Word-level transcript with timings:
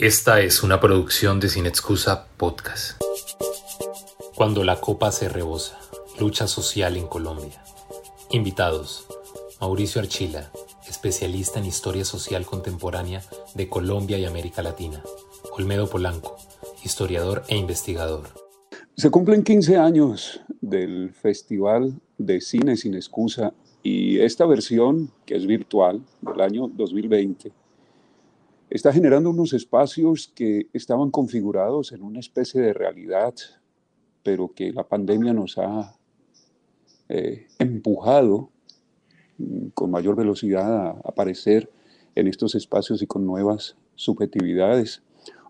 Esta 0.00 0.40
es 0.40 0.62
una 0.62 0.80
producción 0.80 1.40
de 1.40 1.50
Sin 1.50 1.66
Excusa 1.66 2.26
Podcast. 2.38 2.98
Cuando 4.34 4.64
la 4.64 4.80
copa 4.80 5.12
se 5.12 5.28
rebosa, 5.28 5.78
lucha 6.18 6.46
social 6.46 6.96
en 6.96 7.06
Colombia. 7.06 7.62
Invitados: 8.30 9.06
Mauricio 9.60 10.00
Archila, 10.00 10.50
especialista 10.88 11.58
en 11.58 11.66
historia 11.66 12.06
social 12.06 12.46
contemporánea 12.46 13.20
de 13.54 13.68
Colombia 13.68 14.16
y 14.16 14.24
América 14.24 14.62
Latina. 14.62 15.02
Olmedo 15.52 15.86
Polanco, 15.90 16.38
historiador 16.82 17.42
e 17.48 17.58
investigador. 17.58 18.30
Se 18.96 19.10
cumplen 19.10 19.42
15 19.42 19.76
años 19.76 20.40
del 20.62 21.12
Festival 21.12 22.00
de 22.16 22.40
Cine 22.40 22.78
Sin 22.78 22.94
Excusa 22.94 23.52
y 23.82 24.20
esta 24.20 24.46
versión, 24.46 25.10
que 25.26 25.36
es 25.36 25.46
virtual, 25.46 26.00
del 26.22 26.40
año 26.40 26.68
2020, 26.68 27.52
está 28.70 28.92
generando 28.92 29.30
unos 29.30 29.52
espacios 29.52 30.30
que 30.34 30.68
estaban 30.72 31.10
configurados 31.10 31.90
en 31.92 32.02
una 32.02 32.20
especie 32.20 32.60
de 32.60 32.72
realidad, 32.72 33.34
pero 34.22 34.52
que 34.54 34.72
la 34.72 34.84
pandemia 34.84 35.32
nos 35.32 35.58
ha 35.58 35.96
eh, 37.08 37.48
empujado 37.58 38.50
mm, 39.38 39.68
con 39.74 39.90
mayor 39.90 40.14
velocidad 40.14 40.86
a 40.86 40.90
aparecer 41.04 41.68
en 42.14 42.28
estos 42.28 42.54
espacios 42.54 43.02
y 43.02 43.06
con 43.06 43.26
nuevas 43.26 43.76
subjetividades, 43.96 45.02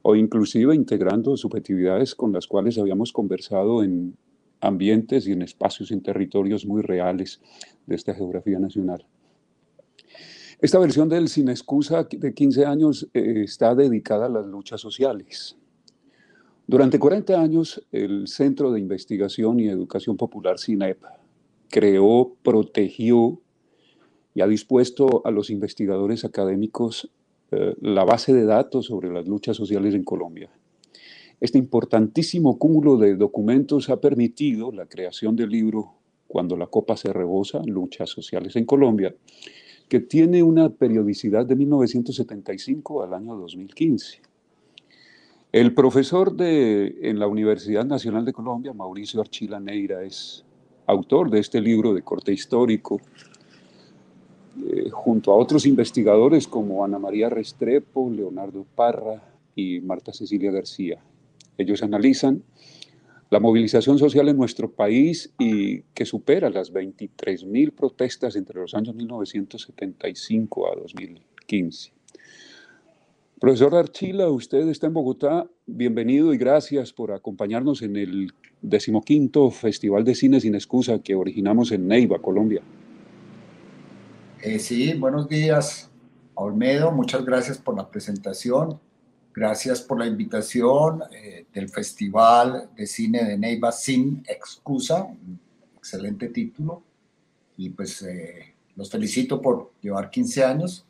o 0.02 0.16
inclusive 0.16 0.74
integrando 0.74 1.36
subjetividades 1.36 2.14
con 2.14 2.32
las 2.32 2.46
cuales 2.46 2.78
habíamos 2.78 3.12
conversado 3.12 3.82
en 3.82 4.16
ambientes 4.62 5.26
y 5.26 5.32
en 5.32 5.42
espacios 5.42 5.90
y 5.90 5.94
en 5.94 6.02
territorios 6.02 6.64
muy 6.64 6.80
reales 6.80 7.40
de 7.86 7.96
esta 7.96 8.14
geografía 8.14 8.58
nacional. 8.58 9.04
Esta 10.62 10.78
versión 10.78 11.08
del 11.08 11.28
Sin 11.28 11.48
Excusa 11.48 12.04
de 12.04 12.34
15 12.34 12.66
años 12.66 13.08
eh, 13.14 13.44
está 13.44 13.74
dedicada 13.74 14.26
a 14.26 14.28
las 14.28 14.44
luchas 14.44 14.78
sociales. 14.78 15.56
Durante 16.66 16.98
40 16.98 17.40
años, 17.40 17.82
el 17.90 18.28
Centro 18.28 18.70
de 18.70 18.78
Investigación 18.78 19.58
y 19.58 19.68
Educación 19.68 20.18
Popular 20.18 20.58
CINEP 20.58 21.02
creó, 21.70 22.36
protegió 22.42 23.40
y 24.34 24.42
ha 24.42 24.46
dispuesto 24.46 25.22
a 25.24 25.30
los 25.30 25.48
investigadores 25.48 26.26
académicos 26.26 27.10
eh, 27.52 27.74
la 27.80 28.04
base 28.04 28.34
de 28.34 28.44
datos 28.44 28.84
sobre 28.84 29.10
las 29.10 29.26
luchas 29.26 29.56
sociales 29.56 29.94
en 29.94 30.04
Colombia. 30.04 30.50
Este 31.40 31.56
importantísimo 31.56 32.58
cúmulo 32.58 32.98
de 32.98 33.16
documentos 33.16 33.88
ha 33.88 33.98
permitido 33.98 34.72
la 34.72 34.84
creación 34.84 35.36
del 35.36 35.48
libro 35.48 35.94
Cuando 36.28 36.54
la 36.54 36.66
copa 36.66 36.98
se 36.98 37.14
rebosa, 37.14 37.62
luchas 37.64 38.10
sociales 38.10 38.54
en 38.56 38.66
Colombia, 38.66 39.14
que 39.90 39.98
tiene 39.98 40.44
una 40.44 40.70
periodicidad 40.70 41.44
de 41.44 41.56
1975 41.56 43.02
al 43.02 43.12
año 43.12 43.34
2015. 43.36 44.20
El 45.50 45.74
profesor 45.74 46.32
de, 46.32 46.96
en 47.02 47.18
la 47.18 47.26
Universidad 47.26 47.84
Nacional 47.84 48.24
de 48.24 48.32
Colombia, 48.32 48.72
Mauricio 48.72 49.20
Archila 49.20 49.58
Neira, 49.58 50.04
es 50.04 50.44
autor 50.86 51.28
de 51.28 51.40
este 51.40 51.60
libro 51.60 51.92
de 51.92 52.02
corte 52.02 52.32
histórico, 52.32 53.00
eh, 54.64 54.90
junto 54.90 55.32
a 55.32 55.36
otros 55.36 55.66
investigadores 55.66 56.46
como 56.46 56.84
Ana 56.84 57.00
María 57.00 57.28
Restrepo, 57.28 58.08
Leonardo 58.08 58.64
Parra 58.76 59.20
y 59.56 59.80
Marta 59.80 60.12
Cecilia 60.12 60.52
García. 60.52 61.02
Ellos 61.58 61.82
analizan 61.82 62.44
la 63.30 63.38
movilización 63.38 63.96
social 63.98 64.28
en 64.28 64.36
nuestro 64.36 64.72
país 64.72 65.32
y 65.38 65.82
que 65.94 66.04
supera 66.04 66.50
las 66.50 66.72
23.000 66.72 67.72
protestas 67.72 68.34
entre 68.34 68.60
los 68.60 68.74
años 68.74 68.94
1975 68.96 70.72
a 70.72 70.74
2015. 70.76 71.92
Profesor 73.38 73.74
Archila, 73.76 74.28
usted 74.28 74.68
está 74.68 74.88
en 74.88 74.94
Bogotá. 74.94 75.46
Bienvenido 75.64 76.34
y 76.34 76.38
gracias 76.38 76.92
por 76.92 77.12
acompañarnos 77.12 77.82
en 77.82 77.96
el 77.96 78.32
decimoquinto 78.60 79.50
Festival 79.50 80.04
de 80.04 80.16
Cine 80.16 80.40
Sin 80.40 80.56
Excusa 80.56 80.98
que 80.98 81.14
originamos 81.14 81.70
en 81.70 81.86
Neiva, 81.86 82.18
Colombia. 82.18 82.62
Eh, 84.42 84.58
sí, 84.58 84.92
buenos 84.94 85.28
días, 85.28 85.88
Olmedo. 86.34 86.90
Muchas 86.90 87.24
gracias 87.24 87.58
por 87.58 87.76
la 87.76 87.88
presentación. 87.88 88.80
Gracias 89.32 89.80
por 89.80 89.98
la 89.98 90.06
invitación 90.06 91.02
eh, 91.12 91.46
del 91.52 91.68
Festival 91.68 92.70
de 92.74 92.86
Cine 92.86 93.24
de 93.24 93.38
Neiva 93.38 93.70
Sin 93.70 94.24
Excusa, 94.26 95.08
excelente 95.76 96.28
título. 96.28 96.82
Y 97.56 97.70
pues 97.70 98.02
eh, 98.02 98.54
los 98.74 98.90
felicito 98.90 99.40
por 99.40 99.72
llevar 99.80 100.10
15 100.10 100.44
años 100.44 100.84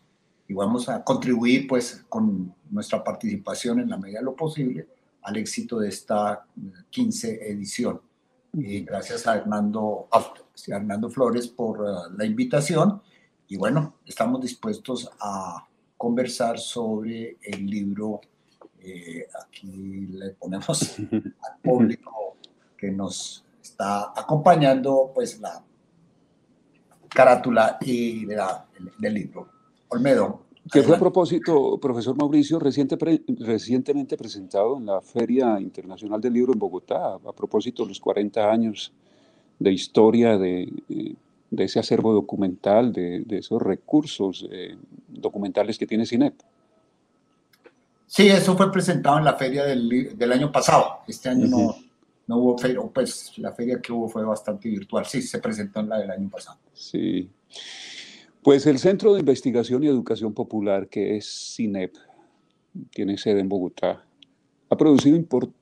y 0.48 0.54
vamos 0.54 0.88
a 0.88 1.04
contribuir 1.04 1.66
pues 1.68 2.04
con 2.08 2.54
nuestra 2.70 3.04
participación 3.04 3.80
en 3.80 3.90
la 3.90 3.98
medida 3.98 4.20
de 4.20 4.24
lo 4.24 4.34
posible 4.34 4.88
al 5.22 5.36
éxito 5.36 5.78
de 5.78 5.88
esta 5.88 6.46
15 6.88 7.50
edición. 7.50 8.00
Y 8.54 8.80
gracias 8.80 9.26
a 9.26 9.36
Hernando, 9.36 10.08
a 10.10 10.32
Hernando 10.66 11.10
Flores 11.10 11.46
por 11.46 11.80
uh, 11.80 12.16
la 12.16 12.24
invitación. 12.24 13.02
Y 13.48 13.56
bueno, 13.56 13.96
estamos 14.06 14.40
dispuestos 14.40 15.10
a 15.20 15.68
conversar 16.00 16.58
sobre 16.58 17.36
el 17.42 17.66
libro 17.66 18.22
eh, 18.82 19.26
aquí 19.38 20.06
le 20.06 20.30
ponemos 20.30 20.98
al 21.12 21.60
público 21.62 22.36
que 22.74 22.90
nos 22.90 23.44
está 23.62 24.10
acompañando, 24.16 25.12
pues 25.14 25.38
la 25.40 25.62
carátula 27.06 27.76
y 27.82 28.24
del 28.24 29.12
libro. 29.12 29.48
Olmedo. 29.88 30.40
Que 30.72 30.82
fue 30.82 30.96
a 30.96 30.98
propósito, 30.98 31.76
profesor 31.78 32.16
Mauricio, 32.16 32.58
reciente, 32.58 32.96
recientemente 33.38 34.16
presentado 34.16 34.78
en 34.78 34.86
la 34.86 35.02
Feria 35.02 35.60
Internacional 35.60 36.18
del 36.18 36.32
Libro 36.32 36.54
en 36.54 36.58
Bogotá, 36.58 37.16
a 37.16 37.32
propósito 37.34 37.82
de 37.82 37.90
los 37.90 38.00
40 38.00 38.50
años 38.50 38.90
de 39.58 39.70
historia 39.70 40.38
de, 40.38 40.72
de 41.50 41.64
ese 41.64 41.78
acervo 41.78 42.12
documental, 42.12 42.92
de, 42.92 43.20
de 43.20 43.38
esos 43.38 43.60
recursos 43.60 44.46
eh, 44.50 44.76
documentales 45.08 45.78
que 45.78 45.86
tiene 45.86 46.06
CINEP. 46.06 46.34
Sí, 48.06 48.28
eso 48.28 48.56
fue 48.56 48.72
presentado 48.72 49.18
en 49.18 49.24
la 49.24 49.34
feria 49.34 49.64
del, 49.64 50.16
del 50.16 50.32
año 50.32 50.50
pasado. 50.50 51.00
Este 51.06 51.28
año 51.28 51.46
no, 51.46 51.76
no 52.26 52.38
hubo 52.38 52.58
feria, 52.58 52.80
pues 52.92 53.32
la 53.38 53.52
feria 53.52 53.80
que 53.80 53.92
hubo 53.92 54.08
fue 54.08 54.24
bastante 54.24 54.68
virtual. 54.68 55.06
Sí, 55.06 55.22
se 55.22 55.38
presentó 55.38 55.80
en 55.80 55.88
la 55.88 55.98
del 55.98 56.10
año 56.10 56.28
pasado. 56.28 56.58
Sí. 56.72 57.28
Pues 58.42 58.66
el 58.66 58.78
Centro 58.78 59.14
de 59.14 59.20
Investigación 59.20 59.84
y 59.84 59.88
Educación 59.88 60.32
Popular, 60.32 60.88
que 60.88 61.16
es 61.16 61.54
CINEP, 61.54 61.94
tiene 62.92 63.18
sede 63.18 63.40
en 63.40 63.48
Bogotá, 63.48 64.04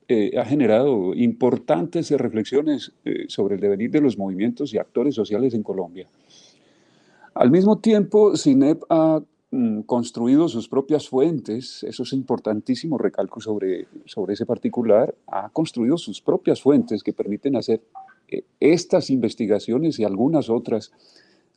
eh, 0.09 0.33
ha 0.39 0.45
generado 0.45 1.15
importantes 1.15 2.11
reflexiones 2.11 2.93
eh, 3.05 3.25
sobre 3.29 3.57
el 3.57 3.61
devenir 3.61 3.91
de 3.91 4.01
los 4.01 4.19
movimientos 4.19 4.73
y 4.75 4.79
actores 4.79 5.15
sociales 5.15 5.55
en 5.55 5.63
Colombia. 5.63 6.07
Al 7.35 7.51
mismo 7.51 7.79
tiempo, 7.79 8.37
CINEP 8.37 8.83
ha 8.91 9.23
Mm, 9.51 9.81
construido 9.83 10.47
sus 10.47 10.69
propias 10.69 11.09
fuentes, 11.09 11.83
eso 11.83 12.03
es 12.03 12.13
importantísimo, 12.13 12.99
recalco 12.99 13.41
sobre, 13.41 13.87
sobre 14.05 14.35
ese 14.35 14.45
particular, 14.45 15.15
ha 15.27 15.49
construido 15.49 15.97
sus 15.97 16.21
propias 16.21 16.61
fuentes 16.61 17.03
que 17.03 17.15
permiten 17.15 17.57
hacer 17.57 17.81
eh, 18.29 18.43
estas 18.61 19.09
investigaciones 19.09 19.99
y 19.99 20.05
algunas 20.05 20.51
otras 20.51 20.93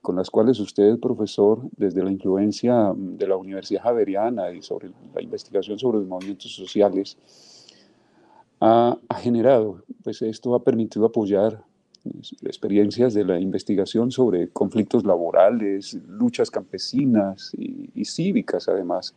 con 0.02 0.16
las 0.16 0.30
cuales 0.30 0.60
usted, 0.60 1.00
profesor, 1.00 1.62
desde 1.78 2.04
la 2.04 2.12
influencia 2.12 2.94
mm, 2.94 3.18
de 3.18 3.28
la 3.28 3.38
Universidad 3.38 3.84
Javeriana 3.84 4.52
y 4.52 4.62
sobre 4.62 4.92
la 5.14 5.22
investigación 5.22 5.78
sobre 5.78 6.00
los 6.00 6.08
movimientos 6.08 6.54
sociales, 6.54 7.18
ha, 8.60 8.98
ha 9.08 9.16
generado, 9.16 9.84
pues 10.04 10.22
esto 10.22 10.56
ha 10.56 10.64
permitido 10.64 11.06
apoyar 11.06 11.64
experiencias 12.44 13.14
de 13.14 13.24
la 13.24 13.40
investigación 13.40 14.12
sobre 14.12 14.50
conflictos 14.50 15.06
laborales, 15.06 15.94
luchas 16.08 16.50
campesinas 16.50 17.52
y, 17.56 18.06
cívicas, 18.06 18.68
además, 18.68 19.16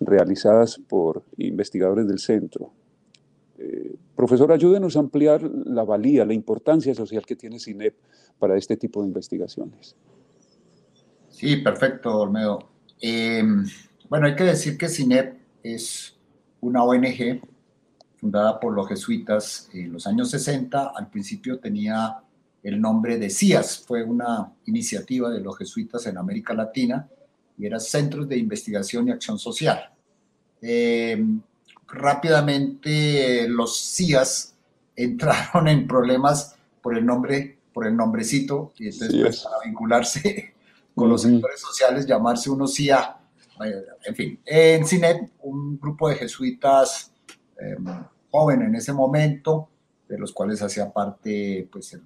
realizadas 0.00 0.78
por 0.88 1.22
investigadores 1.36 2.06
del 2.06 2.18
centro. 2.18 2.70
Profesor, 4.16 4.52
ayúdenos 4.52 4.96
a 4.96 5.00
ampliar 5.00 5.42
la 5.42 5.84
valía, 5.84 6.24
la 6.24 6.34
importancia 6.34 6.94
social 6.94 7.24
que 7.26 7.36
tiene 7.36 7.58
CINEP 7.58 7.96
para 8.38 8.56
este 8.56 8.76
tipo 8.76 9.02
de 9.02 9.08
investigaciones. 9.08 9.96
Sí, 11.28 11.56
perfecto, 11.56 12.16
Olmedo. 12.16 12.70
Em, 13.00 13.66
bueno, 14.08 14.26
hay 14.26 14.36
que 14.36 14.44
decir 14.44 14.78
que 14.78 14.88
CINEP 14.88 15.36
es 15.62 16.16
una 16.60 16.84
ONG 16.84 17.40
fundada 18.16 18.60
por 18.60 18.72
los 18.72 18.88
jesuitas 18.88 19.68
en 19.74 19.92
los 19.92 20.06
años 20.06 20.30
60. 20.30 20.92
Al 20.94 21.10
principio 21.10 21.58
tenía 21.58 22.22
el 22.62 22.80
nombre 22.80 23.18
de 23.18 23.28
CIAS, 23.28 23.84
fue 23.86 24.02
una 24.02 24.52
iniciativa 24.66 25.30
de 25.30 25.40
los 25.40 25.58
jesuitas 25.58 26.06
en 26.06 26.16
América 26.16 26.54
Latina 26.54 27.06
y 27.58 27.66
era 27.66 27.78
Centros 27.78 28.28
de 28.28 28.38
Investigación 28.38 29.08
y 29.08 29.10
Acción 29.10 29.38
Social. 29.38 29.90
Eh, 30.62 31.22
rápidamente 31.94 33.48
los 33.48 33.78
CIAS 33.78 34.54
entraron 34.96 35.68
en 35.68 35.86
problemas 35.86 36.56
por 36.82 36.96
el 36.96 37.04
nombre, 37.04 37.58
por 37.72 37.86
el 37.86 37.96
nombrecito, 37.96 38.72
y 38.78 38.88
entonces 38.88 39.20
pues, 39.20 39.40
para 39.40 39.56
vincularse 39.64 40.54
con 40.94 41.08
los 41.08 41.22
sectores 41.22 41.60
sociales, 41.60 42.06
llamarse 42.06 42.50
uno 42.50 42.66
CIA 42.66 43.18
en 44.04 44.14
fin, 44.14 44.40
en 44.44 44.86
CINEP, 44.86 45.30
un 45.42 45.78
grupo 45.78 46.08
de 46.08 46.16
jesuitas 46.16 47.12
em, 47.58 47.84
joven 48.30 48.62
en 48.62 48.74
ese 48.74 48.92
momento, 48.92 49.68
de 50.08 50.18
los 50.18 50.32
cuales 50.32 50.60
hacía 50.62 50.92
parte 50.92 51.68
pues, 51.70 51.98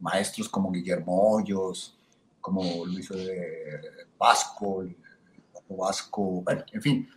maestros 0.00 0.48
como 0.48 0.72
Guillermo 0.72 1.30
Hoyos, 1.30 1.98
como 2.40 2.84
Luis 2.86 3.08
Vasco, 4.18 4.84
Vasco, 5.68 6.42
bueno, 6.42 6.64
en 6.72 6.82
fin, 6.82 7.08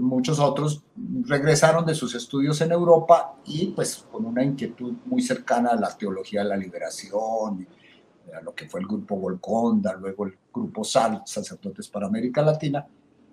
muchos 0.00 0.38
otros 0.38 0.82
regresaron 1.24 1.84
de 1.84 1.94
sus 1.94 2.14
estudios 2.14 2.60
en 2.60 2.72
Europa 2.72 3.36
y 3.44 3.68
pues 3.68 4.04
con 4.10 4.24
una 4.24 4.42
inquietud 4.42 4.94
muy 5.06 5.22
cercana 5.22 5.70
a 5.70 5.76
la 5.76 5.96
teología 5.96 6.42
de 6.42 6.48
la 6.48 6.56
liberación, 6.56 7.66
a 8.34 8.40
lo 8.40 8.54
que 8.54 8.68
fue 8.68 8.80
el 8.80 8.86
grupo 8.86 9.16
Volconda, 9.16 9.94
luego 9.94 10.26
el 10.26 10.38
grupo 10.52 10.84
SAL, 10.84 11.22
Sacerdotes 11.26 11.88
para 11.88 12.06
América 12.06 12.42
Latina, 12.42 12.86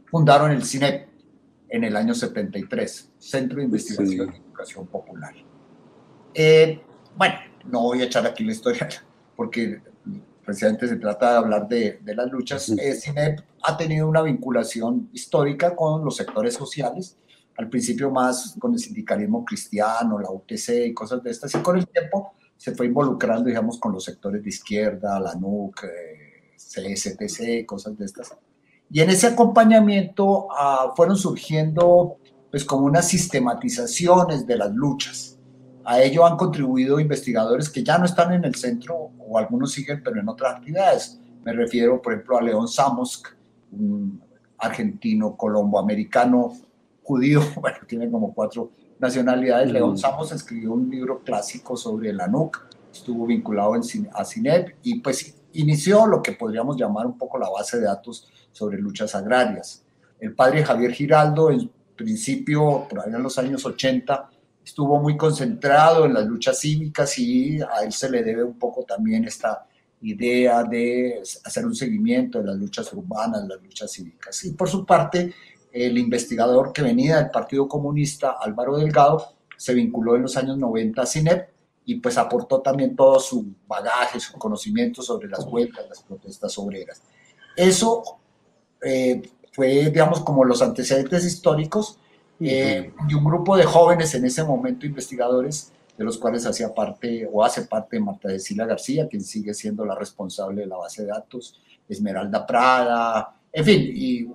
fundaron 0.06 0.52
el 0.52 0.64
CINEP 0.64 1.08
en 1.70 1.84
el 1.84 1.96
año 1.96 2.14
73, 2.14 3.12
Centro 3.18 3.58
de 3.58 3.66
Investigación 3.66 4.34
y 4.34 4.38
Educación 4.38 4.88
Popular. 4.88 5.34
Eh, 6.34 6.82
bueno, 7.16 7.36
no 7.66 7.82
voy 7.82 8.02
a 8.02 8.06
echar 8.06 8.26
aquí 8.26 8.44
la 8.44 8.52
historia 8.52 8.90
porque 9.36 9.82
precisamente 10.44 10.88
se 10.88 10.96
trata 10.98 11.32
de 11.32 11.38
hablar 11.38 11.68
de, 11.68 12.00
de 12.02 12.16
las 12.16 12.30
luchas. 12.32 12.70
Eh, 12.70 12.96
CINEP 12.96 13.49
ha 13.64 13.78
tenido 13.78 14.08
una 14.08 14.22
vinculación 14.22 15.10
histórica 15.14 15.76
con 15.76 16.04
los 16.04 16.16
sectores 16.16 16.54
sociales, 16.54 17.18
al 17.58 17.70
principio 17.70 18.10
más 18.10 18.56
con 18.60 18.74
el 18.74 18.80
sindicalismo 18.80 19.44
cristiano, 19.44 20.20
la 20.20 20.32
UTC 20.32 20.88
y 20.88 20.94
cosas 20.94 21.22
de 21.24 21.32
estas, 21.32 21.54
y 21.56 21.60
con 21.60 21.78
el 21.78 21.88
tiempo 21.88 22.34
se 22.56 22.76
fue 22.76 22.88
involucrando, 22.88 23.46
digamos, 23.46 23.80
con 23.80 23.94
los 23.94 24.04
sectores 24.04 24.44
de 24.44 24.50
izquierda, 24.50 25.20
la 25.20 25.34
NUC, 25.36 25.84
eh, 25.86 26.54
CSTC, 26.56 27.66
cosas 27.66 27.98
de 27.98 28.06
estas. 28.06 28.36
Y 28.92 29.02
en 29.02 29.10
ese 29.10 29.28
acompañamiento 29.28 30.48
ah, 30.52 30.94
fueron 30.96 31.16
surgiendo 31.16 32.18
pues 32.52 32.66
como 32.66 32.86
unas 32.86 33.08
sistematizaciones 33.08 34.46
de 34.46 34.58
las 34.58 34.74
luchas. 34.74 35.38
A 35.86 36.02
ello 36.02 36.26
han 36.26 36.36
contribuido 36.36 37.00
investigadores 37.00 37.70
que 37.70 37.84
ya 37.84 37.98
no 37.98 38.06
están 38.06 38.34
en 38.34 38.44
el 38.44 38.56
centro 38.56 39.12
o 39.20 39.38
algunos 39.38 39.72
siguen 39.72 40.02
pero 40.04 40.20
en 40.20 40.28
otras 40.28 40.56
actividades. 40.56 41.20
Me 41.44 41.54
refiero, 41.54 42.02
por 42.02 42.14
ejemplo, 42.14 42.38
a 42.38 42.42
León 42.42 42.68
Samosk, 42.68 43.28
argentino, 44.58 45.36
colombo-americano, 45.36 46.54
judío, 47.04 47.42
bueno, 47.62 47.78
tiene 47.88 48.10
como 48.10 48.34
cuatro 48.34 48.72
nacionalidades. 49.00 49.72
León 49.72 49.98
Samos 49.98 50.32
escribió 50.32 50.74
un 50.74 50.90
libro 50.90 51.20
clásico 51.24 51.76
sobre 51.76 52.14
la 52.14 52.28
NUC, 52.28 52.68
estuvo 52.92 53.26
vinculado 53.26 53.76
en, 53.76 53.82
a 54.14 54.26
CINEP 54.26 54.78
y 54.84 55.00
pues 55.00 55.36
inició 55.54 56.06
lo 56.06 56.22
que 56.22 56.34
podríamos 56.34 56.78
llamar 56.78 57.06
un 57.06 57.18
poco 57.18 57.40
la 57.40 57.50
base 57.50 57.78
de 57.78 57.86
datos 57.86 58.28
sobre 58.52 58.78
luchas 58.80 59.16
agrarias. 59.16 59.84
El 60.20 60.34
padre 60.34 60.64
Javier 60.64 60.92
Giraldo, 60.92 61.50
en 61.50 61.72
principio, 61.96 62.88
por 62.90 63.00
allá 63.00 63.16
en 63.16 63.24
los 63.24 63.38
años 63.38 63.66
80, 63.66 64.30
estuvo 64.64 65.00
muy 65.00 65.18
concentrado 65.18 66.06
en 66.06 66.14
las 66.14 66.26
luchas 66.26 66.60
cívicas 66.60 67.18
y 67.18 67.62
a 67.62 67.84
él 67.84 67.92
se 67.92 68.10
le 68.10 68.24
debe 68.24 68.44
un 68.44 68.60
poco 68.60 68.84
también 68.84 69.26
esta 69.26 69.66
idea 70.02 70.64
de 70.64 71.22
hacer 71.44 71.66
un 71.66 71.76
seguimiento 71.76 72.40
de 72.40 72.46
las 72.46 72.58
luchas 72.58 72.92
urbanas, 72.94 73.48
las 73.48 73.62
luchas 73.62 73.92
cívicas. 73.92 74.44
Y 74.46 74.52
por 74.52 74.70
su 74.70 74.86
parte, 74.86 75.34
el 75.72 75.98
investigador 75.98 76.74
que 76.74 76.82
venía 76.82 77.18
del 77.18 77.30
Partido 77.30 77.68
Comunista, 77.68 78.38
Álvaro 78.40 78.78
Delgado, 78.78 79.34
se 79.58 79.74
vinculó 79.74 80.16
en 80.16 80.24
los 80.24 80.38
años 80.38 80.58
90 80.58 81.02
a 81.02 81.06
CINEP 81.06 81.50
y 81.86 81.96
pues 81.96 82.18
aportó 82.18 82.62
también 82.62 82.96
todo 82.96 83.20
su 83.20 83.46
bagaje, 83.68 84.20
su 84.20 84.34
conocimiento 84.34 85.02
sobre 85.02 85.28
las 85.28 85.46
huelgas, 85.46 85.86
las 85.90 86.02
protestas 86.04 86.58
obreras. 86.58 87.02
Eso 87.56 88.04
eh, 88.82 89.22
fue, 89.52 89.90
digamos, 89.90 90.22
como 90.22 90.46
los 90.46 90.62
antecedentes 90.62 91.26
históricos 91.26 92.00
eh, 92.40 92.94
y 93.10 93.14
un 93.14 93.26
grupo 93.26 93.58
de 93.58 93.66
jóvenes 93.66 94.14
en 94.16 94.24
ese 94.24 94.44
momento 94.44 94.86
investigadores 94.86 95.74
de 96.00 96.06
los 96.06 96.18
cuales 96.18 96.46
hacía 96.46 96.74
parte 96.74 97.30
o 97.30 97.44
hace 97.44 97.64
parte 97.64 98.00
Marta 98.00 98.30
de 98.30 98.40
Sila 98.40 98.66
García, 98.66 99.10
quien 99.10 99.22
sigue 99.22 99.54
siendo 99.54 99.84
la 99.84 99.96
responsable 99.96 100.62
de 100.62 100.68
la 100.68 100.78
base 100.78 101.02
de 101.02 101.10
datos, 101.10 101.60
Esmeralda 101.90 102.48
Prada, 102.48 103.36
en 103.52 103.66
fin, 103.66 103.92
y 103.94 104.26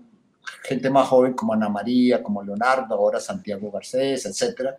gente 0.63 0.91
más 0.91 1.09
joven 1.09 1.33
como 1.33 1.55
Ana 1.55 1.71
María, 1.71 2.23
como 2.23 2.43
Leonardo, 2.43 2.95
ahora 2.95 3.19
Santiago 3.19 3.71
Garcés, 3.71 4.27
etcétera, 4.27 4.77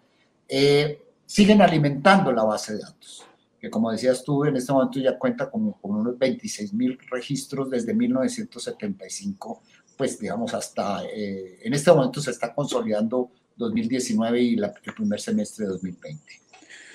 eh, 0.47 1.01
siguen 1.25 1.63
alimentando 1.63 2.31
la 2.31 2.43
base 2.43 2.75
de 2.75 2.83
datos, 2.83 3.25
que 3.59 3.67
como 3.67 3.89
decías 3.89 4.23
tú, 4.23 4.45
en 4.45 4.55
este 4.55 4.71
momento 4.71 4.99
ya 4.99 5.17
cuenta 5.17 5.49
con, 5.49 5.71
con 5.71 5.95
unos 5.95 6.19
26 6.19 6.71
mil 6.71 6.99
registros 7.09 7.67
desde 7.67 7.95
1975, 7.95 9.63
pues 9.97 10.19
digamos 10.19 10.53
hasta, 10.53 11.03
eh, 11.05 11.61
en 11.63 11.73
este 11.73 11.91
momento 11.91 12.21
se 12.21 12.29
está 12.29 12.53
consolidando 12.53 13.31
2019 13.55 14.39
y 14.39 14.55
la, 14.57 14.71
el 14.83 14.93
primer 14.93 15.19
semestre 15.19 15.65
de 15.65 15.71
2020. 15.71 16.44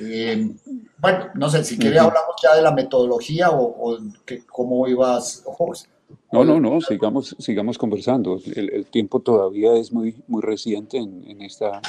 Eh, 0.01 0.51
bueno, 0.99 1.27
no 1.35 1.51
sé, 1.51 1.63
si 1.63 1.77
quiere 1.77 1.99
hablamos 1.99 2.35
ya 2.43 2.57
de 2.57 2.63
la 2.63 2.73
metodología 2.73 3.51
o, 3.51 3.99
que, 4.25 4.45
cómo 4.47 4.89
ibas. 4.89 5.45
no, 6.33 6.45
no, 6.45 6.59
no, 6.59 6.81
sigamos, 6.81 7.37
sigamos 7.39 7.77
conversando. 7.77 8.41
El, 8.55 8.87
tiempo 8.87 9.21
todavía 9.21 9.75
es 9.75 9.93
muy, 9.93 10.23
muy 10.27 10.41
reciente 10.41 10.97
en, 10.97 11.43
esta, 11.43 11.83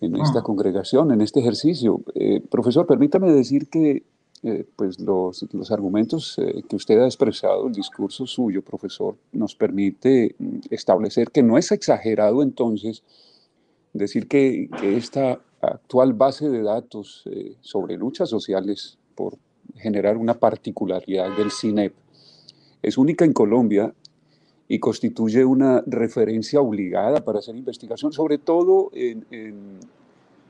en 0.00 0.16
esta 0.16 0.40
ah. 0.40 0.42
congregación, 0.42 1.12
en 1.12 1.22
este 1.22 1.40
ejercicio. 1.40 2.02
Eh, 2.14 2.42
profesor, 2.50 2.86
permítame 2.86 3.32
decir 3.32 3.68
que 3.68 4.02
eh, 4.42 4.66
pues 4.76 5.00
los, 5.00 5.46
los 5.52 5.70
argumentos 5.70 6.38
que 6.68 6.76
usted 6.76 6.98
ha 7.00 7.06
expresado, 7.06 7.68
el 7.68 7.72
discurso 7.72 8.26
suyo, 8.26 8.62
profesor, 8.62 9.16
nos 9.32 9.54
permite 9.54 10.34
mm, 10.38 10.58
establecer 10.70 11.30
que 11.30 11.42
no 11.42 11.56
es 11.56 11.72
exagerado 11.72 12.42
entonces 12.42 13.02
decir 13.92 14.28
que, 14.28 14.68
que 14.78 14.96
esta 14.96 15.40
actual 15.60 16.12
base 16.12 16.48
de 16.48 16.62
datos 16.62 17.24
eh, 17.26 17.56
sobre 17.60 17.96
luchas 17.96 18.28
sociales, 18.28 18.98
por 19.14 19.36
generar 19.76 20.16
una 20.16 20.34
particularidad 20.34 21.36
del 21.36 21.50
CINEP, 21.50 21.94
es 22.82 22.96
única 22.96 23.24
en 23.24 23.32
Colombia 23.32 23.94
y 24.68 24.78
constituye 24.78 25.44
una 25.44 25.82
referencia 25.86 26.60
obligada 26.60 27.22
para 27.24 27.40
hacer 27.40 27.56
investigación, 27.56 28.12
sobre 28.12 28.38
todo 28.38 28.90
en, 28.94 29.26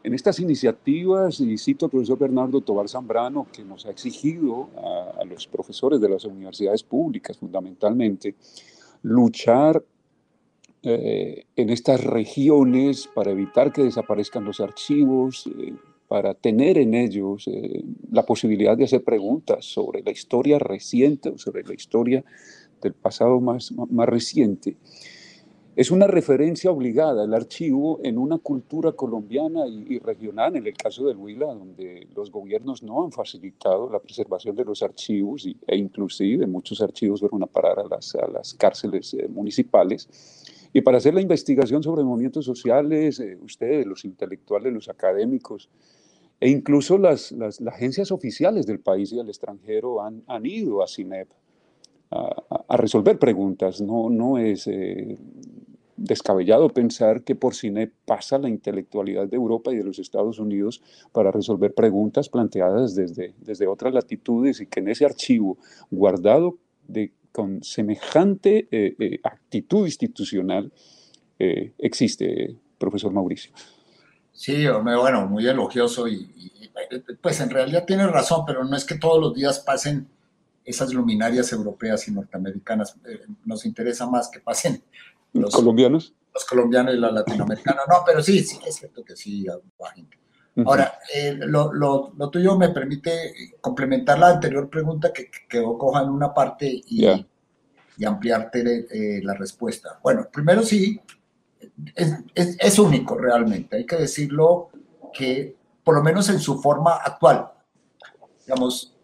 estas 0.02 0.38
iniciativas, 0.40 1.40
y 1.40 1.56
cito 1.58 1.86
al 1.86 1.90
profesor 1.90 2.18
Bernardo 2.18 2.60
Tobar 2.60 2.88
Zambrano, 2.88 3.46
que 3.52 3.64
nos 3.64 3.86
ha 3.86 3.90
exigido 3.90 4.68
a 5.18 5.24
los 5.24 5.46
profesores 5.46 6.00
de 6.00 6.08
las 6.08 6.24
universidades 6.24 6.82
públicas 6.82 7.38
fundamentalmente, 7.38 8.34
luchar 9.02 9.82
eh, 10.82 11.44
en 11.56 11.68
estas 11.68 12.02
regiones 12.02 13.06
para 13.14 13.32
evitar 13.32 13.70
que 13.70 13.82
desaparezcan 13.82 14.44
los 14.44 14.60
archivos, 14.60 15.46
eh, 15.46 15.74
para 16.08 16.32
tener 16.32 16.78
en 16.78 16.94
ellos 16.94 17.46
eh, 17.48 17.84
la 18.10 18.24
posibilidad 18.24 18.78
de 18.78 18.84
hacer 18.84 19.04
preguntas 19.04 19.66
sobre 19.66 20.02
la 20.02 20.10
historia 20.10 20.58
reciente, 20.58 21.36
sobre 21.36 21.64
la 21.64 21.74
historia 21.74 22.24
del 22.80 22.94
pasado 22.94 23.42
más, 23.42 23.72
más 23.90 24.08
reciente. 24.08 24.78
Es 25.76 25.90
una 25.90 26.06
referencia 26.06 26.70
obligada 26.70 27.24
el 27.24 27.34
archivo 27.34 28.00
en 28.02 28.16
una 28.16 28.38
cultura 28.38 28.92
colombiana 28.92 29.66
y, 29.68 29.98
regional, 29.98 30.56
en 30.56 30.66
el 30.66 30.76
caso 30.76 31.06
del 31.06 31.18
Huila, 31.18 31.46
donde 31.46 32.08
los 32.16 32.30
gobiernos 32.30 32.82
no 32.82 33.04
han 33.04 33.12
facilitado 33.12 33.90
la 33.90 33.98
preservación 33.98 34.56
de 34.56 34.64
los 34.64 34.82
archivos 34.82 35.46
e 35.46 35.76
inclusive 35.76 36.46
muchos 36.46 36.80
archivos 36.80 37.20
fueron 37.20 37.42
a 37.42 37.46
parar 37.46 37.80
a 37.80 37.84
las, 37.84 38.14
a 38.14 38.26
las 38.26 38.54
cárceles 38.54 39.14
municipales 39.28 40.08
y 40.72 40.80
para 40.82 40.98
hacer 40.98 41.14
la 41.14 41.20
investigación 41.20 41.82
sobre 41.82 42.04
movimientos 42.04 42.44
sociales, 42.44 43.20
eh, 43.20 43.36
ustedes, 43.42 43.86
los 43.86 44.04
intelectuales, 44.04 44.72
los 44.72 44.88
académicos, 44.88 45.68
e 46.38 46.48
incluso 46.48 46.96
las, 46.96 47.32
las, 47.32 47.60
agencias 47.60 48.10
oficiales 48.10 48.66
del 48.66 48.80
país 48.80 49.12
y 49.12 49.16
del 49.16 49.28
extranjero 49.28 50.02
han, 50.02 50.22
han 50.26 50.46
ido 50.46 50.82
a 50.82 50.88
CINEP 50.88 51.28
a, 52.10 52.64
a, 52.68 52.76
resolver 52.76 53.18
preguntas. 53.18 53.80
No, 53.80 54.08
no 54.08 54.38
es 54.38 54.66
eh, 54.66 55.18
descabellado 56.00 56.70
pensar 56.70 57.24
que 57.24 57.34
por 57.34 57.54
CINEP 57.54 57.92
pasa 58.06 58.38
la 58.38 58.48
intelectualidad 58.48 59.28
de 59.28 59.36
Europa 59.36 59.70
y 59.70 59.76
de 59.76 59.84
los 59.84 59.98
Estados 59.98 60.38
Unidos 60.38 60.82
para 61.12 61.30
resolver 61.30 61.74
preguntas 61.74 62.30
planteadas 62.30 62.94
desde, 62.94 63.34
desde 63.38 63.66
otras 63.66 63.92
latitudes 63.92 64.60
y 64.60 64.66
que 64.66 64.80
en 64.80 64.88
ese 64.88 65.04
archivo 65.04 65.58
guardado 65.90 66.56
de 66.88 67.12
con 67.32 67.62
semejante 67.62 68.68
eh, 68.70 68.94
eh, 68.98 69.20
actitud 69.22 69.86
institucional 69.86 70.72
eh, 71.38 71.72
existe, 71.78 72.56
profesor 72.78 73.12
Mauricio. 73.12 73.52
Sí, 74.32 74.66
bueno, 74.66 75.26
muy 75.26 75.46
elogioso 75.46 76.08
y, 76.08 76.30
pues 77.20 77.40
en 77.40 77.50
realidad 77.50 77.84
tiene 77.86 78.06
razón, 78.06 78.44
pero 78.46 78.64
no 78.64 78.76
es 78.76 78.84
que 78.84 78.96
todos 78.96 79.20
los 79.20 79.34
días 79.34 79.60
pasen 79.60 80.08
esas 80.64 80.92
luminarias 80.92 81.52
europeas 81.52 82.08
y 82.08 82.12
norteamericanas. 82.12 82.96
nos 83.44 83.66
interesa 83.66 84.08
más 84.08 84.28
que 84.28 84.40
pasen 84.40 84.82
los 85.32 85.54
colombianos. 85.54 86.14
Los 86.34 86.44
colombianos 86.44 86.94
y 86.94 86.98
los 86.98 87.12
latinoamericanos. 87.12 87.84
No, 87.88 87.96
pero 88.06 88.22
sí, 88.22 88.40
sí, 88.40 88.58
es 88.66 88.76
cierto 88.76 89.04
que 89.04 89.16
sí, 89.16 89.46
Ahora, 90.64 90.98
eh, 91.14 91.34
lo, 91.38 91.72
lo, 91.72 92.12
lo, 92.16 92.28
tuyo 92.28 92.58
me 92.58 92.70
permite 92.70 93.56
complementar 93.60 94.18
la 94.18 94.30
anterior 94.30 94.68
pregunta 94.68 95.12
que, 95.12 95.30
quedó 95.48 95.78
coja 95.78 96.02
en 96.02 96.10
una 96.10 96.34
parte 96.34 96.66
y, 96.66 97.06
y 97.96 98.04
ampliarte 98.04 98.86
eh, 98.90 99.20
la 99.22 99.34
respuesta. 99.34 100.00
Bueno, 100.02 100.26
primero 100.30 100.62
sí, 100.62 101.00
es, 101.94 102.16
es, 102.34 102.78
único 102.78 103.16
realmente, 103.16 103.76
hay 103.76 103.86
que 103.86 103.96
decirlo 103.96 104.70
que 105.12 105.56
por 105.84 105.94
lo 105.94 106.02
menos 106.02 106.28
en 106.28 106.40
su 106.40 106.60
forma 106.60 106.96
actual, 106.96 107.50
digamos, 108.44 108.94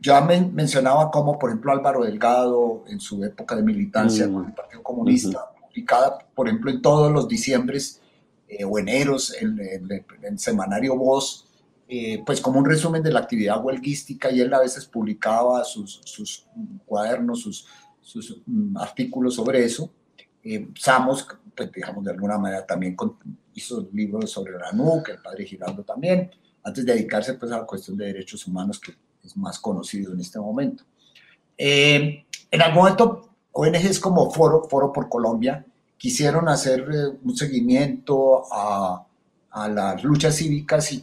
ya 0.00 0.20
me 0.20 0.40
mencionaba 0.40 1.10
como, 1.10 1.38
por 1.38 1.50
ejemplo, 1.50 1.72
Álvaro 1.72 2.04
Delgado 2.04 2.84
en 2.88 3.00
su 3.00 3.22
época 3.24 3.56
de 3.56 3.62
militancia 3.62 4.26
mm. 4.26 4.32
con 4.32 4.46
el 4.46 4.52
Partido 4.52 4.82
Comunista, 4.82 5.50
publicada, 5.60 6.18
por 6.34 6.48
ejemplo, 6.48 6.70
en 6.70 6.82
todos 6.82 7.12
los 7.12 7.28
diciembres 7.28 8.02
eh, 8.48 8.64
o 8.64 8.78
eneros 8.78 9.34
en, 9.40 9.58
el 10.22 10.38
semanario 10.38 10.96
Voz, 10.96 11.48
eh, 11.88 12.22
pues 12.24 12.40
como 12.40 12.60
un 12.60 12.64
resumen 12.64 13.02
de 13.02 13.12
la 13.12 13.20
actividad 13.20 13.62
huelguística 13.64 14.30
y 14.30 14.40
él 14.40 14.54
a 14.54 14.60
veces 14.60 14.86
publicaba 14.86 15.64
sus, 15.64 16.00
sus 16.04 16.46
cuadernos, 16.84 17.40
sus, 17.40 17.66
sus 18.00 18.42
mm, 18.46 18.76
artículos 18.76 19.34
sobre 19.34 19.64
eso. 19.64 19.90
Eh, 20.44 20.68
Samos, 20.78 21.26
pues, 21.56 21.72
digamos, 21.72 22.04
de 22.04 22.12
alguna 22.12 22.38
manera 22.38 22.64
también 22.64 22.96
hizo 23.52 23.88
libros 23.92 24.30
sobre 24.30 24.52
la 24.52 24.70
NUC, 24.70 25.08
el 25.08 25.22
padre 25.22 25.44
Giraldo 25.44 25.82
también, 25.82 26.30
antes 26.62 26.86
de 26.86 26.92
dedicarse 26.92 27.34
pues, 27.34 27.50
a 27.50 27.58
la 27.58 27.66
cuestión 27.66 27.96
de 27.96 28.06
derechos 28.06 28.46
humanos, 28.46 28.78
que 28.78 28.94
es 29.24 29.36
más 29.36 29.58
conocido 29.58 30.12
en 30.12 30.20
este 30.20 30.38
momento. 30.38 30.84
en 31.58 32.62
algún 32.62 32.82
momento, 32.82 33.30
ONGs 33.50 33.98
como 33.98 34.30
Foro, 34.30 34.68
Foro 34.68 34.92
por 34.92 35.08
Colombia, 35.08 35.66
quisieron 35.98 36.48
hacer 36.48 36.80
eh, 36.92 37.18
un 37.24 37.36
seguimiento 37.36 38.44
a, 38.52 39.02
las 39.70 40.04
luchas 40.04 40.36
cívicas 40.36 40.92
y 40.92 41.02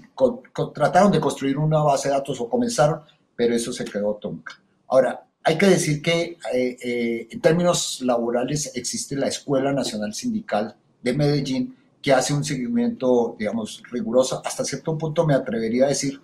trataron 0.75 1.11
de 1.11 1.19
construir 1.19 1.57
una 1.57 1.79
base 1.79 2.07
de 2.07 2.13
datos 2.13 2.39
o 2.39 2.47
comenzaron, 2.47 3.01
pero 3.35 3.55
eso 3.55 3.73
se 3.73 3.83
quedó 3.83 4.13
tonca. 4.13 4.53
Ahora, 4.89 5.25
hay 5.43 5.57
que 5.57 5.65
decir 5.65 6.03
que 6.03 6.37
eh, 6.53 6.77
eh, 6.83 7.27
en 7.31 7.41
términos 7.41 8.01
laborales 8.01 8.71
existe 8.75 9.15
la 9.15 9.27
Escuela 9.27 9.73
Nacional 9.73 10.13
Sindical 10.13 10.75
de 11.01 11.13
Medellín 11.13 11.75
que 11.99 12.13
hace 12.13 12.31
un 12.31 12.43
seguimiento, 12.43 13.35
digamos, 13.39 13.81
riguroso. 13.91 14.39
Hasta 14.45 14.63
cierto 14.63 14.95
punto 14.99 15.25
me 15.25 15.33
atrevería 15.33 15.85
a 15.85 15.87
decir 15.87 16.21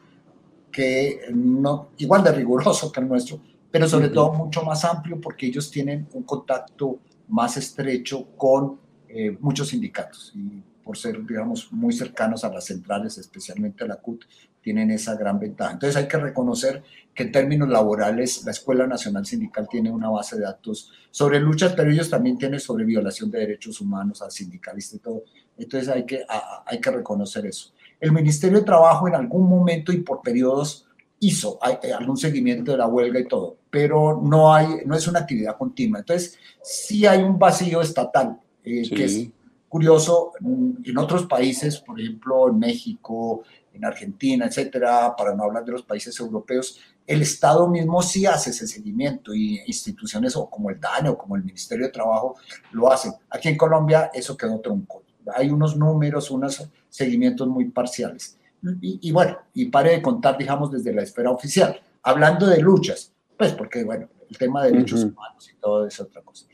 que 0.72 1.22
no, 1.34 1.90
igual 1.98 2.24
de 2.24 2.32
riguroso 2.32 2.92
que 2.92 3.00
el 3.00 3.08
nuestro, 3.08 3.40
pero 3.72 3.88
sobre 3.88 4.10
todo 4.10 4.34
mucho 4.34 4.62
más 4.62 4.86
amplio 4.86 5.20
porque 5.20 5.48
ellos 5.48 5.72
tienen 5.72 6.08
un 6.14 6.22
contacto 6.22 7.00
más 7.30 7.58
estrecho 7.58 8.28
con 8.36 8.80
eh, 9.08 9.38
muchos 9.40 9.70
sindicatos 9.70 10.34
y 10.36 10.62
por 10.84 10.98
ser, 10.98 11.24
digamos, 11.24 11.72
muy 11.72 11.94
cercanos 11.94 12.44
a 12.44 12.50
las 12.50 12.66
centrales, 12.66 13.18
especialmente 13.20 13.84
a 13.84 13.88
la 13.88 13.98
CUT, 13.98 14.26
tienen 14.60 14.90
esa 14.90 15.16
gran 15.16 15.40
ventaja. 15.40 15.74
Entonces 15.74 15.96
hay 15.96 16.08
que 16.08 16.18
reconocer 16.18 16.84
que 17.14 17.24
en 17.24 17.32
términos 17.32 17.70
laborales 17.70 18.44
la 18.44 18.52
Escuela 18.52 18.88
Nacional 18.88 19.26
Sindical 19.26 19.68
tiene 19.70 19.92
una 19.92 20.10
base 20.10 20.38
de 20.38 20.44
datos 20.44 20.92
sobre 21.12 21.40
luchas, 21.40 21.74
pero 21.74 21.92
ellos 21.92 22.10
también 22.10 22.38
tienen 22.40 22.60
sobre 22.60 22.86
violación 22.86 23.30
de 23.30 23.40
derechos 23.40 23.80
humanos 23.82 24.22
a 24.24 24.32
sindicalistas 24.32 24.96
y 24.96 25.00
todo. 25.00 25.24
Entonces 25.58 25.90
hay 25.90 26.06
que, 26.06 26.26
hay 26.66 26.82
que 26.82 26.90
reconocer 26.92 27.46
eso. 27.46 27.72
El 28.00 28.12
Ministerio 28.12 28.60
de 28.60 28.66
Trabajo 28.66 29.08
en 29.08 29.14
algún 29.14 29.48
momento 29.48 29.92
y 29.92 29.98
por 29.98 30.22
periodos 30.22 30.88
hizo 31.20 31.60
eh, 31.84 31.94
algún 31.94 32.18
seguimiento 32.18 32.72
de 32.72 32.80
la 32.80 32.88
huelga 32.88 33.20
y 33.20 33.28
todo, 33.28 33.58
pero 33.70 34.22
no, 34.22 34.54
hay, 34.54 34.68
no 34.86 34.96
es 34.96 35.08
una 35.08 35.20
actividad 35.20 35.58
continua. 35.58 36.00
Entonces, 36.00 36.38
sí 36.62 37.06
hay 37.06 37.22
un 37.22 37.38
vacío 37.38 37.82
estatal, 37.82 38.40
eh, 38.64 38.90
que 38.90 39.06
es 39.06 39.30
curioso 39.68 40.32
en 40.42 40.98
otros 40.98 41.28
países, 41.28 41.78
por 41.78 42.00
ejemplo, 42.00 42.50
en 42.50 42.58
México, 42.58 43.44
en 43.74 43.86
Argentina, 43.86 44.46
etcétera, 44.46 45.16
para 45.16 45.36
no 45.36 45.44
hablar 45.44 45.64
de 45.64 45.72
los 45.74 45.84
países 45.84 46.20
europeos, 46.20 46.80
el 47.06 47.22
Estado 47.22 47.68
mismo 47.68 48.02
sí 48.02 48.26
hace 48.26 48.52
ese 48.52 48.68
seguimiento 48.68 49.34
y 49.34 49.62
instituciones 49.66 50.36
como 50.50 50.70
el 50.70 50.80
DANE 50.80 51.10
o 51.10 51.18
como 51.18 51.36
el 51.36 51.44
Ministerio 51.44 51.88
de 51.88 51.92
Trabajo 51.92 52.36
lo 52.72 52.92
hacen. 52.92 53.14
Aquí 53.30 53.50
en 53.50 53.58
Colombia 53.58 54.12
eso 54.14 54.38
quedó 54.38 54.60
tronco. 54.60 55.04
Hay 55.36 55.50
unos 55.50 55.76
números, 55.76 56.30
unos 56.30 56.70
seguimientos 56.88 57.48
muy 57.48 57.70
parciales. 57.70 58.38
Y, 58.82 59.12
bueno, 59.12 59.38
y 59.54 59.66
pare 59.66 59.92
de 59.92 60.02
contar, 60.02 60.38
digamos, 60.38 60.72
desde 60.72 60.94
la 60.94 61.02
esfera 61.02 61.32
oficial. 61.32 61.80
Hablando 62.04 62.46
de 62.46 62.60
luchas, 62.60 63.14
pues 63.39 63.53
porque, 63.53 63.86
bueno, 63.86 64.10
el 64.29 64.38
tema 64.38 64.65
de 64.65 64.72
derechos 64.74 65.01
humanos 65.01 65.50
y 65.50 65.55
todo 65.62 65.88
es 65.88 65.98
otra 66.01 66.22
cosa. 66.22 66.46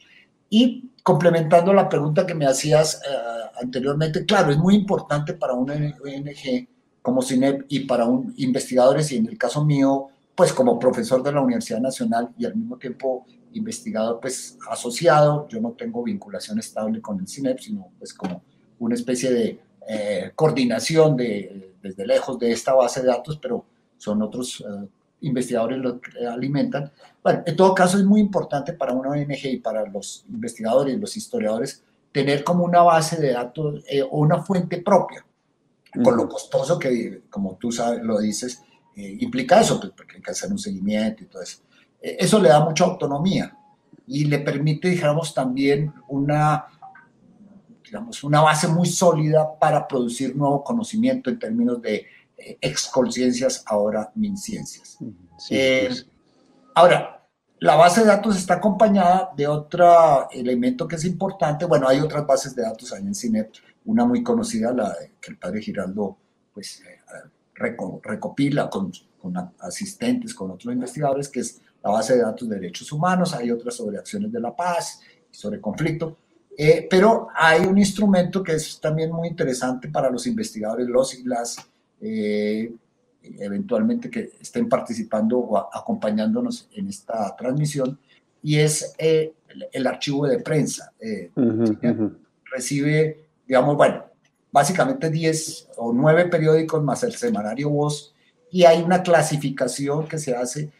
Y 0.51 0.91
complementando 1.01 1.73
la 1.73 1.89
pregunta 1.89 2.27
que 2.27 2.35
me 2.35 2.45
hacías 2.45 3.01
eh, 3.03 3.49
anteriormente, 3.59 4.23
claro, 4.23 4.51
es 4.51 4.57
muy 4.59 4.75
importante 4.75 5.33
para 5.33 5.53
una 5.53 5.73
ONG 5.73 6.67
como 7.01 7.23
CINEP 7.23 7.65
y 7.69 7.79
para 7.81 8.05
un 8.05 8.35
investigadores, 8.37 9.11
y 9.11 9.17
en 9.17 9.25
el 9.25 9.35
caso 9.35 9.65
mío, 9.65 10.09
pues 10.35 10.53
como 10.53 10.77
profesor 10.77 11.23
de 11.23 11.31
la 11.31 11.41
Universidad 11.41 11.79
Nacional 11.79 12.29
y 12.37 12.45
al 12.45 12.55
mismo 12.55 12.77
tiempo 12.77 13.25
investigador, 13.53 14.19
pues 14.21 14.55
asociado, 14.69 15.47
yo 15.47 15.59
no 15.59 15.71
tengo 15.71 16.03
vinculación 16.03 16.59
estable 16.59 17.01
con 17.01 17.19
el 17.19 17.27
CINEP, 17.27 17.57
sino 17.57 17.87
pues 17.97 18.13
como 18.13 18.43
una 18.77 18.93
especie 18.93 19.31
de 19.31 19.59
eh, 19.89 20.31
coordinación 20.35 21.17
de, 21.17 21.73
desde 21.81 22.05
lejos 22.05 22.37
de 22.37 22.51
esta 22.51 22.75
base 22.75 23.01
de 23.01 23.07
datos, 23.07 23.39
pero 23.41 23.65
son 23.97 24.21
otros 24.21 24.61
eh, 24.61 24.87
investigadores 25.21 25.81
que 26.01 26.25
alimentan. 26.25 26.91
Bueno, 27.23 27.43
en 27.45 27.55
todo 27.55 27.73
caso 27.73 27.97
es 27.97 28.03
muy 28.03 28.21
importante 28.21 28.73
para 28.73 28.93
una 28.93 29.09
ONG 29.09 29.45
y 29.45 29.57
para 29.57 29.85
los 29.87 30.25
investigadores 30.29 30.95
y 30.95 30.99
los 30.99 31.15
historiadores 31.17 31.83
tener 32.11 32.43
como 32.43 32.63
una 32.63 32.81
base 32.81 33.21
de 33.21 33.33
datos 33.33 33.83
eh, 33.87 34.01
o 34.01 34.19
una 34.19 34.41
fuente 34.41 34.81
propia, 34.81 35.25
con 36.03 36.15
lo 36.15 36.27
costoso 36.27 36.77
que, 36.77 37.23
como 37.29 37.55
tú 37.55 37.71
sabes, 37.71 38.01
lo 38.03 38.19
dices, 38.19 38.61
implica 38.95 39.59
eso, 39.59 39.79
pues, 39.79 39.91
porque 39.95 40.17
hay 40.17 40.21
que 40.21 40.31
hacer 40.31 40.51
un 40.51 40.59
seguimiento 40.59 41.23
y 41.23 41.27
todo 41.27 41.41
eso. 41.41 41.59
eso 42.01 42.41
le 42.41 42.49
da 42.49 42.63
mucha 42.63 42.85
autonomía 42.85 43.57
y 44.07 44.25
le 44.25 44.39
permite, 44.39 44.89
digamos, 44.89 45.33
también 45.33 45.93
una 46.07 46.67
digamos, 47.85 48.23
una 48.23 48.41
base 48.41 48.67
muy 48.67 48.87
sólida 48.87 49.57
para 49.59 49.87
producir 49.87 50.35
nuevo 50.35 50.63
conocimiento 50.63 51.29
en 51.29 51.39
términos 51.39 51.81
de 51.81 51.95
eh, 51.95 52.05
exconsciencias, 52.37 53.63
ahora 53.65 54.11
minciencias. 54.15 54.97
Eh, 55.49 55.85
pues. 55.87 56.07
Ahora, 56.73 57.27
la 57.59 57.75
base 57.75 58.01
de 58.01 58.07
datos 58.07 58.37
está 58.37 58.55
acompañada 58.55 59.31
de 59.35 59.47
otro 59.47 60.29
elemento 60.31 60.87
que 60.87 60.97
es 60.97 61.05
importante. 61.05 61.65
Bueno, 61.65 61.87
hay 61.87 61.99
otras 61.99 62.25
bases 62.27 62.55
de 62.55 62.63
datos 62.63 62.91
ahí 62.91 63.03
en 63.03 63.15
CINEP, 63.15 63.53
una 63.85 64.05
muy 64.05 64.23
conocida, 64.23 64.73
la 64.73 64.95
que 65.21 65.31
el 65.31 65.37
padre 65.37 65.61
Giraldo 65.61 66.17
pues, 66.53 66.81
eh, 66.81 66.99
recopila 68.03 68.69
con, 68.69 68.91
con 69.21 69.35
asistentes, 69.59 70.33
con 70.33 70.51
otros 70.51 70.73
investigadores, 70.73 71.29
que 71.29 71.39
es 71.39 71.61
la 71.81 71.91
base 71.91 72.15
de 72.15 72.23
datos 72.23 72.49
de 72.49 72.55
derechos 72.55 72.91
humanos. 72.91 73.33
Hay 73.33 73.51
otras 73.51 73.75
sobre 73.75 73.97
acciones 73.97 74.31
de 74.31 74.39
la 74.39 74.55
paz, 74.55 75.01
sobre 75.31 75.61
conflicto. 75.61 76.17
Eh, 76.57 76.87
pero 76.89 77.27
hay 77.35 77.65
un 77.65 77.77
instrumento 77.77 78.41
que 78.41 78.53
es 78.53 78.79
también 78.79 79.11
muy 79.11 79.27
interesante 79.27 79.89
para 79.89 80.09
los 80.09 80.25
investigadores, 80.25 80.87
los 80.87 81.13
y 81.13 81.23
las 81.23 81.57
eh, 82.01 82.73
eventualmente 83.21 84.09
que 84.09 84.33
estén 84.39 84.69
participando 84.69 85.39
o 85.39 85.57
acompañándonos 85.57 86.69
en 86.73 86.87
esta 86.87 87.35
transmisión, 87.35 87.97
y 88.43 88.57
es 88.59 88.93
eh, 88.97 89.33
el, 89.71 89.87
archivo 89.87 90.27
de 90.27 90.39
prensa. 90.39 90.93
Recibe, 92.51 93.25
digamos, 93.47 93.75
bueno, 93.75 94.05
básicamente 94.51 95.09
10 95.09 95.69
o 95.77 95.91
9 95.91 96.25
periódicos 96.27 96.83
más 96.83 97.03
el 97.03 97.13
semanario 97.13 97.69
Voz, 97.69 98.13
y 98.51 98.63
hay 98.63 98.81
una 98.81 99.01
clasificación 99.01 100.07
que 100.07 100.17
se 100.17 100.35
hace, 100.35 100.71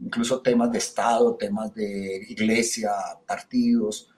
incluso 0.00 0.40
temas 0.40 0.72
de 0.72 0.78
Estado, 0.78 1.36
temas 1.36 1.72
de 1.74 2.26
iglesia, 2.28 2.90
partidos, 3.26 4.12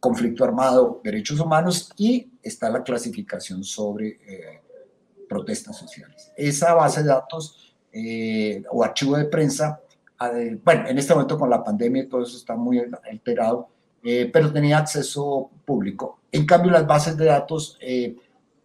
conflicto 0.00 0.44
armado, 0.44 1.00
derechos 1.04 1.38
humanos 1.40 1.92
y 1.96 2.30
está 2.42 2.70
la 2.70 2.82
clasificación 2.82 3.62
sobre 3.62 4.18
eh, 4.26 4.60
protestas 5.30 5.78
sociales. 5.78 6.32
Esa 6.36 6.74
base 6.74 7.02
de 7.02 7.08
datos 7.08 7.74
eh, 7.92 8.62
o 8.70 8.82
archivo 8.82 9.16
de 9.16 9.24
prensa, 9.24 9.80
bueno, 10.64 10.88
en 10.88 10.98
este 10.98 11.14
momento 11.14 11.38
con 11.38 11.48
la 11.48 11.64
pandemia 11.64 12.08
todo 12.08 12.22
eso 12.22 12.36
está 12.36 12.54
muy 12.54 12.82
alterado, 13.10 13.68
eh, 14.02 14.28
pero 14.30 14.52
tenía 14.52 14.78
acceso 14.78 15.50
público. 15.64 16.18
En 16.32 16.44
cambio, 16.44 16.72
las 16.72 16.86
bases 16.86 17.16
de 17.16 17.26
datos, 17.26 17.78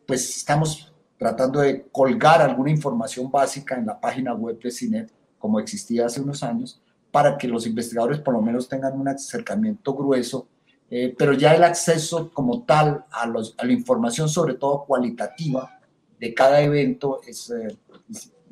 pues 0.06 0.38
estamos 0.38 0.92
tratando 1.18 1.62
de 1.62 1.86
colgar 1.92 2.42
alguna 2.42 2.72
información 2.72 3.32
básica 3.32 3.76
en 3.76 3.86
la 3.86 4.00
página 4.00 4.34
web 4.34 4.60
de 4.60 4.72
CINET, 4.72 5.12
como 5.40 5.60
existía 5.60 6.08
hace 6.08 6.20
unos 6.20 6.44
años, 6.44 6.82
para 7.12 7.38
que 7.38 7.48
los 7.48 7.66
investigadores 7.66 8.20
por 8.20 8.34
lo 8.34 8.42
menos 8.42 8.68
tengan 8.68 9.00
un 9.00 9.08
acercamiento 9.08 9.94
grueso 9.94 10.48
eh, 10.90 11.16
pero 11.18 11.34
ya 11.34 11.56
el 11.56 11.64
acceso 11.64 12.30
como 12.32 12.64
tal 12.64 13.06
a, 13.12 13.26
la 13.28 13.72
información, 13.72 14.30
sobre 14.30 14.54
todo 14.54 14.86
cualitativa, 14.86 15.75
de 16.20 16.34
cada 16.34 16.62
evento 16.62 17.22
es, 17.28 17.50
eh, 17.50 17.76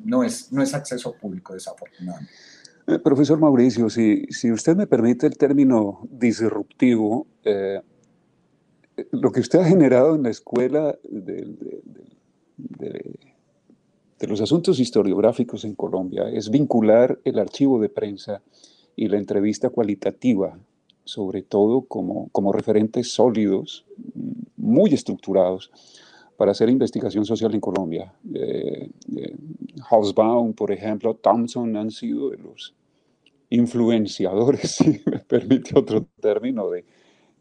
no, 0.04 0.22
es, 0.24 0.52
no 0.52 0.62
es 0.62 0.74
acceso 0.74 1.14
público, 1.14 1.54
desafortunadamente. 1.54 2.32
Eh, 2.86 2.98
profesor 2.98 3.38
Mauricio, 3.38 3.88
si, 3.88 4.26
si, 4.30 4.52
usted 4.52 4.76
me 4.76 4.86
permite 4.86 5.26
el 5.26 5.36
término 5.38 6.06
disruptivo, 6.10 7.26
lo 9.10 9.32
que 9.32 9.40
usted 9.40 9.60
ha 9.60 9.64
generado 9.64 10.14
en 10.14 10.22
la 10.24 10.30
escuela 10.30 10.96
de, 11.02 11.46
de, 12.56 13.18
de 14.18 14.26
los 14.26 14.40
asuntos 14.40 14.78
historiográficos 14.78 15.64
en 15.64 15.74
Colombia 15.74 16.28
es 16.28 16.50
vincular 16.50 17.18
el 17.24 17.38
archivo 17.38 17.80
de 17.80 17.88
prensa 17.88 18.42
y 18.96 19.08
la 19.08 19.18
entrevista 19.18 19.70
cualitativa 19.70 20.58
sobre 21.04 21.42
todo 21.42 21.82
como, 21.82 22.28
como 22.30 22.52
referentes 22.52 23.12
sólidos, 23.12 23.84
muy 24.56 24.94
estructurados 24.94 25.70
para 26.36 26.52
hacer 26.52 26.68
investigación 26.68 27.24
social 27.24 27.54
en 27.54 27.60
Colombia. 27.60 28.12
Eh, 28.34 28.90
eh 29.16 29.36
por 30.56 30.72
ejemplo, 30.72 31.14
Thompson 31.14 31.76
han 31.76 31.90
sido 31.90 32.30
de 32.30 32.38
los 32.38 32.74
influenciadores, 33.50 34.70
si 34.76 35.00
me 35.06 35.18
permite 35.20 35.78
otro 35.78 36.06
término, 36.20 36.68
de, 36.70 36.84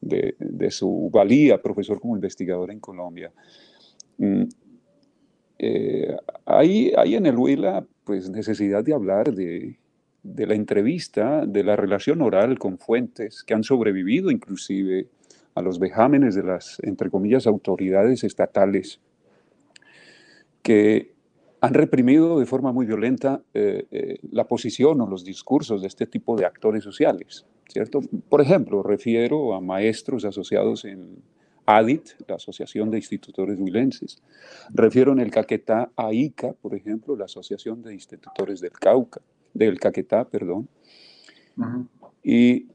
de, 0.02 0.72
su 0.72 1.10
valía, 1.12 1.62
profesor 1.62 2.00
como 2.00 2.16
investigador 2.16 2.72
en 2.72 2.80
Colombia. 2.80 3.32
Mm, 4.18 4.44
eh, 5.60 6.18
hay, 6.46 6.92
hay, 6.98 7.16
en 7.16 7.26
el 7.26 7.38
Huila 7.38 7.86
pues, 8.04 8.30
necesidad 8.30 8.84
de 8.84 8.94
hablar 8.94 9.34
de, 9.34 9.78
de, 10.24 10.48
la 10.48 10.56
entrevista, 10.56 11.46
de 11.46 11.64
la 11.64 11.76
relación 11.76 12.22
oral 12.22 12.60
con 12.60 12.78
fuentes 12.78 13.44
que 13.44 13.54
han 13.54 13.64
sobrevivido 13.64 14.30
inclusive 14.30 15.08
a 15.56 15.62
los 15.62 15.80
vejámenes 15.80 16.36
de 16.36 16.44
las, 16.44 16.80
entre 16.84 17.10
comillas, 17.10 17.48
autoridades 17.48 18.24
estatales 18.24 19.00
que 20.62 21.14
han 21.62 21.74
reprimido 21.74 22.40
de 22.40 22.46
forma 22.46 22.72
muy 22.72 22.86
violenta 22.86 23.42
eh, 23.54 23.86
eh, 23.92 24.20
la 24.32 24.46
posición 24.48 25.00
o 25.02 25.08
los 25.08 25.24
discursos 25.24 25.82
de 25.82 25.88
este 25.88 26.08
tipo 26.08 26.36
de 26.36 26.46
actores 26.46 26.84
sociales, 26.84 27.46
¿cierto? 27.68 28.02
Por 28.28 28.42
ejemplo, 28.42 28.84
refiero 28.84 29.54
a 29.54 29.62
maestros 29.62 30.26
asociados 30.26 30.84
en 30.84 31.22
ADIT, 31.66 32.10
la 32.28 32.36
Asociación 32.36 32.90
de 32.92 32.98
Institutores 32.98 33.58
Huilenses. 33.58 34.22
Refiero 34.74 35.14
en 35.14 35.20
el 35.20 35.32
Caquetá 35.32 35.92
a 35.96 36.14
ICA, 36.14 36.54
por 36.54 36.76
ejemplo, 36.76 37.16
la 37.16 37.26
Asociación 37.26 37.82
de 37.82 37.94
Institutores 37.94 38.60
del 38.60 38.72
Cauca, 38.72 39.22
del 39.54 39.80
Caquetá, 39.80 40.26
perdón. 40.26 40.68
Y 42.24 42.68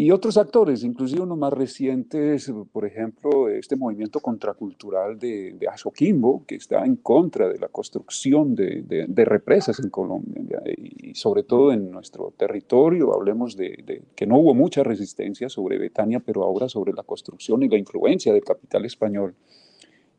y 0.00 0.12
otros 0.12 0.36
actores, 0.36 0.84
inclusive 0.84 1.22
unos 1.22 1.38
más 1.38 1.52
recientes, 1.52 2.52
por 2.70 2.86
ejemplo, 2.86 3.48
este 3.48 3.74
movimiento 3.74 4.20
contracultural 4.20 5.18
de, 5.18 5.56
de 5.58 5.66
Azoquimbo, 5.66 6.46
que 6.46 6.54
está 6.54 6.84
en 6.84 6.94
contra 6.94 7.48
de 7.48 7.58
la 7.58 7.66
construcción 7.66 8.54
de, 8.54 8.84
de, 8.86 9.24
represas 9.24 9.80
en 9.80 9.90
Colombia 9.90 10.62
y 10.76 11.16
sobre 11.16 11.42
todo 11.42 11.72
en 11.72 11.90
nuestro 11.90 12.32
territorio. 12.36 13.12
Hablemos 13.12 13.56
de, 13.56 14.04
que 14.14 14.24
no 14.24 14.38
hubo 14.38 14.54
mucha 14.54 14.84
resistencia 14.84 15.48
sobre 15.48 15.78
Betania, 15.78 16.20
pero 16.20 16.44
ahora 16.44 16.68
sobre 16.68 16.92
la 16.92 17.02
construcción 17.02 17.64
y 17.64 17.68
la 17.68 17.76
influencia 17.76 18.32
del 18.32 18.44
capital 18.44 18.84
español. 18.84 19.34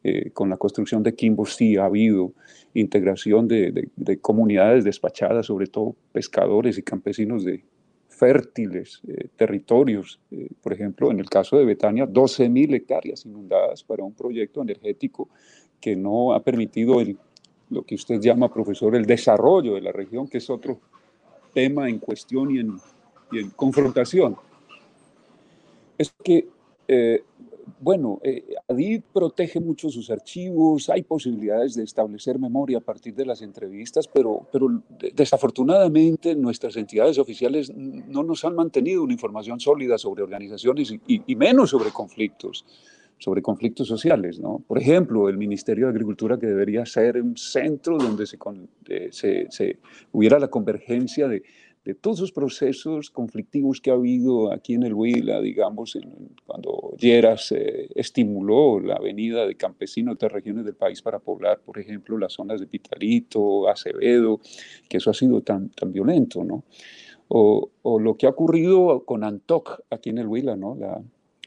Eh, 0.04 0.32
con 0.32 0.50
la 0.50 0.58
construcción 0.58 1.04
de 1.04 1.16
Quimbo 1.16 1.46
sí 1.46 1.78
ha 1.78 1.86
habido 1.86 2.34
integración 2.74 3.48
de 3.48 4.20
comunidades 4.20 4.84
despachadas, 4.84 5.46
sobre 5.46 5.68
todo 5.68 5.96
pescadores 6.12 6.78
y 6.78 6.84
campesinos 6.84 7.46
de, 7.46 7.64
fértiles 8.20 9.02
eh, 9.08 9.30
territorios. 9.38 10.20
Eh, 10.30 10.50
por 10.62 10.74
ejemplo, 10.74 11.10
en 11.10 11.20
el 11.20 11.30
caso 11.30 11.58
de 11.58 11.64
Betania, 11.64 12.06
12.000 12.06 12.76
hectáreas 12.76 13.26
inundadas 13.26 13.84
para 13.84 14.04
un 14.04 14.14
proyecto 14.14 14.62
energético 14.62 15.30
que 15.80 15.96
no 15.96 16.34
ha 16.34 16.44
permitido 16.44 17.00
el, 17.00 17.18
lo 17.70 17.84
que 17.84 17.96
usted 17.96 18.20
llama, 18.20 18.54
profesor, 18.54 18.96
el 18.96 19.06
desarrollo 19.06 19.76
de 19.76 19.82
la 19.82 19.94
región, 19.94 20.28
que 20.28 20.40
es 20.40 20.50
otro 20.50 20.82
tema 21.54 21.88
en 21.88 22.00
cuestión 22.00 22.52
y 22.54 22.60
en, 22.60 22.78
y 23.32 23.40
en 23.40 23.50
confrontación. 23.52 24.36
Es 25.98 26.14
que 26.24 26.50
eh, 26.88 27.24
bueno, 27.82 28.20
eh, 28.24 29.02
protege 29.14 29.60
mucho 29.60 29.90
sus 29.90 30.10
archivos, 30.10 30.90
hay 30.90 31.04
posibilidades 31.04 31.76
de 31.76 31.84
establecer 31.84 32.38
memoria 32.38 32.80
a 32.80 32.82
partir 32.82 33.16
de 33.16 33.26
las 33.26 33.42
entrevistas, 33.42 34.08
pero, 34.08 34.48
pero 34.52 34.82
desafortunadamente 35.14 36.36
nuestras 36.36 36.76
entidades 36.76 37.18
oficiales 37.18 37.74
no 37.76 38.24
nos 38.24 38.44
han 38.44 38.56
mantenido 38.56 39.04
una 39.04 39.14
información 39.14 39.60
sólida 39.60 39.98
sobre 39.98 40.24
organizaciones 40.24 40.94
y, 41.08 41.36
menos 41.36 41.70
sobre 41.70 41.92
conflictos 41.92 42.66
sobre 43.22 43.42
conflictos 43.42 43.86
sociales, 43.86 44.40
¿no? 44.40 44.64
Por 44.66 44.78
ejemplo, 44.78 45.28
el 45.28 45.38
Ministerio 45.38 45.88
de 45.88 45.92
Agricultura 45.92 46.40
que 46.40 46.48
debería 46.48 46.86
ser 46.86 47.22
un 47.22 47.36
centro 47.36 47.98
donde 47.98 48.26
se, 48.26 48.38
eh, 48.88 49.10
se, 49.12 49.48
se 49.50 49.78
hubiera 50.14 50.40
la 50.40 50.48
convergencia 50.48 51.28
de, 51.28 51.44
de 51.86 51.96
todos 51.96 52.18
esos 52.18 52.32
procesos 52.32 53.10
conflictivos 53.10 53.82
que 53.82 53.90
ha 53.90 53.94
habido 53.94 54.52
aquí 54.52 54.74
en 54.74 54.84
el 54.84 54.94
Huila, 54.94 55.40
digamos, 55.42 55.98
cuando 56.46 56.94
Lleras 56.98 57.52
eh, 57.52 57.90
estimuló 57.96 58.80
la 58.80 59.00
venida 59.00 59.48
de 59.48 59.56
campesinos 59.56 60.18
de 60.20 60.30
regiones 60.30 60.66
del 60.66 60.76
país 60.76 61.02
para 61.02 61.20
poblar, 61.20 61.62
por 61.62 61.80
ejemplo, 61.80 62.18
las 62.18 62.34
zonas 62.34 62.60
de 62.60 62.68
Pitalito, 62.68 63.70
Acevedo, 63.70 64.40
que 64.88 64.98
eso 64.98 65.10
ha 65.10 65.14
sido 65.14 65.42
tan, 65.42 65.70
tan 65.70 65.92
violento, 65.92 66.44
¿no? 66.44 66.64
O, 67.30 67.70
lo 68.00 68.18
que 68.18 68.26
ha 68.26 68.32
ocurrido 68.32 69.06
con 69.06 69.24
ANTOC 69.24 69.84
aquí 69.92 70.10
en 70.10 70.18
el 70.18 70.28
Huila, 70.28 70.56
¿no? 70.56 70.76
La, 70.76 71.00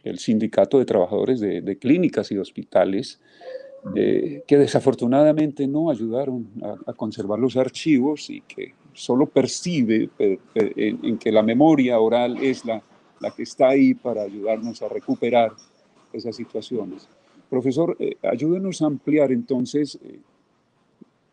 el 0.05 0.19
Sindicato 0.19 0.79
de 0.79 0.85
Trabajadores 0.85 1.41
de, 1.41 1.79
Clínicas 1.79 2.31
y 2.33 2.39
Hospitales, 2.39 3.21
eh, 3.97 4.43
que 4.47 4.59
desafortunadamente 4.59 5.67
no 5.67 5.91
ayudaron 5.91 6.49
a, 6.87 6.93
conservar 6.93 7.39
los 7.39 7.57
archivos 7.57 8.31
y 8.31 8.41
que 8.43 8.75
solo 8.93 9.27
percibe 9.27 10.11
en, 10.19 11.19
que 11.19 11.33
la 11.33 11.43
memoria 11.43 11.99
oral 11.99 12.39
es 12.43 12.65
la, 12.65 12.83
la 13.21 13.31
que 13.31 13.45
está 13.45 13.69
ahí 13.69 13.95
para 13.95 14.23
ayudarnos 14.23 14.83
a 14.83 14.89
recuperar 14.89 15.53
esas 16.13 16.37
situaciones. 16.37 17.09
Profesor, 17.49 17.97
eh, 17.99 18.17
ayúdenos 18.23 18.83
a 18.83 18.87
ampliar 18.87 19.31
entonces 19.31 19.99
eh, 20.03 20.19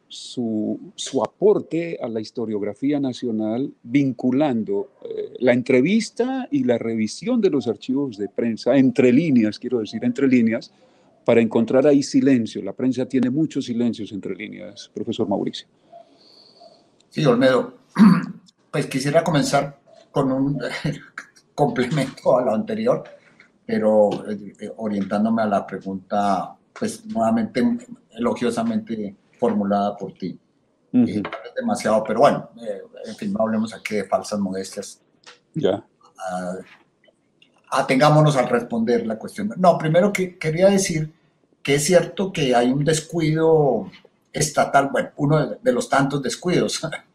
su, 0.07 0.79
su, 0.95 1.23
aporte 1.23 1.97
a 2.01 2.07
la 2.07 2.19
historiografía 2.19 2.99
nacional 2.99 3.71
vinculando 3.83 4.89
eh, 5.03 5.33
la 5.39 5.53
entrevista 5.53 6.47
y 6.51 6.63
la 6.63 6.77
revisión 6.77 7.39
de 7.41 7.49
los 7.49 7.67
archivos 7.67 8.17
de 8.17 8.27
prensa, 8.27 8.75
entre 8.75 9.13
líneas, 9.13 9.59
quiero 9.59 9.79
decir, 9.79 10.03
entre 10.03 10.27
líneas, 10.27 10.73
para 11.25 11.41
encontrar 11.41 11.85
ahí 11.85 12.01
silencio. 12.01 12.61
La 12.63 12.73
prensa 12.73 13.05
tiene 13.05 13.29
muchos 13.29 13.65
silencios 13.65 14.11
entre 14.11 14.35
líneas, 14.35 14.89
profesor 14.93 15.27
Mauricio. 15.27 15.67
Sí, 17.19 17.25
Olmedo. 17.25 17.73
Pues 18.71 18.85
quisiera 18.85 19.23
comenzar 19.23 19.79
con 20.11 20.31
un 20.31 20.61
complemento 21.55 22.37
a 22.37 22.43
lo 22.43 22.53
anterior, 22.53 23.03
pero 23.65 24.11
eh, 24.29 24.71
orientándome 24.77 25.41
a 25.41 25.47
la 25.47 25.65
pregunta, 25.65 26.55
pues 26.71 27.03
nuevamente 27.07 27.63
elogiosamente 28.11 29.15
formulada 29.39 29.97
por 29.97 30.13
ti. 30.13 30.39
Uh 30.93 31.23
demasiado, 31.55 32.03
pero 32.03 32.19
bueno, 32.19 32.51
eh, 32.61 32.83
en 33.05 33.15
fin, 33.15 33.33
no 33.33 33.41
hablemos 33.41 33.73
aquí 33.73 33.95
de 33.95 34.03
falsas 34.03 34.39
modestias. 34.39 35.01
Ya. 35.55 35.83
Ah, 36.15 36.57
atengámonos 37.71 38.37
al 38.37 38.49
responder 38.49 39.07
la 39.07 39.17
cuestión. 39.17 39.51
No, 39.57 39.79
primero 39.79 40.13
que 40.13 40.37
quería 40.37 40.69
decir 40.69 41.11
que 41.63 41.73
es 41.73 41.83
cierto 41.85 42.31
que 42.31 42.53
hay 42.53 42.71
un 42.71 42.83
descuido 42.85 43.89
estatal, 44.31 44.89
bueno, 44.91 45.09
uno 45.17 45.57
de, 45.59 45.73
los 45.73 45.89
tantos 45.89 46.21
descuidos. 46.21 46.81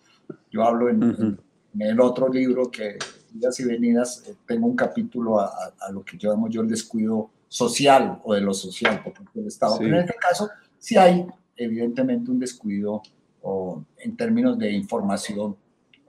Yo 0.54 0.62
hablo 0.62 0.88
en, 0.88 1.36
el 1.80 2.00
otro 2.00 2.28
libro 2.28 2.70
que, 2.70 2.96
Vidas 3.32 3.58
y 3.58 3.64
Venidas, 3.64 4.22
eh, 4.28 4.36
tengo 4.46 4.68
un 4.68 4.76
capítulo 4.76 5.40
a, 5.40 5.74
lo 5.90 6.04
que 6.04 6.16
llamamos 6.16 6.50
yo 6.50 6.60
el 6.60 6.68
descuido 6.68 7.30
social 7.48 8.20
o 8.22 8.34
de 8.34 8.40
lo 8.40 8.54
social 8.54 9.02
por 9.02 9.14
parte 9.14 9.32
del 9.34 9.48
Estado. 9.48 9.76
Pero 9.78 9.96
en 9.96 10.02
este 10.02 10.14
caso 10.14 10.48
sí 10.78 10.96
hay 10.96 11.26
evidentemente 11.56 12.30
un 12.30 12.38
descuido 12.38 13.02
o, 13.42 13.82
en 13.98 14.16
términos 14.16 14.56
de 14.56 14.70
información 14.70 15.56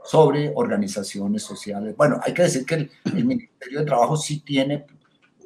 sobre 0.03 0.53
organizaciones 0.53 1.41
sociales. 1.41 1.97
Bueno, 1.97 2.19
hay 2.21 2.31
que 2.31 2.43
decir 2.43 2.67
que 2.67 2.75
el, 2.75 2.91
el 3.05 3.25
Ministerio 3.25 3.79
de 3.79 3.85
Trabajo 3.85 4.15
sí 4.15 4.41
tiene 4.41 4.85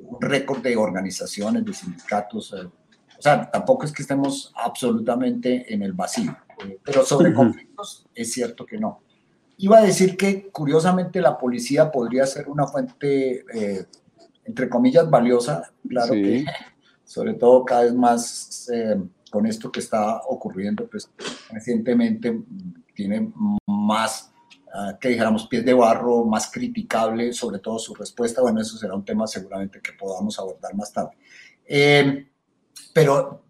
un 0.01 0.19
récord 0.19 0.61
de 0.61 0.75
organizaciones, 0.75 1.63
de 1.63 1.73
sindicatos, 1.73 2.53
eh, 2.53 2.65
o 2.65 3.21
sea, 3.21 3.49
tampoco 3.49 3.85
es 3.85 3.93
que 3.93 4.01
estemos 4.01 4.51
absolutamente 4.55 5.73
en 5.73 5.83
el 5.83 5.93
vacío, 5.93 6.35
eh, 6.65 6.77
pero 6.83 7.05
sobre 7.05 7.33
conflictos 7.33 7.68
es 8.15 8.31
cierto 8.31 8.65
que 8.65 8.77
no. 8.77 9.01
Iba 9.57 9.79
a 9.79 9.83
decir 9.83 10.15
que 10.15 10.49
curiosamente 10.49 11.19
la 11.21 11.37
policía 11.37 11.91
podría 11.91 12.25
ser 12.25 12.47
una 12.49 12.65
fuente, 12.65 13.43
eh, 13.53 13.85
entre 14.45 14.69
comillas, 14.69 15.09
valiosa, 15.09 15.71
claro 15.87 16.13
que 16.13 16.45
sobre 17.09 17.33
todo 17.33 17.65
cada 17.65 17.85
vez 17.85 17.93
más 17.95 18.69
eh, 18.71 18.95
con 19.31 19.47
esto 19.47 19.71
que 19.71 19.79
está 19.79 20.21
ocurriendo, 20.27 20.87
pues 20.87 21.09
recientemente 21.49 22.39
tiene 22.93 23.31
más, 23.65 24.31
ah, 24.71 24.95
que 25.01 25.09
dijéramos, 25.09 25.47
pies 25.47 25.65
de 25.65 25.73
barro, 25.73 26.23
más 26.25 26.51
criticable, 26.51 27.33
sobre 27.33 27.57
todo 27.57 27.79
su 27.79 27.95
respuesta. 27.95 28.43
Bueno, 28.43 28.61
eso 28.61 28.77
será 28.77 28.93
un 28.93 29.03
tema 29.03 29.25
seguramente 29.25 29.81
que 29.81 29.93
podamos 29.93 30.37
abordar 30.37 30.75
más 30.75 30.93
tarde. 30.93 31.17
Eh, 31.65 32.27
pero 32.93 33.41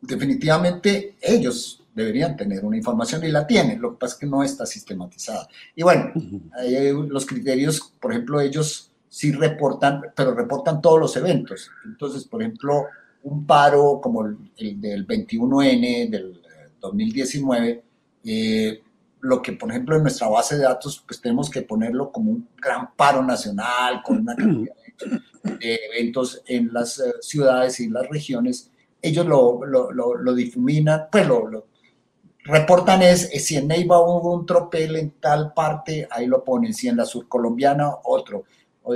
definitivamente 0.00 1.16
ellos 1.20 1.79
deberían 1.94 2.36
tener 2.36 2.64
una 2.64 2.76
información 2.76 3.24
y 3.24 3.28
la 3.28 3.46
tienen, 3.46 3.80
lo 3.80 3.92
que 3.92 3.98
pasa 3.98 4.14
es 4.14 4.20
que 4.20 4.26
no 4.26 4.42
está 4.42 4.66
sistematizada. 4.66 5.48
Y 5.74 5.82
bueno, 5.82 6.12
los 7.08 7.26
criterios, 7.26 7.92
por 8.00 8.12
ejemplo, 8.12 8.40
ellos 8.40 8.92
sí 9.08 9.32
reportan, 9.32 10.02
pero 10.14 10.34
reportan 10.34 10.80
todos 10.80 11.00
los 11.00 11.16
eventos. 11.16 11.70
Entonces, 11.84 12.24
por 12.24 12.42
ejemplo, 12.42 12.86
un 13.24 13.46
paro 13.46 14.00
como 14.02 14.24
el, 14.24 14.80
del 14.80 15.06
21N 15.06 16.08
del 16.08 16.40
2019, 16.80 17.82
eh, 18.24 18.82
lo 19.20 19.42
que, 19.42 19.52
por 19.52 19.70
ejemplo, 19.70 19.96
en 19.96 20.02
nuestra 20.02 20.28
base 20.28 20.56
de 20.56 20.62
datos, 20.62 21.02
pues 21.06 21.20
tenemos 21.20 21.50
que 21.50 21.62
ponerlo 21.62 22.10
como 22.10 22.30
un 22.30 22.48
gran 22.56 22.94
paro 22.94 23.22
nacional, 23.22 24.00
con 24.02 24.18
una 24.18 24.34
cantidad 24.34 24.74
de 25.58 25.78
eventos 25.92 26.42
en 26.46 26.72
las 26.72 26.98
eh, 27.00 27.12
ciudades 27.20 27.80
y 27.80 27.88
las 27.88 28.08
regiones, 28.08 28.70
ellos 29.02 29.26
lo, 29.26 29.64
lo, 29.64 29.90
lo, 29.92 30.34
difuminan, 30.34 31.06
pues 31.10 31.26
lo, 31.26 31.66
reportan 32.44 33.02
es, 33.02 33.28
si 33.44 33.56
en 33.56 33.68
Neiva 33.68 34.00
hubo 34.00 34.34
un 34.34 34.46
tropel 34.46 34.96
en 34.96 35.10
tal 35.12 35.52
parte, 35.52 36.08
ahí 36.10 36.26
lo 36.26 36.42
ponen, 36.42 36.74
si 36.74 36.88
en 36.88 36.96
la 36.96 37.04
surcolombiana, 37.04 37.90
otro. 38.04 38.44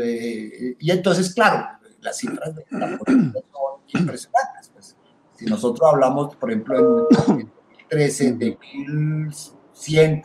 Eh, 0.01 0.77
y 0.79 0.91
entonces, 0.91 1.35
claro, 1.35 1.67
las 2.01 2.17
cifras 2.17 2.55
de 2.55 2.65
la 2.71 2.99
policía 2.99 3.43
son 3.53 4.01
impresionantes. 4.01 4.71
Pues. 4.73 4.97
Si 5.37 5.45
nosotros 5.47 5.89
hablamos, 5.93 6.37
por 6.37 6.51
ejemplo, 6.51 6.79
en 6.79 7.17
2013 7.17 8.33
de 8.33 8.59
1.100 8.59 10.25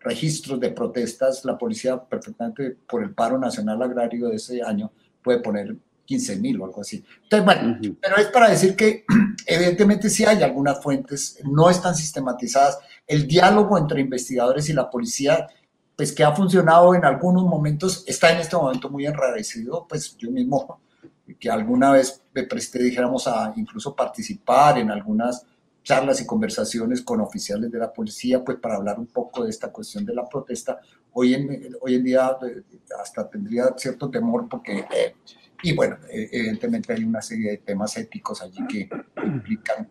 registros 0.00 0.60
de 0.60 0.70
protestas, 0.70 1.44
la 1.44 1.58
policía 1.58 2.02
perfectamente 2.02 2.76
por 2.88 3.02
el 3.02 3.12
paro 3.12 3.38
nacional 3.38 3.82
agrario 3.82 4.28
de 4.28 4.36
ese 4.36 4.62
año 4.62 4.92
puede 5.22 5.40
poner 5.40 5.76
15 6.06 6.36
mil 6.36 6.60
o 6.60 6.64
algo 6.64 6.80
así. 6.80 7.04
Entonces, 7.24 7.44
bueno, 7.44 7.78
pero 8.00 8.16
es 8.16 8.26
para 8.28 8.48
decir 8.48 8.74
que 8.74 9.04
evidentemente 9.46 10.08
sí 10.08 10.24
hay 10.24 10.42
algunas 10.42 10.82
fuentes, 10.82 11.38
no 11.44 11.68
están 11.68 11.94
sistematizadas. 11.94 12.78
El 13.06 13.26
diálogo 13.26 13.76
entre 13.76 14.00
investigadores 14.00 14.68
y 14.68 14.72
la 14.72 14.88
policía, 14.88 15.48
pues 15.96 16.12
que 16.12 16.24
ha 16.24 16.34
funcionado 16.34 16.94
en 16.94 17.04
algunos 17.04 17.44
momentos, 17.44 18.04
está 18.06 18.32
en 18.32 18.38
este 18.38 18.56
momento 18.56 18.88
muy 18.88 19.06
enrarecido, 19.06 19.86
pues 19.88 20.16
yo 20.16 20.30
mismo, 20.30 20.80
que 21.40 21.50
alguna 21.50 21.90
vez 21.92 22.22
me 22.32 22.44
presté, 22.44 22.82
dijéramos, 22.82 23.26
a 23.26 23.52
incluso 23.56 23.94
participar 23.94 24.78
en 24.78 24.90
algunas 24.90 25.44
charlas 25.86 26.20
y 26.20 26.26
conversaciones 26.26 27.00
con 27.02 27.20
oficiales 27.20 27.70
de 27.70 27.78
la 27.78 27.92
policía, 27.92 28.42
pues 28.44 28.58
para 28.58 28.74
hablar 28.74 28.98
un 28.98 29.06
poco 29.06 29.44
de 29.44 29.50
esta 29.50 29.70
cuestión 29.70 30.04
de 30.04 30.14
la 30.14 30.28
protesta. 30.28 30.80
Hoy 31.12 31.34
en, 31.34 31.76
hoy 31.80 31.94
en 31.94 32.02
día 32.02 32.36
eh, 32.42 32.62
hasta 33.00 33.30
tendría 33.30 33.72
cierto 33.76 34.10
temor 34.10 34.48
porque, 34.48 34.78
eh, 34.78 35.14
y 35.62 35.74
bueno, 35.74 35.96
eh, 36.10 36.28
evidentemente 36.32 36.92
hay 36.92 37.04
una 37.04 37.22
serie 37.22 37.52
de 37.52 37.56
temas 37.58 37.96
éticos 37.96 38.42
allí 38.42 38.66
que 38.66 38.88
implican 39.24 39.88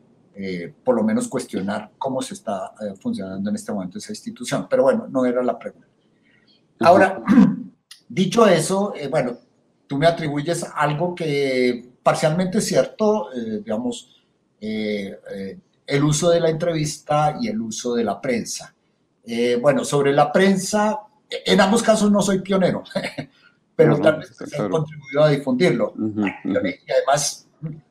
por 0.83 0.97
lo 0.97 1.01
menos 1.01 1.29
cuestionar 1.29 1.91
cómo 1.97 2.21
se 2.21 2.33
está 2.33 2.73
funcionando 2.99 3.49
en 3.49 3.55
este 3.55 3.71
momento 3.71 3.99
esa 3.99 4.11
institución. 4.11 4.67
Pero 4.69 4.83
bueno, 4.83 5.07
no 5.09 5.25
era 5.25 5.41
la 5.41 5.57
pregunta. 5.57 5.87
Ahora, 6.81 7.23
dicho 8.09 8.45
eso, 8.45 8.93
bueno, 9.09 9.37
tú 9.87 9.97
me 9.97 10.07
atribuyes 10.07 10.65
algo 10.75 11.15
que 11.15 11.89
parcialmente 12.03 12.57
es 12.57 12.65
cierto, 12.65 13.29
digamos, 13.33 14.25
el 15.87 16.03
uso 16.03 16.29
de 16.29 16.39
la 16.39 16.49
entrevista 16.49 17.37
y 17.39 17.47
el 17.47 17.61
uso 17.61 17.95
de 17.95 18.03
la 18.03 18.19
prensa. 18.19 18.75
Eh, 19.25 19.57
bueno, 19.61 19.83
sobre 19.83 20.13
la 20.13 20.31
prensa, 20.31 20.99
en 21.29 21.59
ambos 21.59 21.81
casos 21.81 22.11
no 22.11 22.21
soy 22.21 22.41
pionero, 22.41 22.83
pero 23.75 23.99
tal 23.99 24.19
vez 24.19 24.35
contribuido 24.69 25.23
a 25.23 25.29
difundirlo. 25.29 25.93
Y 26.43 26.91
además, 26.91 27.47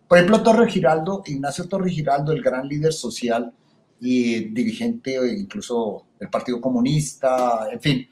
por 0.08 0.18
ejemplo, 0.18 0.42
Torre 0.42 0.70
Giraldo, 0.70 1.22
Ignacio 1.26 1.68
Torre 1.68 1.90
Giraldo, 1.90 2.32
el 2.32 2.42
gran 2.42 2.66
líder 2.66 2.92
social 2.92 3.52
y 4.00 4.46
dirigente 4.50 5.18
incluso 5.36 6.06
del 6.18 6.28
Partido 6.30 6.60
Comunista, 6.60 7.68
en 7.70 7.80
fin, 7.80 8.08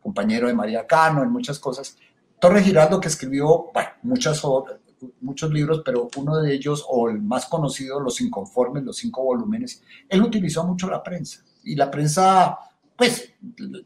compañero 0.00 0.48
de 0.48 0.54
María 0.54 0.86
Cano 0.86 1.22
en 1.22 1.30
muchas 1.30 1.58
cosas. 1.58 1.96
Torre 2.40 2.62
Giraldo 2.62 3.00
que 3.00 3.08
escribió 3.08 3.70
bueno, 3.72 3.90
muchas 4.02 4.44
obras, 4.44 4.78
muchos 5.20 5.52
libros, 5.52 5.82
pero 5.84 6.08
uno 6.16 6.38
de 6.38 6.54
ellos, 6.54 6.84
o 6.88 7.08
el 7.08 7.20
más 7.20 7.46
conocido, 7.46 8.00
Los 8.00 8.20
Inconformes, 8.20 8.84
los 8.84 8.96
cinco 8.96 9.22
volúmenes, 9.22 9.82
él 10.08 10.22
utilizó 10.22 10.64
mucho 10.64 10.88
la 10.90 11.02
prensa. 11.02 11.44
Y 11.64 11.76
la 11.76 11.90
prensa, 11.90 12.58
pues, 13.02 13.32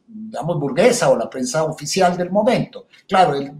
digamos, 0.07 0.61
burguesa 0.61 1.09
o 1.09 1.16
la 1.16 1.31
prensa 1.31 1.64
oficial 1.64 2.18
del 2.18 2.31
momento. 2.31 2.87
Claro, 3.09 3.35
él 3.35 3.50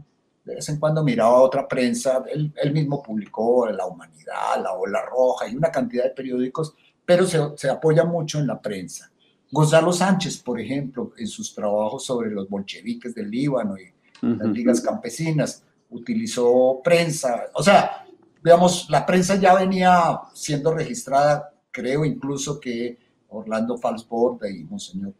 de 0.45 0.55
vez 0.55 0.69
en 0.69 0.79
cuando 0.79 1.03
miraba 1.03 1.41
otra 1.41 1.67
prensa, 1.67 2.23
él, 2.31 2.73
mismo 2.73 3.03
publicó 3.03 3.67
La 3.69 3.87
Humanidad, 3.87 4.63
La 4.63 4.75
Ola 4.75 5.01
Roja 5.03 5.49
y 5.49 5.57
una 5.57 5.73
cantidad 5.73 6.05
de 6.05 6.11
periódicos, 6.11 6.75
pero 7.05 7.27
se, 7.27 7.41
se 7.57 7.71
apoya 7.71 8.05
mucho 8.05 8.39
en 8.39 8.47
la 8.47 8.61
prensa. 8.61 9.11
Gonzalo 9.51 9.93
Sánchez, 9.93 10.37
por 10.43 10.61
ejemplo, 10.61 11.13
en 11.17 11.27
sus 11.27 11.55
trabajos 11.55 12.05
sobre 12.05 12.31
los 12.31 12.49
bolcheviques 12.51 13.15
del 13.15 13.31
Líbano 13.31 13.77
y 13.79 13.93
las 14.21 14.49
ligas 14.49 14.81
campesinas, 14.83 15.65
utilizó 15.91 16.81
prensa, 16.85 17.47
o 17.55 17.63
sea, 17.63 18.07
digamos, 18.45 18.89
la 18.91 19.07
prensa 19.07 19.37
ya 19.37 19.55
venía 19.55 20.21
siendo 20.35 20.75
registrada, 20.75 21.51
creo 21.71 22.05
incluso 22.05 22.61
que 22.61 22.99
Orlando 23.31 23.77
Falsborda 23.77 24.49
y 24.49 24.65
Monseñor 24.65 25.15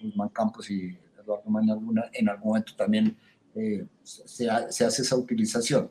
Guzmán 0.00 0.28
Campos 0.30 0.70
y 0.70 0.96
Eduardo 1.22 1.50
Mañaluna 1.50 2.10
en 2.12 2.28
algún 2.28 2.48
momento 2.48 2.74
también 2.76 3.16
eh, 3.54 3.86
se, 4.02 4.50
hace 4.50 4.84
esa 4.86 5.16
utilización. 5.16 5.90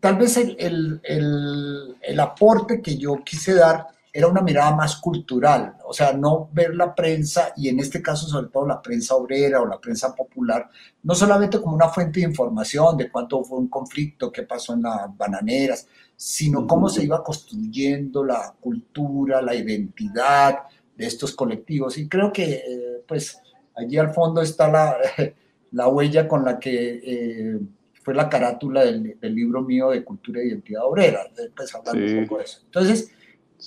Tal 0.00 0.16
vez 0.16 0.36
el, 0.36 1.00
el 1.02 2.20
aporte 2.20 2.80
que 2.80 2.96
yo 2.96 3.22
quise 3.24 3.54
dar 3.54 3.88
era 4.16 4.28
una 4.28 4.42
mirada 4.42 4.76
más 4.76 4.94
cultural, 4.94 5.74
o 5.84 5.92
sea, 5.92 6.12
no 6.12 6.48
ver 6.52 6.76
la 6.76 6.94
prensa, 6.94 7.52
y 7.56 7.68
en 7.68 7.80
este 7.80 8.00
caso 8.00 8.28
sobre 8.28 8.46
todo 8.46 8.64
la 8.64 8.80
prensa 8.80 9.16
obrera 9.16 9.60
o 9.60 9.66
la 9.66 9.80
prensa 9.80 10.14
popular, 10.14 10.70
no 11.02 11.16
solamente 11.16 11.60
como 11.60 11.74
una 11.74 11.88
fuente 11.88 12.20
de 12.20 12.26
información 12.26 12.96
de 12.96 13.10
cuánto 13.10 13.42
fue 13.42 13.58
un 13.58 13.66
conflicto, 13.66 14.30
qué 14.30 14.44
pasó 14.44 14.74
en 14.74 14.82
las 14.82 15.16
bananeras, 15.16 15.88
sino 16.14 16.64
cómo 16.64 16.88
se 16.88 17.02
iba 17.02 17.24
construyendo 17.24 18.22
la 18.24 18.54
cultura, 18.60 19.42
la 19.42 19.56
identidad 19.56 20.60
de 20.96 21.06
estos 21.06 21.34
colectivos. 21.34 21.98
Y 21.98 22.08
creo 22.08 22.32
que, 22.32 22.54
eh, 22.54 23.02
pues, 23.06 23.40
allí 23.76 23.98
al 23.98 24.12
fondo 24.12 24.42
está 24.42 24.70
la, 24.70 24.96
la 25.72 25.88
huella 25.88 26.28
con 26.28 26.44
la 26.44 26.58
que... 26.58 27.00
Eh, 27.04 27.60
fue 28.02 28.12
la 28.12 28.28
carátula 28.28 28.84
del, 28.84 29.16
libro 29.22 29.62
mío 29.62 29.88
de 29.88 30.04
Cultura 30.04 30.42
e 30.42 30.48
Identidad 30.48 30.84
Obrera, 30.84 31.20
pues 31.56 31.74
hablando 31.74 32.04
un 32.04 32.26
poco 32.26 32.36
de 32.36 32.44
eso. 32.44 32.60
Entonces, 32.66 33.10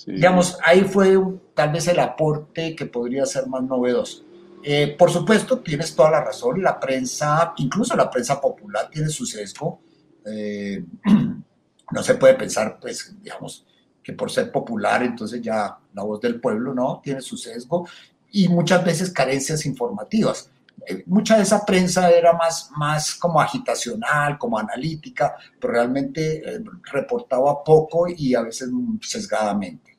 Digamos, 0.06 0.58
ahí 0.64 0.82
fue 0.82 1.18
tal 1.54 1.72
vez 1.72 1.88
el 1.88 1.98
aporte 1.98 2.74
que 2.76 2.86
podría 2.86 3.26
ser 3.26 3.46
más 3.46 3.62
novedoso. 3.62 4.24
Eh, 4.62 4.94
por 4.98 5.10
supuesto, 5.10 5.60
tienes 5.60 5.94
toda 5.94 6.10
la 6.10 6.24
razón, 6.24 6.62
la 6.62 6.78
prensa, 6.78 7.54
incluso 7.56 7.96
la 7.96 8.10
prensa 8.10 8.40
popular, 8.40 8.88
tiene 8.90 9.08
su 9.08 9.26
sesgo. 9.26 9.80
Eh, 10.24 10.84
no 11.92 12.02
se 12.02 12.14
puede 12.14 12.34
pensar, 12.34 12.78
pues, 12.80 13.16
digamos, 13.22 13.66
que 14.08 14.14
por 14.14 14.30
ser 14.30 14.50
popular, 14.50 15.02
entonces 15.02 15.42
ya 15.42 15.76
la 15.92 16.02
voz 16.02 16.18
del 16.18 16.40
pueblo, 16.40 16.72
¿no? 16.72 16.98
Tiene 17.04 17.20
su 17.20 17.36
sesgo 17.36 17.86
y 18.30 18.48
muchas 18.48 18.82
veces 18.82 19.10
carencias 19.12 19.66
informativas. 19.66 20.50
Eh, 20.86 21.02
mucha 21.08 21.36
de 21.36 21.42
esa 21.42 21.62
prensa 21.66 22.10
era 22.10 22.32
más, 22.32 22.70
más 22.74 23.14
como 23.16 23.38
agitacional, 23.38 24.38
como 24.38 24.58
analítica, 24.58 25.36
pero 25.60 25.74
realmente 25.74 26.42
reportaba 26.90 27.62
poco 27.62 28.06
y 28.08 28.34
a 28.34 28.40
veces 28.40 28.70
sesgadamente. 29.02 29.94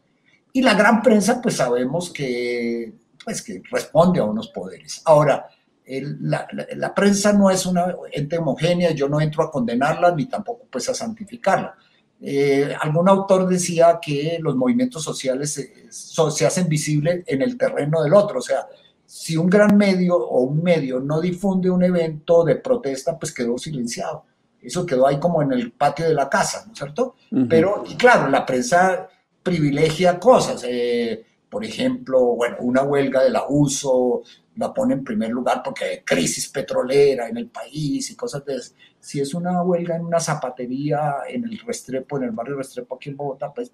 Y 0.54 0.64
la 0.64 0.74
gran 0.74 1.04
prensa, 1.04 1.40
pues 1.40 1.58
sabemos 1.58 2.10
que, 2.10 2.92
pues, 3.24 3.44
que 3.44 3.62
responde 3.70 4.22
a 4.22 4.24
unos 4.24 4.48
poderes. 4.48 5.04
Ahora, 5.06 5.48
la, 5.86 6.48
la, 6.76 6.96
prensa 6.96 7.32
no 7.32 7.52
es 7.52 7.64
una 7.68 7.94
ente 8.12 8.40
homogénea, 8.40 8.90
yo 8.90 9.08
no 9.08 9.22
entro 9.22 9.44
a 9.44 9.52
condenarla 9.52 10.16
ni 10.16 10.26
tampoco 10.26 10.66
pues 10.68 10.90
a 10.90 10.96
santificarla. 10.96 11.76
Eh, 12.22 12.76
algún 12.80 13.08
autor 13.08 13.48
decía 13.48 14.00
que 14.02 14.40
los 14.42 14.56
movimientos 14.56 15.04
sociales 15.04 15.54
se, 15.54 15.90
se, 15.90 16.46
hacen 16.46 16.68
visibles 16.68 17.24
en 17.26 17.42
el 17.42 17.58
terreno 17.58 18.04
del 18.04 18.14
otro, 18.14 18.40
o 18.40 18.42
sea, 18.42 18.68
si 19.06 19.38
un 19.38 19.50
gran 19.50 19.78
medio 19.78 20.18
o 20.18 20.42
un 20.42 20.62
medio 20.62 21.00
no 21.00 21.22
difunde 21.22 21.70
un 21.70 21.82
evento 21.82 22.44
de 22.44 22.58
protesta, 22.58 23.18
pues 23.18 23.34
quedó 23.34 23.58
silenciado. 23.58 24.26
Eso 24.62 24.86
quedó 24.86 25.08
ahí 25.08 25.20
como 25.20 25.42
en 25.42 25.54
el 25.54 25.72
patio 25.72 26.06
de 26.08 26.14
la 26.14 26.30
casa, 26.30 26.64
¿no 26.68 26.74
es 26.74 26.78
cierto? 26.78 27.16
Pero, 27.48 27.86
y 27.90 27.96
claro, 27.96 28.30
la 28.30 28.46
prensa 28.46 29.10
privilegia 29.42 30.20
cosas. 30.20 30.64
Eh, 30.68 31.26
por 31.50 31.66
ejemplo, 31.66 32.36
bueno, 32.36 32.58
una 32.60 32.84
huelga 32.84 33.24
del 33.24 33.36
abuso 33.36 34.22
la 34.58 34.74
pone 34.74 34.94
en 34.94 35.04
primer 35.04 35.32
lugar 35.32 35.62
porque 35.64 35.86
hay 35.86 36.00
crisis 36.02 36.50
petrolera 36.50 37.28
en 37.28 37.38
el 37.38 37.48
país 37.48 38.12
y 38.12 38.16
cosas 38.16 38.46
de 38.46 38.58
eso. 38.58 38.74
Si 39.00 39.20
es 39.20 39.34
una 39.34 39.62
huelga 39.64 39.96
en 39.96 40.06
una 40.06 40.20
zapatería 40.20 41.18
en 41.28 41.46
el 41.46 41.60
Restrepo, 41.60 42.18
en 42.18 42.24
el 42.24 42.32
barrio 42.32 42.58
Restrepo 42.58 42.96
aquí 42.96 43.10
en 43.10 43.18
Bogotá, 43.18 43.54
pues 43.54 43.72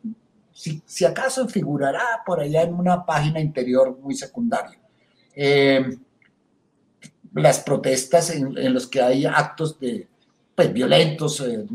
si, 0.54 0.82
si 0.86 1.06
acaso 1.06 1.48
figurará 1.48 2.22
por 2.26 2.40
allá 2.40 2.64
en 2.64 2.74
una 2.74 3.06
página 3.06 3.40
interior 3.40 3.98
muy 4.00 4.16
secundaria. 4.16 4.80
Eh, 5.36 5.98
las 7.34 7.60
protestas 7.60 8.30
en, 8.30 8.58
en 8.58 8.74
los 8.74 8.88
que 8.88 9.02
hay 9.02 9.26
actos 9.26 9.78
de, 9.80 10.08
pues, 10.56 10.72
violentos, 10.72 11.42
eh, 11.42 11.66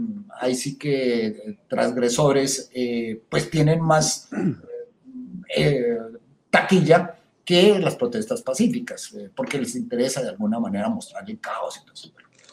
ahí 0.40 0.54
sí 0.54 0.78
que 0.78 1.26
eh, 1.26 1.58
transgresores, 1.68 2.70
eh, 2.72 3.22
pues 3.28 3.50
tienen 3.50 3.80
más 3.80 4.30
taquilla 6.50 7.16
que 7.44 7.78
las 7.78 7.96
protestas 7.96 8.42
pacíficas, 8.42 9.14
porque 9.36 9.58
les 9.58 9.76
interesa 9.76 10.22
de 10.22 10.30
alguna 10.30 10.58
manera 10.58 10.88
mostrar 10.88 11.28
el 11.28 11.38
caos 11.38 11.76
y 11.76 11.84
todo 11.84 11.94
eso. 11.94 12.12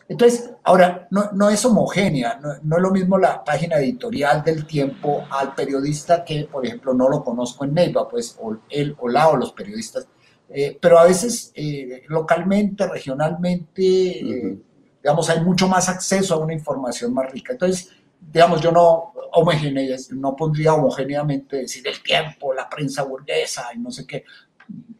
Entonces, 0.09 0.51
ahora, 0.63 1.07
no, 1.11 1.31
no 1.33 1.49
es 1.49 1.65
homogénea, 1.65 2.39
no, 2.41 2.53
es 2.53 2.81
lo 2.81 2.91
mismo 2.91 3.17
la 3.17 3.43
página 3.43 3.77
editorial 3.77 4.41
del 4.41 4.65
tiempo 4.65 5.25
al 5.29 5.53
periodista 5.53 6.23
que, 6.23 6.47
por 6.49 6.65
ejemplo, 6.65 6.93
no 6.93 7.09
lo 7.09 7.23
conozco 7.23 7.65
en 7.65 7.73
Neiva, 7.73 8.07
pues, 8.07 8.37
o 8.41 8.57
él 8.69 8.95
o 8.99 9.09
la 9.09 9.29
o 9.29 9.37
los 9.37 9.51
periodistas 9.51 10.07
Eh, 10.49 10.77
pero 10.81 10.97
a 10.97 11.03
veces 11.03 11.51
eh, 11.55 12.03
localmente, 12.07 12.87
regionalmente, 12.87 14.59
digamos, 15.03 15.29
hay 15.29 15.41
mucho 15.41 15.67
más 15.67 15.89
acceso 15.89 16.35
a 16.35 16.37
una 16.37 16.53
información 16.53 17.13
más 17.13 17.29
rica. 17.31 17.53
Entonces, 17.53 17.91
digamos, 18.31 18.61
yo 18.61 18.71
no, 18.71 19.13
no 20.11 20.35
pondría 20.35 20.73
homogéneamente 20.73 21.57
decir 21.57 21.85
el 21.87 22.01
tiempo, 22.01 22.53
la 22.53 22.69
prensa 22.69 23.03
burguesa 23.03 23.69
y 23.75 23.79
no 23.79 23.91
sé 23.91 24.05
qué. 24.05 24.23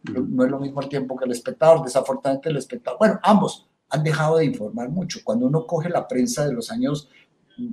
No 0.04 0.44
es 0.46 0.52
lo 0.52 0.60
mismo 0.60 0.82
el 0.82 0.90
tiempo 0.90 1.16
que 1.16 1.26
el 1.26 1.32
espectador. 1.32 1.84
Desafortunadamente 1.84 2.50
el 2.50 2.58
espectador, 2.58 3.00
bueno, 3.00 3.20
ambos 3.24 3.68
han 3.90 4.04
dejado 4.04 4.38
de 4.38 4.46
informar 4.46 4.90
mucho. 4.90 5.20
Cuando 5.24 5.48
uno 5.48 5.66
coge 5.66 5.90
la 5.90 6.08
prensa 6.08 6.46
de 6.46 6.54
los 6.54 6.72
años 6.72 7.10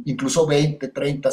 incluso 0.05 0.47
20, 0.47 0.89
30, 0.89 1.29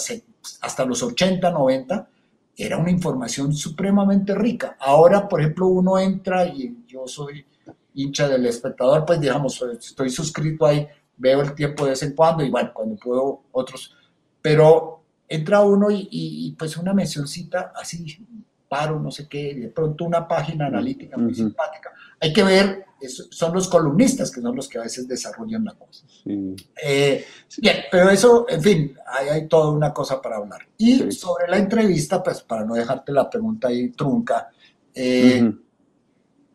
hasta 0.62 0.86
los 0.86 1.02
80, 1.04 1.52
90, 1.52 2.10
era 2.58 2.78
una 2.78 2.92
información 2.92 3.54
supremamente 3.54 4.36
rica. 4.36 4.76
Ahora, 4.80 5.28
por 5.28 5.42
ejemplo, 5.42 5.68
uno 5.68 5.98
entra 5.98 6.46
y 6.46 6.84
yo 6.88 7.08
soy 7.08 7.46
hincha 7.94 8.28
del 8.28 8.46
espectador, 8.46 9.06
pues 9.06 9.20
digamos, 9.20 9.62
estoy 9.62 10.10
suscrito 10.10 10.66
ahí, 10.66 10.88
veo 11.18 11.42
el 11.42 11.54
tiempo 11.54 11.86
de 11.86 11.92
vez 11.92 12.04
en 12.04 12.14
cuando 12.14 12.44
y 12.44 12.50
bueno, 12.50 12.72
cuando 12.74 12.96
puedo 12.96 13.44
otros, 13.52 13.96
pero 14.42 15.04
entra 15.28 15.62
uno 15.62 15.88
y, 15.90 16.56
pues 16.58 16.78
una 16.78 16.94
mencioncita 16.94 17.74
así, 17.76 18.26
paro, 18.68 19.00
no 19.00 19.12
sé 19.12 19.28
qué, 19.28 19.54
de 19.56 19.68
pronto 19.70 20.06
una 20.06 20.28
página 20.28 20.68
analítica 20.68 21.18
muy 21.18 21.34
simpática. 21.34 21.92
Hay 22.20 22.34
que 22.34 22.44
ver 22.44 22.86
son 23.10 23.54
los 23.54 23.68
columnistas 23.68 24.32
que 24.32 24.42
son 24.42 24.56
los 24.56 24.68
que 24.68 24.78
a 24.78 24.84
veces 24.84 25.08
desarrollan 25.08 25.66
la 25.66 25.74
cosa. 25.74 26.06
Eh, 26.26 27.26
bien, 27.58 27.76
pero 27.92 28.10
eso, 28.10 28.46
en 28.50 28.62
fin, 28.62 28.98
hay, 29.06 29.30
hay, 29.30 29.48
toda 29.48 29.72
una 29.72 29.94
cosa 29.94 30.22
para 30.22 30.38
hablar. 30.38 30.62
Y 30.78 31.12
sobre 31.12 31.48
la 31.48 31.58
entrevista, 31.58 32.22
pues 32.22 32.42
para 32.42 32.66
no 32.66 32.76
dejarte 32.76 33.12
la 33.12 33.30
pregunta 33.30 33.68
ahí 33.68 33.90
trunca, 33.90 34.50
eh, 34.94 35.52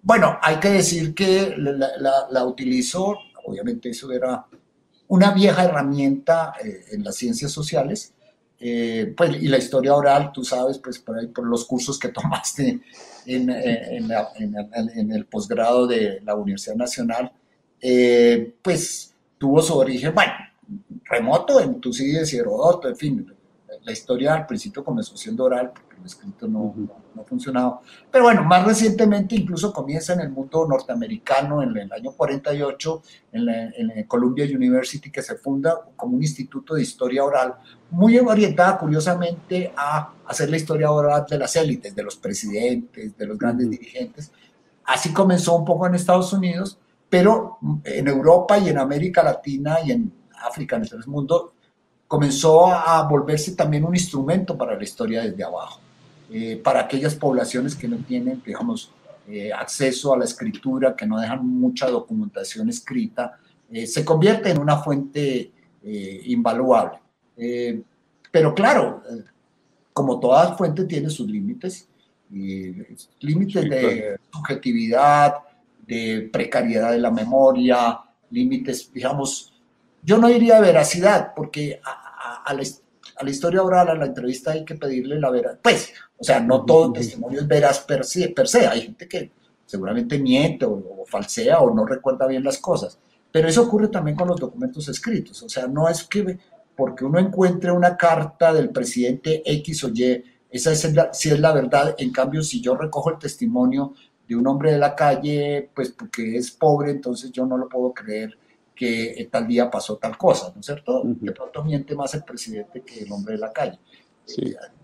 bueno, 0.02 0.38
hay 0.40 0.60
que 0.60 0.68
decir 0.68 1.14
que 1.14 1.54
la, 1.56 2.28
la, 2.30 2.44
utilizó, 2.44 3.16
obviamente 3.44 3.90
eso 3.90 4.12
era 4.12 4.46
una 5.08 5.32
vieja 5.32 5.64
herramienta 5.64 6.54
eh, 6.62 6.84
en 6.92 7.02
las 7.02 7.16
ciencias 7.16 7.50
sociales, 7.50 8.14
eh, 8.58 9.12
pues, 9.16 9.42
y 9.42 9.48
la 9.48 9.58
historia 9.58 9.94
oral, 9.94 10.30
tú 10.32 10.44
sabes, 10.44 10.78
pues 10.78 10.98
por 10.98 11.18
ahí, 11.18 11.26
por 11.26 11.46
los 11.46 11.64
cursos 11.64 11.98
que 11.98 12.08
tomaste 12.10 12.80
en, 13.26 13.50
en, 13.50 14.10
en, 14.94 15.12
el 15.12 15.26
posgrado 15.26 15.86
de 15.86 16.20
la 16.24 16.34
Universidad 16.34 16.76
Nacional, 16.76 17.32
eh, 17.80 18.54
pues 18.62 19.14
tuvo 19.38 19.60
su 19.60 19.76
origen, 19.76 20.14
bueno, 20.14 20.32
remoto 21.04 21.60
en 21.60 21.80
Tucídides 21.80 22.32
y 22.32 22.38
Herodoto, 22.38 22.88
en 22.88 22.96
fin, 22.96 23.35
la 23.86 23.92
historia 23.92 24.34
al 24.34 24.46
principio 24.46 24.82
comenzó 24.82 25.16
siendo 25.16 25.44
oral, 25.44 25.70
porque 25.72 25.94
el 25.96 26.04
escrito 26.04 26.48
no, 26.48 26.74
no, 26.76 27.22
ha 27.22 27.24
funcionado. 27.24 27.82
Pero 28.10 28.24
bueno, 28.24 28.42
más 28.42 28.66
recientemente 28.66 29.36
incluso 29.36 29.72
comienza 29.72 30.12
en 30.12 30.20
el 30.20 30.30
mundo 30.30 30.66
norteamericano, 30.66 31.62
en 31.62 31.76
el 31.76 31.92
año 31.92 32.10
48, 32.10 33.02
en 33.30 33.46
la, 33.46 33.66
en 33.68 34.02
Columbia 34.08 34.44
University, 34.44 35.08
que 35.08 35.22
se 35.22 35.36
funda 35.36 35.78
como 35.94 36.16
un 36.16 36.22
instituto 36.22 36.74
de 36.74 36.82
historia 36.82 37.24
oral, 37.24 37.54
muy 37.90 38.18
orientada 38.18 38.76
curiosamente 38.76 39.72
a 39.76 40.12
hacer 40.26 40.50
la 40.50 40.56
historia 40.56 40.90
oral 40.90 41.24
de 41.30 41.38
las 41.38 41.54
élites, 41.54 41.94
de 41.94 42.02
los 42.02 42.16
presidentes, 42.16 43.16
de 43.16 43.24
los 43.24 43.38
grandes 43.38 43.70
dirigentes. 43.70 44.32
Así 44.84 45.12
comenzó 45.12 45.54
un 45.54 45.64
poco 45.64 45.86
en 45.86 45.94
Estados 45.94 46.32
Unidos, 46.32 46.76
pero 47.08 47.58
en 47.84 48.08
Europa 48.08 48.58
y 48.58 48.68
en 48.68 48.78
América 48.78 49.22
Latina 49.22 49.76
y 49.84 49.92
en 49.92 50.12
África, 50.44 50.74
en 50.74 50.82
el 50.82 51.06
mundo, 51.06 51.52
comenzó 52.08 52.66
a 52.66 53.06
volverse 53.08 53.52
también 53.52 53.84
un 53.84 53.94
instrumento 53.94 54.56
para 54.56 54.76
la 54.76 54.84
historia 54.84 55.22
desde 55.22 55.42
abajo, 55.42 55.80
eh, 56.30 56.60
para 56.62 56.80
aquellas 56.80 57.14
poblaciones 57.14 57.74
que 57.74 57.88
no 57.88 57.96
tienen, 57.98 58.42
digamos, 58.44 58.90
eh, 59.28 59.52
acceso 59.52 60.14
a 60.14 60.18
la 60.18 60.24
escritura, 60.24 60.94
que 60.94 61.06
no 61.06 61.18
dejan 61.18 61.46
mucha 61.46 61.88
documentación 61.88 62.68
escrita, 62.68 63.38
eh, 63.70 63.86
se 63.86 64.04
convierte 64.04 64.50
en 64.50 64.58
una 64.58 64.78
fuente 64.78 65.52
invaluable. 65.88 66.98
pero 68.32 68.52
claro, 68.54 69.02
como 69.92 70.18
toda 70.18 70.56
fuente 70.56 70.84
tiene 70.84 71.08
sus 71.08 71.28
límites, 71.28 71.88
límites 72.28 73.70
de 73.70 74.18
subjetividad, 74.32 75.34
de 75.86 76.28
precariedad 76.32 76.90
de 76.90 76.98
la 76.98 77.12
memoria, 77.12 78.00
límites, 78.30 78.92
digamos, 78.92 79.55
yo 80.06 80.18
no 80.18 80.28
diría 80.28 80.60
veracidad, 80.60 81.34
porque 81.34 81.80
a, 81.82 82.54
la, 82.54 83.28
historia 83.28 83.60
oral, 83.60 83.88
a 83.88 83.94
la 83.96 84.06
entrevista 84.06 84.52
hay 84.52 84.64
que 84.64 84.76
pedirle 84.76 85.18
la 85.18 85.30
veracidad. 85.30 85.60
Pues, 85.60 85.92
o 86.16 86.22
sea, 86.22 86.38
no 86.38 86.64
todo 86.64 86.92
testimonio 86.92 87.40
es 87.40 87.48
veraz 87.48 87.80
per 87.80 88.04
se, 88.04 88.28
per 88.28 88.46
se. 88.46 88.68
Hay 88.68 88.82
gente 88.82 89.08
que 89.08 89.32
seguramente 89.66 90.16
miente 90.20 90.64
o, 90.64 91.04
falsea 91.06 91.58
o 91.58 91.74
no 91.74 91.84
recuerda 91.84 92.28
bien 92.28 92.44
las 92.44 92.58
cosas. 92.58 93.00
Pero 93.32 93.48
eso 93.48 93.62
ocurre 93.62 93.88
también 93.88 94.16
con 94.16 94.28
los 94.28 94.38
documentos 94.38 94.88
escritos. 94.88 95.42
O 95.42 95.48
sea, 95.48 95.66
no 95.66 95.88
es 95.88 96.04
que 96.04 96.38
porque 96.76 97.04
uno 97.04 97.18
encuentre 97.18 97.72
una 97.72 97.96
carta 97.96 98.52
del 98.52 98.70
presidente 98.70 99.42
X 99.44 99.82
o 99.82 99.88
Y, 99.88 100.22
esa 100.48 100.70
es 100.70 100.94
la, 100.94 101.12
si 101.12 101.30
es 101.30 101.40
la 101.40 101.52
verdad. 101.52 101.96
En 101.98 102.12
cambio, 102.12 102.44
si 102.44 102.60
yo 102.60 102.76
recojo 102.76 103.10
el 103.10 103.18
testimonio 103.18 103.94
de 104.28 104.36
un 104.36 104.46
hombre 104.46 104.70
de 104.70 104.78
la 104.78 104.94
calle, 104.94 105.68
pues 105.74 105.90
porque 105.90 106.36
es 106.36 106.52
pobre, 106.52 106.92
entonces 106.92 107.32
yo 107.32 107.44
no 107.44 107.58
lo 107.58 107.68
puedo 107.68 107.92
creer 107.92 108.38
que 108.76 109.28
tal 109.32 109.48
día 109.48 109.70
pasó 109.70 109.96
tal 109.96 110.16
cosa, 110.16 110.52
¿no 110.54 110.60
es 110.60 110.66
cierto? 110.66 111.02
De 111.04 111.32
pronto 111.32 111.64
miente 111.64 111.94
más 111.96 112.14
el 112.14 112.22
presidente 112.22 112.82
que 112.82 113.00
el 113.00 113.10
hombre 113.10 113.34
de 113.34 113.40
la 113.40 113.52
calle. 113.52 113.80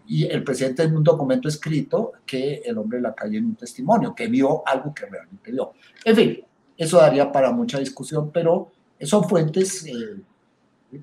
y 0.06 0.24
el 0.24 0.42
presidente 0.44 0.82
en 0.84 0.96
un 0.96 1.04
documento 1.04 1.48
escrito 1.48 2.12
que 2.24 2.62
el 2.64 2.78
hombre 2.78 2.98
de 2.98 3.02
la 3.02 3.14
calle 3.14 3.38
en 3.38 3.46
un 3.46 3.54
testimonio, 3.56 4.14
que 4.14 4.26
vio 4.28 4.66
algo 4.66 4.94
que 4.94 5.06
realmente 5.06 5.52
vio. 5.52 5.72
En 6.04 6.16
fin, 6.16 6.44
eso 6.76 6.96
daría 6.96 7.30
para 7.30 7.52
mucha 7.52 7.78
discusión, 7.78 8.30
pero 8.32 8.72
son 9.00 9.28
fuentes 9.28 9.84
eh, 9.86 10.20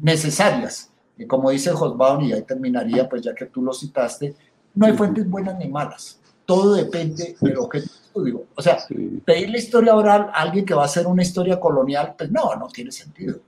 necesarias. 0.01 0.91
Y 1.17 1.25
como 1.25 1.51
dice 1.51 1.71
Hosbaum, 1.71 2.23
y 2.23 2.33
ahí 2.33 2.43
terminaría, 2.43 3.07
pues 3.07 3.21
ya 3.21 3.35
que 3.35 3.45
tú 3.45 3.61
lo 3.61 3.73
citaste, 3.73 4.35
no 4.73 4.85
hay 4.85 4.93
fuentes 4.93 5.29
buenas 5.29 5.57
ni 5.57 5.67
malas. 5.67 6.19
Todo 6.45 6.73
depende 6.73 7.35
del 7.39 7.57
objeto 7.57 7.89
digo, 8.15 8.47
o 8.55 8.61
sea, 8.61 8.77
pedir 9.25 9.49
la 9.49 9.57
historia 9.57 9.95
oral 9.95 10.29
a 10.33 10.41
alguien 10.41 10.65
que 10.65 10.73
va 10.73 10.83
a 10.83 10.85
hacer 10.85 11.07
una 11.07 11.21
historia 11.21 11.59
colonial, 11.59 12.15
pues 12.17 12.31
no, 12.31 12.55
no 12.55 12.67
tiene 12.67 12.91
sentido. 12.91 13.39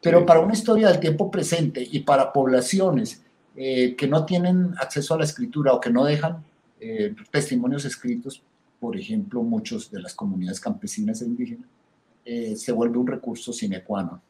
Pero 0.00 0.26
para 0.26 0.40
una 0.40 0.52
historia 0.52 0.88
del 0.88 1.00
tiempo 1.00 1.30
presente 1.30 1.86
y 1.90 2.00
para 2.00 2.32
poblaciones 2.32 3.22
eh, 3.56 3.94
que 3.96 4.06
no 4.06 4.24
tienen 4.24 4.74
acceso 4.78 5.14
a 5.14 5.18
la 5.18 5.24
escritura 5.24 5.72
o 5.72 5.80
que 5.80 5.90
no 5.90 6.04
dejan 6.04 6.44
eh, 6.80 7.14
testimonios 7.30 7.84
escritos, 7.84 8.42
por 8.80 8.96
ejemplo, 8.96 9.42
muchos 9.42 9.90
de 9.90 10.02
las 10.02 10.14
comunidades 10.14 10.60
campesinas 10.60 11.22
e 11.22 11.26
indígenas, 11.26 11.68
eh, 12.24 12.56
se 12.56 12.72
vuelve 12.72 12.98
un 12.98 13.06
recurso 13.06 13.52
sine 13.52 13.82
qua 13.82 14.02
non. 14.02 14.20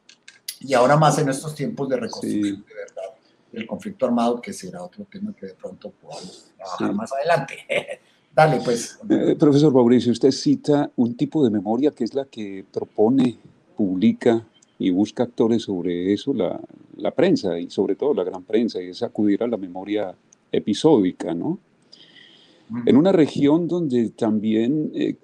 Y 0.60 0.74
ahora 0.74 0.96
más 0.96 1.18
en 1.18 1.28
estos 1.28 1.54
tiempos 1.54 1.88
de 1.88 1.96
reconstrucción 1.96 2.64
de 2.66 2.74
verdad 2.74 3.14
el 3.54 3.66
conflicto 3.66 4.06
armado, 4.06 4.40
que 4.40 4.52
será 4.52 4.82
otro 4.82 5.04
tema 5.04 5.32
que 5.34 5.46
de 5.46 5.54
pronto 5.54 5.90
podamos 5.90 6.52
trabajar 6.56 6.92
más 6.94 7.12
adelante. 7.12 7.64
Dale, 8.34 8.60
pues. 8.64 8.98
Eh, 9.08 9.36
profesor 9.38 9.72
Mauricio, 9.72 10.10
usted 10.10 10.32
cita 10.32 10.90
un 10.96 11.16
tipo 11.16 11.44
de 11.44 11.50
memoria 11.50 11.92
que 11.92 12.04
es 12.04 12.14
la 12.14 12.24
que 12.24 12.64
propone, 12.72 13.36
publica 13.76 14.44
y 14.78 14.90
busca 14.90 15.22
actores 15.22 15.62
sobre 15.62 16.12
eso 16.12 16.34
la, 16.34 16.60
la 16.96 17.12
prensa 17.12 17.58
y 17.58 17.70
sobre 17.70 17.94
todo 17.94 18.12
la 18.12 18.24
gran 18.24 18.42
prensa, 18.42 18.82
y 18.82 18.88
es 18.88 19.02
acudir 19.02 19.42
a 19.42 19.46
la 19.46 19.56
memoria 19.56 20.14
episódica, 20.50 21.34
¿no? 21.34 21.58
En 22.86 22.96
una 22.96 23.12
región 23.12 23.68
donde 23.68 24.08
también 24.10 24.90
eh, 24.94 25.16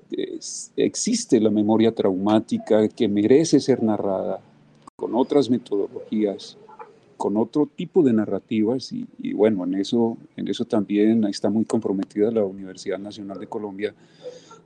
existe 0.77 1.41
la 1.41 1.51
memoria 1.51 1.93
traumática 1.93 2.87
que 2.89 3.09
merece 3.09 3.61
ser 3.61 3.83
narrada 3.83 4.41
con 4.95 5.15
otras 5.15 5.49
metodologías, 5.49 6.59
con 7.21 7.37
otro 7.37 7.67
tipo 7.67 8.03
de 8.03 8.15
narrativas 8.15 8.95
y, 8.95 9.35
bueno, 9.35 9.65
en 9.65 9.75
eso, 9.75 10.17
en 10.37 10.49
eso 10.49 10.65
también 10.65 11.23
está 11.25 11.51
muy 11.51 11.67
comprometida 11.67 12.31
la 12.31 12.47
Universidad 12.47 12.99
Nacional 12.99 13.39
de 13.39 13.47
Colombia, 13.47 13.95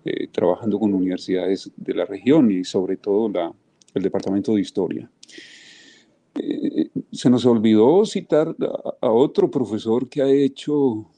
eh, 0.05 0.29
trabajando 0.29 0.79
con 0.79 0.95
universidades 0.95 1.73
de 1.77 1.95
la 1.95 2.05
región 2.05 2.53
y 2.53 2.63
sobre 2.63 2.97
todo 2.97 3.29
el 3.93 4.03
Departamento 4.05 4.55
de 4.55 4.61
Historia. 4.61 5.11
Eh, 6.37 6.91
se 7.11 7.29
nos 7.29 7.45
olvidó 7.45 8.07
citar 8.07 8.55
a, 9.01 9.11
otro 9.11 9.51
profesor 9.51 10.09
que 10.09 10.23
ha 10.23 10.31
hecho 10.31 11.11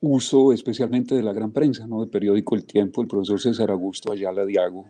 uso 0.00 0.54
especialmente 0.54 1.14
de 1.14 1.22
la 1.22 1.34
gran 1.34 1.52
prensa, 1.52 1.86
¿no? 1.86 2.00
del 2.00 2.08
periódico 2.08 2.54
El 2.54 2.64
Tiempo, 2.64 3.02
el 3.02 3.08
profesor 3.08 3.38
César 3.38 3.70
Augusto 3.70 4.10
Ayala 4.10 4.46
Diago, 4.46 4.86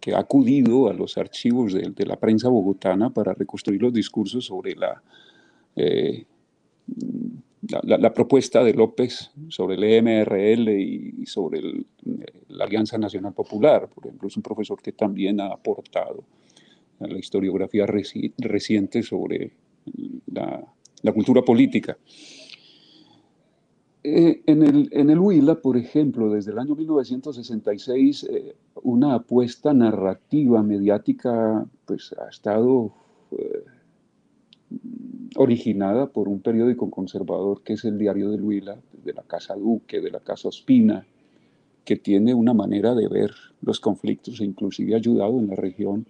que 0.00 0.14
ha 0.14 0.20
acudido 0.20 0.88
a 0.88 0.92
los 0.92 1.18
archivos 1.18 1.72
de, 1.72 2.06
la 2.06 2.18
prensa 2.18 2.48
bogotana 2.48 3.10
para 3.10 3.34
reconstruir 3.34 3.82
los 3.82 3.92
discursos 3.92 4.44
sobre 4.44 4.76
eh, 5.76 6.26
la, 7.82 7.98
la, 7.98 8.12
propuesta 8.12 8.62
de 8.64 8.74
López 8.74 9.30
sobre 9.48 9.76
el 9.76 9.84
EMRL 9.84 10.68
y, 10.68 11.26
sobre 11.26 11.60
la 12.48 12.64
Alianza 12.64 12.98
Nacional 12.98 13.32
Popular. 13.32 13.88
Por 13.88 14.06
ejemplo, 14.06 14.28
es 14.28 14.36
un 14.36 14.42
profesor 14.42 14.80
que 14.80 14.92
también 14.92 15.40
ha 15.40 15.48
aportado 15.48 16.24
a 17.00 17.06
la 17.06 17.18
historiografía 17.18 17.86
reciente 17.86 19.02
sobre 19.02 19.52
la, 20.26 21.12
cultura 21.12 21.42
política. 21.42 21.96
Eh, 24.04 24.42
en, 24.46 24.62
el, 24.64 24.88
en 24.90 25.10
el 25.10 25.18
Huila, 25.18 25.54
por 25.60 25.76
ejemplo, 25.76 26.30
desde 26.30 26.50
el 26.50 26.58
año 26.58 26.74
1966, 26.74 28.24
eh, 28.24 28.56
una 28.82 29.14
apuesta 29.14 29.72
narrativa 29.72 30.62
mediática 30.62 31.64
pues, 31.84 32.12
ha 32.18 32.28
estado 32.28 32.92
eh, 33.30 33.64
originada 35.36 36.08
por 36.08 36.28
un 36.28 36.40
periódico 36.40 36.90
conservador 36.90 37.62
que 37.62 37.74
es 37.74 37.84
el 37.84 37.96
Diario 37.96 38.30
del 38.30 38.42
Huila, 38.42 38.76
de 39.04 39.12
la 39.12 39.22
Casa 39.22 39.54
Duque, 39.54 40.00
de 40.00 40.10
la 40.10 40.20
Casa 40.20 40.48
Ospina, 40.48 41.06
que 41.84 41.96
tiene 41.96 42.34
una 42.34 42.54
manera 42.54 42.94
de 42.96 43.06
ver 43.06 43.30
los 43.60 43.78
conflictos 43.78 44.40
e 44.40 44.44
inclusive 44.44 44.94
ha 44.94 44.96
ayudado 44.96 45.38
en 45.38 45.48
la 45.48 45.56
región 45.56 46.06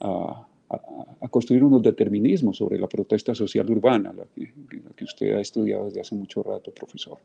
a, 0.00 0.46
a, 1.20 1.28
construir 1.28 1.64
unos 1.64 1.82
determinismos 1.82 2.56
sobre 2.56 2.78
la 2.78 2.86
protesta 2.86 3.34
social 3.34 3.70
urbana, 3.70 4.12
la 4.12 4.24
que, 4.34 5.04
usted 5.04 5.34
ha 5.34 5.40
estudiado 5.40 5.86
desde 5.86 6.00
hace 6.00 6.14
mucho 6.14 6.42
rato, 6.42 6.70
profesor. 6.72 7.18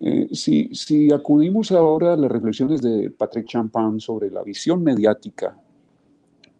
Eh, 0.00 0.28
si, 0.32 0.70
si, 0.74 1.12
acudimos 1.12 1.72
ahora 1.72 2.12
a 2.12 2.16
las 2.16 2.30
reflexiones 2.30 2.82
de 2.82 3.10
Patrick 3.10 3.46
Champagne 3.46 4.00
sobre 4.00 4.30
la 4.30 4.42
visión 4.42 4.82
mediática 4.82 5.56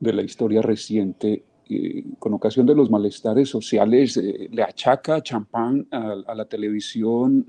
de 0.01 0.13
la 0.13 0.23
historia 0.23 0.63
reciente, 0.63 1.45
eh, 1.69 2.05
con 2.19 2.33
ocasión 2.35 2.67
de 2.67 2.75
los 2.75 2.91
malestares 2.91 3.49
sociales, 3.49 4.17
eh, 4.17 4.49
le 4.51 4.63
achaca 4.63 5.17
a 5.17 5.23
Champagne 5.23 5.87
a, 5.91 6.35
la 6.35 6.45
televisión 6.47 7.47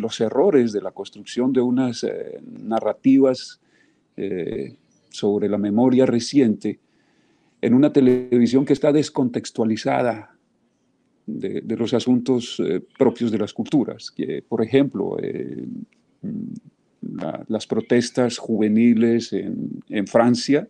los 0.00 0.20
errores 0.20 0.72
de 0.72 0.82
la 0.82 0.92
construcción 0.92 1.52
de 1.52 1.62
unas 1.62 2.06
narrativas 2.42 3.60
sobre 5.10 5.48
la 5.48 5.58
memoria 5.58 6.06
reciente 6.06 6.78
en 7.60 7.74
una 7.74 7.92
televisión 7.92 8.64
que 8.64 8.72
está 8.72 8.92
descontextualizada 8.92 10.38
de, 11.26 11.76
los 11.76 11.92
asuntos 11.92 12.60
eh, 12.60 12.80
propios 12.98 13.30
de 13.30 13.38
las 13.38 13.52
culturas. 13.52 14.10
Que, 14.10 14.42
por 14.46 14.62
ejemplo, 14.62 15.18
eh, 15.20 15.66
las 17.48 17.66
protestas 17.66 18.38
juveniles 18.38 19.32
en, 19.32 20.06
Francia 20.06 20.68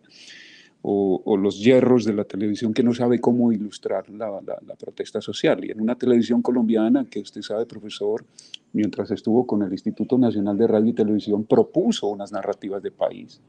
o, 0.81 1.37
los 1.37 1.59
hierros 1.59 2.05
de 2.05 2.13
la 2.13 2.23
televisión 2.23 2.73
que 2.73 2.83
no 2.83 2.93
sabe 2.93 3.19
cómo 3.19 3.51
ilustrar 3.51 4.09
la, 4.09 4.41
la, 4.41 4.75
protesta 4.75 5.21
social. 5.21 5.63
Y 5.65 5.71
en 5.71 5.81
una 5.81 5.95
televisión 5.95 6.41
colombiana 6.41 7.05
que 7.09 7.19
usted 7.19 7.41
sabe, 7.41 7.65
profesor, 7.65 8.25
mientras 8.73 9.11
estuvo 9.11 9.45
con 9.45 9.63
el 9.63 9.71
Instituto 9.71 10.17
Nacional 10.17 10.57
de 10.57 10.67
Radio 10.67 10.89
y 10.89 10.93
Televisión, 10.93 11.45
propuso 11.45 12.07
unas 12.07 12.31
narrativas 12.31 12.81
de 12.81 12.91
país 12.91 13.41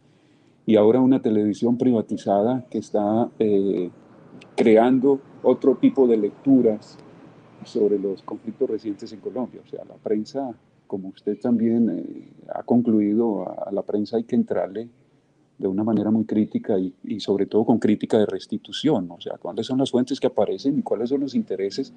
y 0.71 0.77
ahora 0.77 1.01
una 1.01 1.21
televisión 1.21 1.77
privatizada 1.77 2.65
que 2.71 2.79
está 2.79 3.29
eh, 3.41 3.91
creando 4.57 5.19
otro 5.43 5.75
tipo 5.75 6.07
de 6.07 6.17
lecturas 6.17 6.97
sobre 7.65 7.99
los 7.99 8.23
conflictos 8.23 8.71
recientes 8.71 9.13
en 9.13 9.19
Colombia. 9.19 9.63
O 9.67 9.69
sea, 9.69 9.85
la 9.85 9.97
prensa, 9.97 10.55
como 10.87 11.09
usted 11.09 11.41
también 11.41 11.91
eh, 11.91 12.33
ha 12.55 12.63
concluido, 12.63 13.49
a, 13.51 13.73
la 13.73 13.83
prensa 13.83 14.19
hay 14.19 14.23
que 14.23 14.37
entrarle 14.37 14.89
de 15.59 15.67
una 15.67 15.83
manera 15.83 16.13
muy 16.13 16.25
crítica 16.25 16.77
y, 16.79 17.19
sobre 17.19 17.47
todo 17.47 17.65
con 17.65 17.81
crítica 17.81 18.17
de 18.19 18.27
restitución. 18.27 19.11
O 19.11 19.21
sea, 19.21 19.39
cuáles 19.39 19.67
son 19.67 19.79
las 19.79 19.91
fuentes 19.91 20.21
que 20.21 20.29
aparecen 20.29 20.79
y 20.79 20.83
cuáles 20.83 21.09
son 21.09 21.23
los 21.23 21.35
intereses 21.35 21.93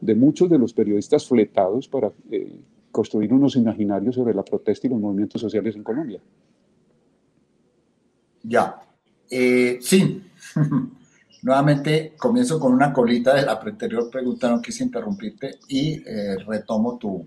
de 0.00 0.16
muchos 0.16 0.50
de 0.50 0.58
los 0.58 0.74
periodistas 0.74 1.28
fletados 1.28 1.86
para 1.86 2.10
eh, 2.32 2.58
construir 2.90 3.32
unos 3.32 3.54
imaginarios 3.54 4.16
sobre 4.16 4.34
la 4.34 4.42
protesta 4.42 4.88
y 4.88 4.90
los 4.90 4.98
movimientos 4.98 5.40
sociales 5.40 5.76
en 5.76 5.84
Colombia. 5.84 6.20
Ya. 8.42 8.80
Eh, 9.30 9.78
sí. 9.80 10.30
Nuevamente 11.42 12.14
comienzo 12.18 12.60
con 12.60 12.72
una 12.72 12.92
colita 12.92 13.34
de 13.34 13.42
la 13.42 13.52
anterior 13.52 14.10
pregunta, 14.10 14.50
no 14.50 14.60
quise 14.60 14.84
interrumpirte 14.84 15.58
y 15.68 16.02
eh, 16.06 16.36
retomo 16.46 16.98
tu, 16.98 17.26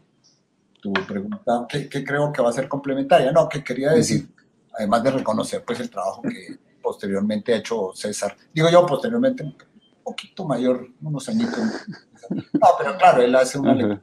tu 0.79 0.93
pregunta, 0.93 1.65
que, 1.67 1.89
creo 1.89 2.31
que 2.31 2.41
va 2.41 2.49
a 2.49 2.53
ser 2.53 2.67
complementaria. 2.67 3.31
No, 3.31 3.49
que 3.49 3.63
quería 3.63 3.91
decir, 3.91 4.29
además 4.77 5.03
de 5.03 5.11
reconocer 5.11 5.63
pues 5.65 5.79
el 5.79 5.89
trabajo 5.89 6.21
que 6.21 6.59
posteriormente 6.81 7.53
ha 7.53 7.57
hecho 7.57 7.91
César, 7.95 8.35
digo 8.53 8.69
yo 8.69 8.85
posteriormente 8.85 9.41
un 9.41 9.55
poquito 10.03 10.45
mayor, 10.45 10.87
unos 11.01 11.27
añitos. 11.29 11.59
No, 12.29 12.69
pero 12.77 12.97
claro, 12.97 13.21
él 13.21 13.35
hace 13.35 13.59
una 13.59 13.73
lectura 13.73 14.01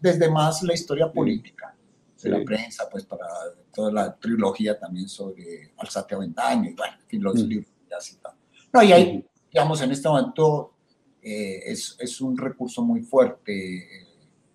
desde 0.00 0.30
más 0.30 0.62
la 0.62 0.72
historia 0.72 1.10
política 1.10 1.74
de 2.22 2.30
la 2.30 2.44
prensa, 2.44 2.88
pues 2.90 3.04
para 3.04 3.26
toda 3.72 3.92
la 3.92 4.16
trilogía 4.16 4.78
también 4.78 5.08
sobre 5.08 5.72
Alzate 5.76 6.14
Aventaño 6.14 6.70
y 6.70 6.74
bueno, 6.74 6.94
en 7.08 7.22
los 7.22 7.34
libros 7.42 7.70
ya 7.88 8.00
citados. 8.00 8.38
No, 8.72 8.82
y 8.82 8.92
ahí, 8.92 9.26
digamos, 9.52 9.80
en 9.82 9.90
este 9.90 10.08
momento 10.08 10.74
eh, 11.22 11.62
es, 11.66 11.96
es, 11.98 12.20
un 12.20 12.36
recurso 12.36 12.82
muy 12.82 13.02
fuerte. 13.02 14.06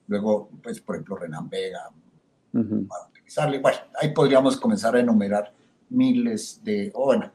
luego, 0.08 0.50
pues, 0.64 0.80
por 0.80 0.96
ejemplo, 0.96 1.18
Renan 1.18 1.50
Vega, 1.50 1.90
para 2.52 3.08
utilizarle. 3.10 3.60
Bueno, 3.60 3.78
ahí 4.02 4.14
podríamos 4.14 4.58
comenzar 4.58 4.96
a 4.96 5.00
enumerar 5.00 5.54
miles 5.90 6.62
de, 6.64 6.92
o 6.94 7.06
bueno, 7.06 7.32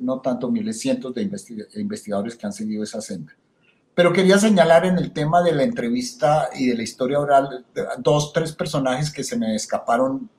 no 0.00 0.20
tanto 0.20 0.50
miles, 0.50 0.80
cientos 0.80 1.14
de 1.14 1.22
investigadores 1.76 2.36
que 2.36 2.46
han 2.46 2.52
seguido 2.52 2.82
esa 2.82 3.00
senda. 3.00 3.34
Pero 3.94 4.12
quería 4.12 4.38
señalar 4.38 4.86
en 4.86 4.96
el 4.96 5.12
tema 5.12 5.42
de 5.42 5.52
la 5.52 5.64
entrevista 5.64 6.48
y 6.54 6.68
de 6.68 6.76
la 6.76 6.82
historia 6.82 7.20
oral 7.20 7.66
dos, 7.98 8.32
tres 8.32 8.52
personajes 8.52 9.12
que 9.12 9.22
se 9.22 9.36
me 9.36 9.54
escaparon 9.54 10.30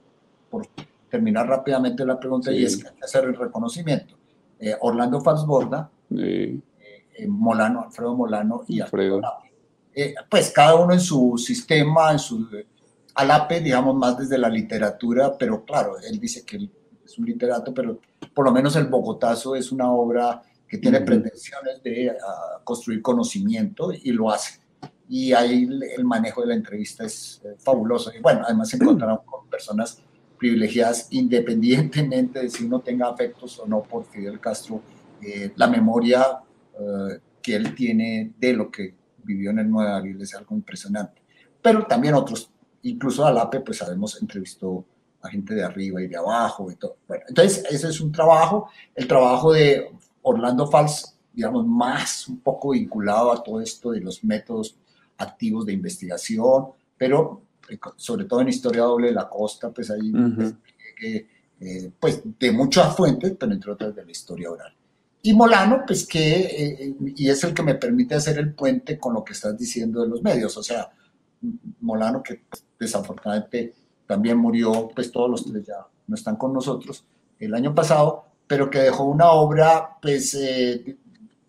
por 0.50 0.68
terminar 1.10 1.48
rápidamente 1.48 2.04
la 2.06 2.20
pregunta 2.20 2.52
y 2.52 2.64
es 2.64 2.84
hacer 3.02 3.26
el 3.26 3.36
reconocimiento. 3.36 4.16
Eh, 4.60 4.76
Orlando 4.82 5.22
Falsborda, 5.22 5.90
eh, 6.18 6.60
eh, 7.16 7.28
Molano, 7.28 7.84
Alfredo 7.84 8.16
Molano 8.16 8.64
y 8.68 8.82
Alfredo. 8.82 9.22
pues 10.30 10.50
cada 10.50 10.76
uno 10.76 10.94
en 10.94 11.00
su 11.00 11.38
sistema, 11.38 12.12
en 12.12 12.20
su 12.20 12.48
Alape, 13.14 13.60
digamos, 13.62 13.96
más 13.96 14.18
desde 14.18 14.40
la 14.40 14.50
literatura, 14.50 15.38
pero 15.38 15.64
claro, 15.64 16.00
él 16.00 16.20
dice 16.20 16.44
que 16.44 16.70
es 17.06 17.20
un 17.20 17.26
literato, 17.26 17.72
pero 17.74 18.00
por 18.34 18.46
lo 18.46 18.52
menos 18.52 18.76
el 18.76 18.88
Bogotazo 18.88 19.56
es 19.56 19.72
una 19.72 19.92
obra 19.92 20.42
que 20.74 20.80
tiene 20.80 21.02
pretensiones 21.02 21.84
de 21.84 22.10
ah, 22.10 22.60
construir 22.64 23.00
conocimiento 23.00 23.92
y 23.94 24.12
lo 24.12 24.32
hace. 24.32 24.60
Y 25.08 25.32
ahí 25.32 25.70
el 25.96 26.04
manejo 26.04 26.42
de 26.42 26.48
la 26.48 26.56
entrevista 26.56 27.06
es 27.06 27.44
eh, 27.46 27.54
fabuloso. 27.60 28.12
Y 28.12 28.20
bueno, 28.20 28.42
además 28.44 28.70
se 28.70 28.78
encontraron 28.78 29.20
con 29.24 29.48
personas 29.48 30.02
privilegiadas 30.36 31.10
independientemente 31.12 32.42
de 32.42 32.50
si 32.50 32.64
uno 32.64 32.80
tenga 32.80 33.08
afectos 33.08 33.60
o 33.60 33.68
no 33.68 33.84
por 33.84 34.06
Fidel 34.06 34.40
Castro. 34.40 34.82
Eh, 35.22 35.54
la 35.58 35.68
memoria 35.68 36.40
eh, 36.74 37.20
que 37.40 37.56
él 37.56 37.76
tiene 37.76 38.34
de 38.40 38.54
lo 38.54 38.72
que 38.72 38.96
vivió 39.24 39.52
en 39.52 39.60
el 39.60 39.70
Nueva 39.70 39.98
Abril 39.98 40.20
es 40.20 40.34
algo 40.34 40.56
impresionante. 40.56 41.22
Pero 41.62 41.86
también 41.86 42.16
otros, 42.16 42.50
incluso 42.82 43.24
Alape, 43.24 43.60
pues 43.60 43.78
sabemos, 43.78 44.20
entrevistó 44.20 44.84
a 45.22 45.30
gente 45.30 45.54
de 45.54 45.64
arriba 45.64 46.02
y 46.02 46.08
de 46.08 46.18
abajo 46.18 46.72
y 46.72 46.78
todo. 46.78 46.98
Bueno, 47.08 47.26
entonces 47.28 47.64
ese 47.70 47.90
es 47.90 48.02
un 48.02 48.12
trabajo, 48.12 48.72
el 48.96 49.08
trabajo 49.08 49.54
de 49.54 49.92
Orlando 50.24 50.68
Fals, 50.68 51.16
digamos, 51.32 51.66
más 51.66 52.28
un 52.28 52.40
poco 52.40 52.72
vinculado 52.72 53.32
a 53.32 53.44
todo 53.44 53.62
esto 53.62 53.92
de 53.92 54.02
los 54.02 54.24
métodos 54.24 54.76
activos 55.18 55.66
de 55.66 55.74
investigación, 55.74 56.68
pero 56.98 57.42
eh, 57.70 57.80
sobre 57.96 58.26
todo 58.26 58.42
en 58.42 58.50
historia 58.50 58.84
doble 58.84 59.08
de 59.08 59.14
la 59.14 59.30
costa, 59.30 59.70
pues 59.72 59.90
ahí, 59.92 60.12
eh, 61.02 61.92
pues 62.00 62.22
de 62.40 62.52
muchas 62.52 62.96
fuentes, 62.96 63.34
pero 63.40 63.52
entre 63.52 63.72
otras 63.72 63.96
de 63.96 64.06
la 64.06 64.12
historia 64.12 64.52
oral. 64.52 64.74
Y 65.22 65.34
Molano, 65.34 65.84
pues 65.88 66.06
que, 66.06 66.40
eh, 66.42 66.96
y 67.16 67.30
es 67.30 67.44
el 67.46 67.54
que 67.54 67.64
me 67.64 67.76
permite 67.76 68.16
hacer 68.16 68.38
el 68.40 68.54
puente 68.54 69.00
con 69.00 69.14
lo 69.14 69.24
que 69.24 69.34
estás 69.34 69.58
diciendo 69.58 70.02
de 70.02 70.10
los 70.10 70.22
medios, 70.22 70.58
o 70.58 70.64
sea, 70.64 70.92
Molano 71.80 72.22
que 72.22 72.44
desafortunadamente 72.80 73.74
también 74.06 74.38
murió, 74.38 74.90
pues 74.94 75.12
todos 75.12 75.30
los 75.30 75.46
tres 75.46 75.66
ya 75.66 75.88
no 76.08 76.16
están 76.16 76.36
con 76.36 76.54
nosotros. 76.54 77.06
El 77.40 77.54
año 77.54 77.74
pasado, 77.74 78.26
pero 78.54 78.70
que 78.70 78.78
dejó 78.78 79.06
una 79.06 79.32
obra, 79.32 79.98
pues, 80.00 80.36
eh, 80.36 80.96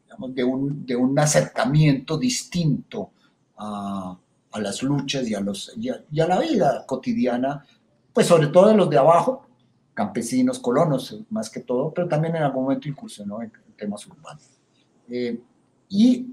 digamos, 0.05 0.35
de, 0.35 0.43
un, 0.43 0.87
de 0.87 0.97
un, 0.97 1.19
acercamiento 1.19 2.17
distinto 2.17 3.11
a, 3.59 4.17
a 4.51 4.59
las 4.59 4.83
luchas 4.83 5.29
y 5.29 5.35
a, 5.35 5.40
los, 5.40 5.71
y 5.77 5.90
a, 5.90 6.27
la 6.27 6.40
vida 6.40 6.87
cotidiana, 6.87 7.63
pues 8.11 8.27
sobre 8.27 8.46
todo 8.46 8.69
de 8.69 8.77
los 8.77 8.88
de 8.88 8.96
abajo, 8.96 9.46
campesinos, 9.92 10.59
colonos, 10.59 11.15
más 11.29 11.50
que 11.50 11.61
todo, 11.61 11.92
pero 11.92 12.09
también 12.09 12.37
en 12.37 12.44
algún 12.44 12.63
momento 12.63 12.88
incursionó 12.88 13.42
en, 13.42 13.52
temas 13.77 14.07
urbanos. 14.07 14.48
Eh, 15.11 15.38
y 15.90 16.27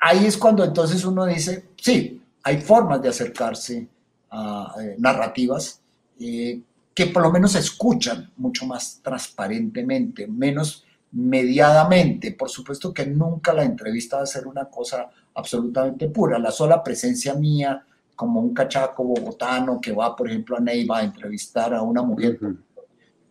ahí 0.00 0.24
es 0.24 0.36
cuando 0.36 0.62
entonces 0.62 1.04
uno 1.04 1.26
dice, 1.26 1.70
sí, 1.76 2.22
hay 2.44 2.60
formas 2.60 3.02
de 3.02 3.08
acercarse 3.08 3.88
a 4.30 4.76
eh, 4.80 4.94
narrativas 5.00 5.80
eh, 6.20 6.60
que 6.98 7.06
por 7.06 7.22
lo 7.22 7.30
menos 7.30 7.52
se 7.52 7.60
escuchan 7.60 8.28
mucho 8.38 8.66
más 8.66 9.00
transparentemente, 9.00 10.26
menos 10.26 10.84
mediadamente. 11.12 12.32
Por 12.32 12.50
supuesto 12.50 12.92
que 12.92 13.06
nunca 13.06 13.52
la 13.52 13.62
entrevista 13.62 14.16
va 14.16 14.24
a 14.24 14.26
ser 14.26 14.48
una 14.48 14.64
cosa 14.64 15.08
absolutamente 15.32 16.08
pura. 16.08 16.40
La 16.40 16.50
sola 16.50 16.82
presencia 16.82 17.34
mía 17.34 17.86
como 18.16 18.40
un 18.40 18.52
cachaco 18.52 19.04
bogotano 19.04 19.80
que 19.80 19.92
va, 19.92 20.16
por 20.16 20.28
ejemplo, 20.28 20.56
a 20.56 20.60
Neiva 20.60 20.98
a 20.98 21.04
entrevistar 21.04 21.72
a 21.72 21.82
una 21.82 22.02
mujer, 22.02 22.36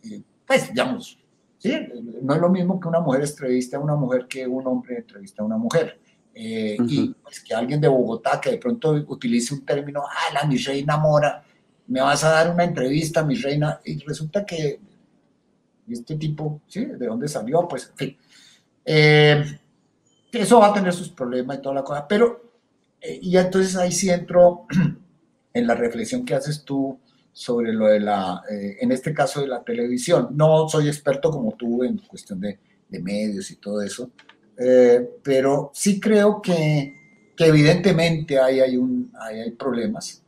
eh, 0.02 0.22
pues, 0.46 0.68
digamos, 0.68 1.18
¿sí? 1.58 1.74
no 2.22 2.36
es 2.36 2.40
lo 2.40 2.48
mismo 2.48 2.80
que 2.80 2.88
una 2.88 3.00
mujer 3.00 3.20
entreviste 3.20 3.76
a 3.76 3.80
una 3.80 3.96
mujer 3.96 4.26
que 4.26 4.46
un 4.46 4.66
hombre 4.66 4.96
entrevista 4.96 5.42
a 5.42 5.44
una 5.44 5.58
mujer. 5.58 6.00
eh, 6.32 6.78
y 6.88 7.08
pues 7.22 7.40
que 7.40 7.54
alguien 7.54 7.82
de 7.82 7.88
Bogotá 7.88 8.40
que 8.40 8.52
de 8.52 8.56
pronto 8.56 8.92
utilice 9.08 9.52
un 9.52 9.66
término, 9.66 10.04
ah, 10.08 10.32
la 10.32 10.46
mi 10.46 10.56
reina 10.56 10.96
mora, 10.96 11.44
me 11.88 12.00
vas 12.00 12.22
a 12.24 12.30
dar 12.30 12.50
una 12.52 12.64
entrevista, 12.64 13.24
mi 13.24 13.34
reina, 13.34 13.80
y 13.84 13.98
resulta 14.04 14.44
que 14.44 14.78
este 15.90 16.16
tipo, 16.16 16.60
¿sí? 16.68 16.84
¿De 16.84 17.06
dónde 17.06 17.28
salió? 17.28 17.66
Pues, 17.66 17.90
en 17.90 17.96
fin. 17.96 18.16
Eh, 18.84 19.44
eso 20.32 20.60
va 20.60 20.68
a 20.68 20.74
tener 20.74 20.92
sus 20.92 21.08
problemas 21.08 21.58
y 21.58 21.62
toda 21.62 21.76
la 21.76 21.82
cosa, 21.82 22.06
pero, 22.06 22.52
eh, 23.00 23.18
y 23.22 23.36
entonces 23.36 23.74
ahí 23.76 23.90
sí 23.92 24.10
entro 24.10 24.66
en 25.54 25.66
la 25.66 25.74
reflexión 25.74 26.24
que 26.24 26.34
haces 26.34 26.62
tú 26.64 26.98
sobre 27.32 27.72
lo 27.72 27.86
de 27.86 28.00
la, 28.00 28.42
en 28.48 28.90
este 28.92 29.14
caso 29.14 29.40
de 29.40 29.46
la 29.46 29.62
televisión. 29.62 30.28
No 30.32 30.68
soy 30.68 30.88
experto 30.88 31.30
como 31.30 31.52
tú 31.52 31.84
en 31.84 31.98
cuestión 31.98 32.40
de, 32.40 32.58
medios 32.90 33.50
y 33.50 33.56
todo 33.56 33.82
eso, 33.82 34.10
eh, 34.56 35.08
pero 35.22 35.70
sí 35.74 36.00
creo 36.00 36.40
que, 36.40 36.94
que 37.36 37.44
evidentemente 37.44 38.40
ahí 38.40 38.60
hay, 38.60 38.76
un, 38.76 39.12
hay 39.20 39.50
problemas. 39.52 40.22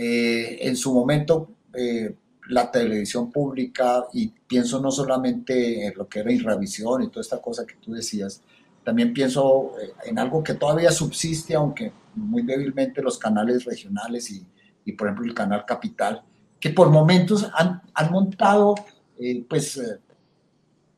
Eh, 0.00 0.68
en 0.68 0.76
su 0.76 0.94
momento, 0.94 1.56
eh, 1.74 2.14
la 2.50 2.70
televisión 2.70 3.32
pública, 3.32 4.06
y 4.12 4.28
pienso 4.28 4.80
no 4.80 4.92
solamente 4.92 5.88
en 5.88 5.94
lo 5.96 6.08
que 6.08 6.20
era 6.20 6.32
Irravisión 6.32 7.02
y 7.02 7.08
toda 7.08 7.22
esta 7.22 7.42
cosa 7.42 7.66
que 7.66 7.74
tú 7.74 7.92
decías, 7.92 8.40
también 8.84 9.12
pienso 9.12 9.72
en 10.04 10.20
algo 10.20 10.44
que 10.44 10.54
todavía 10.54 10.92
subsiste, 10.92 11.56
aunque 11.56 11.90
muy 12.14 12.42
débilmente, 12.42 13.02
los 13.02 13.18
canales 13.18 13.64
regionales 13.64 14.30
y, 14.30 14.46
y 14.84 14.92
por 14.92 15.08
ejemplo, 15.08 15.26
el 15.26 15.34
canal 15.34 15.64
Capital, 15.66 16.22
que 16.60 16.70
por 16.70 16.90
momentos 16.90 17.50
han, 17.52 17.82
han 17.92 18.12
montado, 18.12 18.76
pues, 19.48 19.82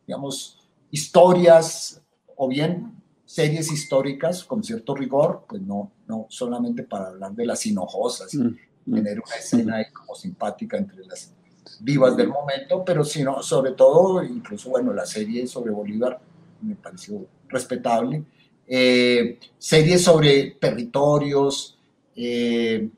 digamos, 0.06 0.58
historias 0.90 2.02
o 2.36 2.48
bien 2.48 2.92
series 3.24 3.72
históricas 3.72 4.44
con 4.44 4.62
cierto 4.62 4.94
rigor, 4.94 5.46
pues 5.48 5.62
no, 5.62 5.90
no 6.06 6.26
solamente 6.28 6.82
para 6.82 7.08
hablar 7.08 7.32
de 7.32 7.46
las 7.46 7.64
hinojosas 7.64 8.34
mm. 8.34 8.69
Tener 8.90 9.20
una 9.20 9.34
escena 9.36 9.76
ahí 9.76 9.90
como 9.92 10.14
simpática 10.14 10.76
entre 10.76 11.04
las 11.06 11.32
vivas 11.80 12.16
del 12.16 12.28
momento, 12.28 12.84
pero 12.84 13.04
sino 13.04 13.42
sobre 13.42 13.72
todo, 13.72 14.22
incluso 14.22 14.70
bueno, 14.70 14.92
la 14.92 15.06
serie 15.06 15.46
sobre 15.46 15.70
Bolívar 15.70 16.20
me 16.62 16.74
pareció 16.74 17.26
respetable, 17.48 18.22
eh, 18.66 19.38
series 19.58 20.02
sobre 20.02 20.52
territorios, 20.60 21.78
eh, 22.14 22.88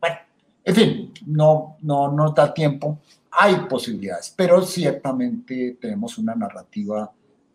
bueno, 0.00 0.16
en 0.64 0.74
fin, 0.74 1.12
no, 1.26 1.76
no, 1.82 2.12
no 2.12 2.30
da 2.32 2.52
tiempo, 2.52 2.98
hay 3.30 3.54
posibilidades, 3.68 4.32
pero 4.36 4.62
ciertamente 4.62 5.78
tenemos 5.80 6.18
una 6.18 6.34
narrativa 6.34 7.10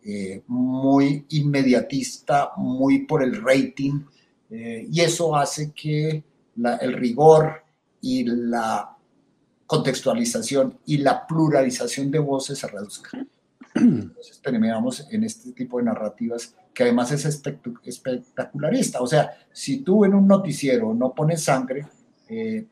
eh, 0.06 0.42
muy 0.48 1.24
inmediatista, 1.30 2.52
muy 2.56 3.06
por 3.06 3.22
el 3.22 3.42
rating, 3.42 4.00
eh, 4.50 4.86
y 4.90 5.00
eso 5.00 5.34
hace 5.34 5.72
que 5.72 6.22
el 6.80 6.92
rigor 6.92 7.63
y 8.04 8.22
la 8.24 8.94
contextualización 9.66 10.78
y 10.84 10.98
la 10.98 11.26
pluralización 11.26 12.10
de 12.10 12.18
voces 12.18 12.58
se 12.58 12.66
reduzcan. 12.66 13.26
Entonces 13.74 14.42
terminamos 14.42 15.06
en 15.10 15.24
este 15.24 15.52
tipo 15.52 15.78
de 15.78 15.84
narrativas 15.84 16.54
que 16.74 16.82
además 16.82 17.12
es 17.12 17.24
espectacularista. 17.24 19.00
O 19.00 19.06
sea, 19.06 19.30
si 19.50 19.78
tú 19.78 20.04
en 20.04 20.12
un 20.12 20.28
noticiero 20.28 20.92
no 20.92 21.14
pones 21.14 21.44
sangre, 21.44 21.86
eh, 22.28 22.66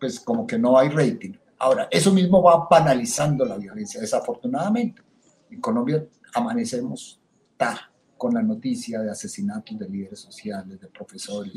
pues 0.00 0.18
como 0.18 0.44
que 0.44 0.58
no 0.58 0.76
hay 0.76 0.88
rating. 0.88 1.34
Ahora, 1.60 1.86
eso 1.88 2.12
mismo 2.12 2.42
va 2.42 2.66
banalizando 2.68 3.44
la 3.44 3.56
violencia, 3.56 4.00
desafortunadamente. 4.00 5.02
En 5.50 5.60
Colombia 5.60 6.04
amanecemos 6.34 7.20
ta, 7.56 7.92
con 8.18 8.34
la 8.34 8.42
noticia 8.42 9.02
de 9.02 9.10
asesinatos 9.12 9.78
de 9.78 9.88
líderes 9.88 10.18
sociales, 10.18 10.80
de 10.80 10.88
profesores. 10.88 11.52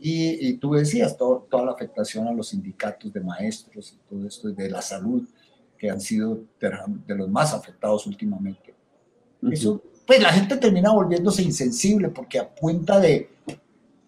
Y, 0.00 0.54
tú 0.54 0.74
decías 0.74 1.16
toda 1.16 1.64
la 1.64 1.72
afectación 1.72 2.28
a 2.28 2.32
los 2.32 2.48
sindicatos 2.48 3.12
de 3.12 3.20
maestros 3.20 3.92
y 3.92 4.08
todo 4.08 4.26
esto, 4.26 4.48
de 4.50 4.70
la 4.70 4.80
salud, 4.80 5.26
que 5.76 5.90
han 5.90 6.00
sido 6.00 6.40
de, 6.60 7.14
los 7.16 7.28
más 7.28 7.52
afectados 7.52 8.06
últimamente. 8.06 8.74
Eso, 9.50 9.82
pues 10.06 10.22
la 10.22 10.32
gente 10.32 10.56
termina 10.56 10.92
volviéndose 10.92 11.42
insensible 11.42 12.08
porque 12.08 12.38
a 12.38 12.48
cuenta 12.48 13.00
de, 13.00 13.30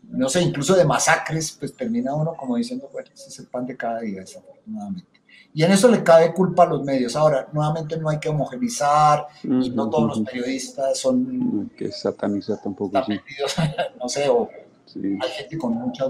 no 0.09 0.29
sé, 0.29 0.43
incluso 0.43 0.77
de 0.77 0.85
masacres, 0.85 1.57
pues 1.59 1.75
termina 1.75 2.15
uno 2.15 2.35
como 2.37 2.57
diciendo, 2.57 2.89
bueno, 2.93 3.11
ese 3.13 3.29
es 3.29 3.39
el 3.41 3.47
pan 3.47 3.67
de 3.67 3.77
cada 3.77 4.01
día, 4.01 4.21
desafortunadamente. 4.21 5.21
Y 5.53 5.65
en 5.65 5.73
eso 5.73 5.89
le 5.89 6.05
cae 6.05 6.33
culpa 6.33 6.63
a 6.63 6.67
los 6.67 6.85
medios. 6.85 7.17
Ahora, 7.17 7.49
nuevamente 7.53 7.97
no 7.97 8.09
hay 8.09 8.21
que 8.21 8.29
homogenizar 8.29 9.27
y 9.43 9.71
no 9.71 9.91
todos 9.91 10.19
los 10.19 10.21
periodistas 10.21 10.99
son... 10.99 11.71
Que 11.77 11.91
satanizar 11.91 12.63
tampoco. 12.63 13.03
Sí. 13.05 13.19
no 14.01 14.09
sé, 14.09 14.29
o 14.29 14.49
hay 14.97 15.31
gente 15.31 15.59
con 15.59 15.75
mucha 15.75 16.05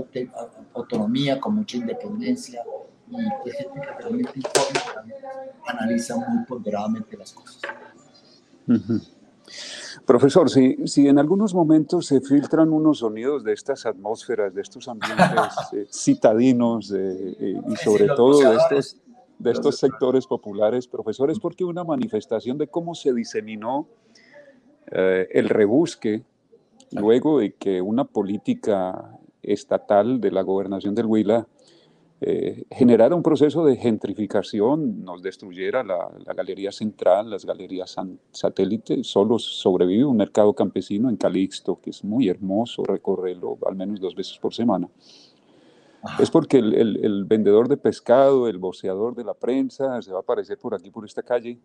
autonomía, 0.75 1.41
con 1.41 1.55
mucha 1.55 1.77
independencia 1.77 2.63
y 3.11 3.17
hay 3.17 3.53
gente 3.57 3.81
que 3.81 3.87
realmente 3.99 4.33
informa, 4.37 5.05
analiza 5.67 6.17
muy 6.17 6.45
ponderadamente 6.45 7.17
las 7.17 7.33
cosas. 7.33 7.61
Profesor, 10.07 10.49
si, 10.49 10.77
si, 10.87 11.09
en 11.09 11.19
algunos 11.19 11.55
momentos 11.55 12.07
se 12.07 12.21
filtran 12.21 12.73
unos 12.73 12.99
sonidos 12.99 13.43
de 13.43 13.53
estas 13.53 13.85
atmósferas, 13.85 14.55
de 14.55 14.63
estos 14.63 14.87
ambientes 14.87 15.27
eh, 15.73 15.87
citadinos 15.91 16.93
eh, 16.97 17.61
y 17.69 17.77
sobre 17.77 18.07
todo 18.07 18.39
de 18.39 18.57
estos 18.57 18.97
de 19.41 19.53
estos 19.53 19.79
sectores 19.79 20.27
populares, 20.27 20.87
profesores, 20.87 21.41
porque 21.41 21.65
una 21.65 21.83
manifestación 21.83 22.59
de 22.59 22.69
cómo 22.69 22.95
se 22.95 23.13
diseminó 23.15 23.89
eh, 24.91 25.29
el 25.33 25.49
rebusque 25.49 26.23
luego 26.93 27.41
de 27.41 27.55
que 27.55 27.81
una 27.81 28.05
política 28.05 29.19
estatal 29.43 30.21
de 30.21 30.31
la 30.31 30.43
gobernación 30.43 30.95
del 30.95 31.07
Huila 31.07 31.47
eh, 32.21 32.65
generara 32.71 33.15
un 33.15 33.23
proceso 33.23 33.65
de 33.65 33.77
gentrificación, 33.77 35.03
nos 35.05 35.23
destruyera 35.23 35.83
la, 35.83 36.11
galería 36.37 36.71
central, 36.71 37.31
las 37.31 37.47
galerías 37.47 37.97
satélites, 38.31 39.07
solo 39.07 39.39
sobrevive 39.39 40.05
un 40.05 40.19
mercado 40.19 40.53
campesino 40.53 41.09
en 41.09 41.17
Calixto, 41.17 41.81
que 41.81 41.91
es 41.91 42.05
muy 42.05 42.29
hermoso 42.29 42.85
recorrerlo 42.85 43.57
al 43.67 43.77
menos 43.77 44.01
dos 44.01 44.15
veces 44.15 44.39
por 44.39 44.53
semana 44.53 44.89
es 46.19 46.31
porque 46.31 46.59
el, 46.59 47.25
vendedor 47.27 47.69
de 47.69 47.77
pescado, 47.77 48.49
el 48.49 48.59
boceador 48.59 49.15
de 49.15 49.25
la 49.25 49.35
prensa, 49.35 50.01
se 50.03 50.13
va 50.13 50.19
a 50.19 50.23
aparecer 50.23 50.59
por 50.59 50.75
aquí, 50.75 50.91
por 50.91 51.05
esta 51.05 51.23
calle. 51.23 51.59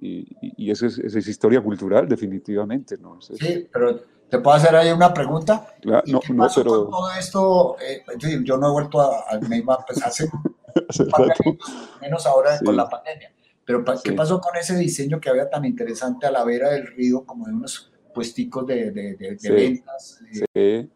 Y, 0.00 0.26
y, 0.40 0.70
eso, 0.70 0.86
es, 0.86 0.98
es, 0.98 1.26
historia 1.26 1.60
cultural, 1.60 2.08
definitivamente. 2.08 2.96
¿no? 2.98 3.20
sí, 3.20 3.68
pero 3.72 4.00
te 4.28 4.38
puedo 4.38 4.56
hacer 4.56 4.76
ahí 4.76 4.90
una 4.90 5.12
pregunta. 5.12 5.74
no, 5.84 6.02
no, 6.28 6.48
pero... 6.54 6.86
todo 6.86 7.10
esto, 7.18 7.76
eh, 7.80 8.04
yo 8.44 8.56
no 8.56 8.68
he 8.68 8.70
vuelto 8.70 9.00
a, 9.00 9.24
a 9.30 9.86
pues 9.86 10.02
hace, 10.02 10.28
menos 12.00 12.26
ahora 12.26 12.58
con 12.64 12.76
la 12.76 12.88
pandemia. 12.88 13.32
Pero 13.64 13.84
¿qué 14.02 14.12
pasó 14.12 14.40
con 14.40 14.56
ese 14.56 14.76
diseño 14.76 15.20
que 15.20 15.28
había 15.28 15.50
tan 15.50 15.64
interesante 15.64 16.26
a 16.26 16.30
la 16.30 16.44
vera 16.44 16.70
del 16.70 16.86
río, 16.86 17.24
como 17.24 17.46
de 17.46 17.52
unos 17.52 17.92
puesticos 18.14 18.66
de, 18.66 18.92
de, 18.92 19.16
de, 19.16 19.52
ventas? 19.52 20.20
Sí 20.54 20.88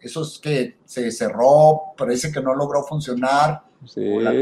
esos 0.00 0.38
que 0.38 0.78
se 0.84 1.10
cerró, 1.10 1.94
parece 1.96 2.32
que 2.32 2.40
no 2.40 2.54
logró 2.54 2.82
funcionar, 2.84 3.62
o 3.96 4.20
la 4.20 4.32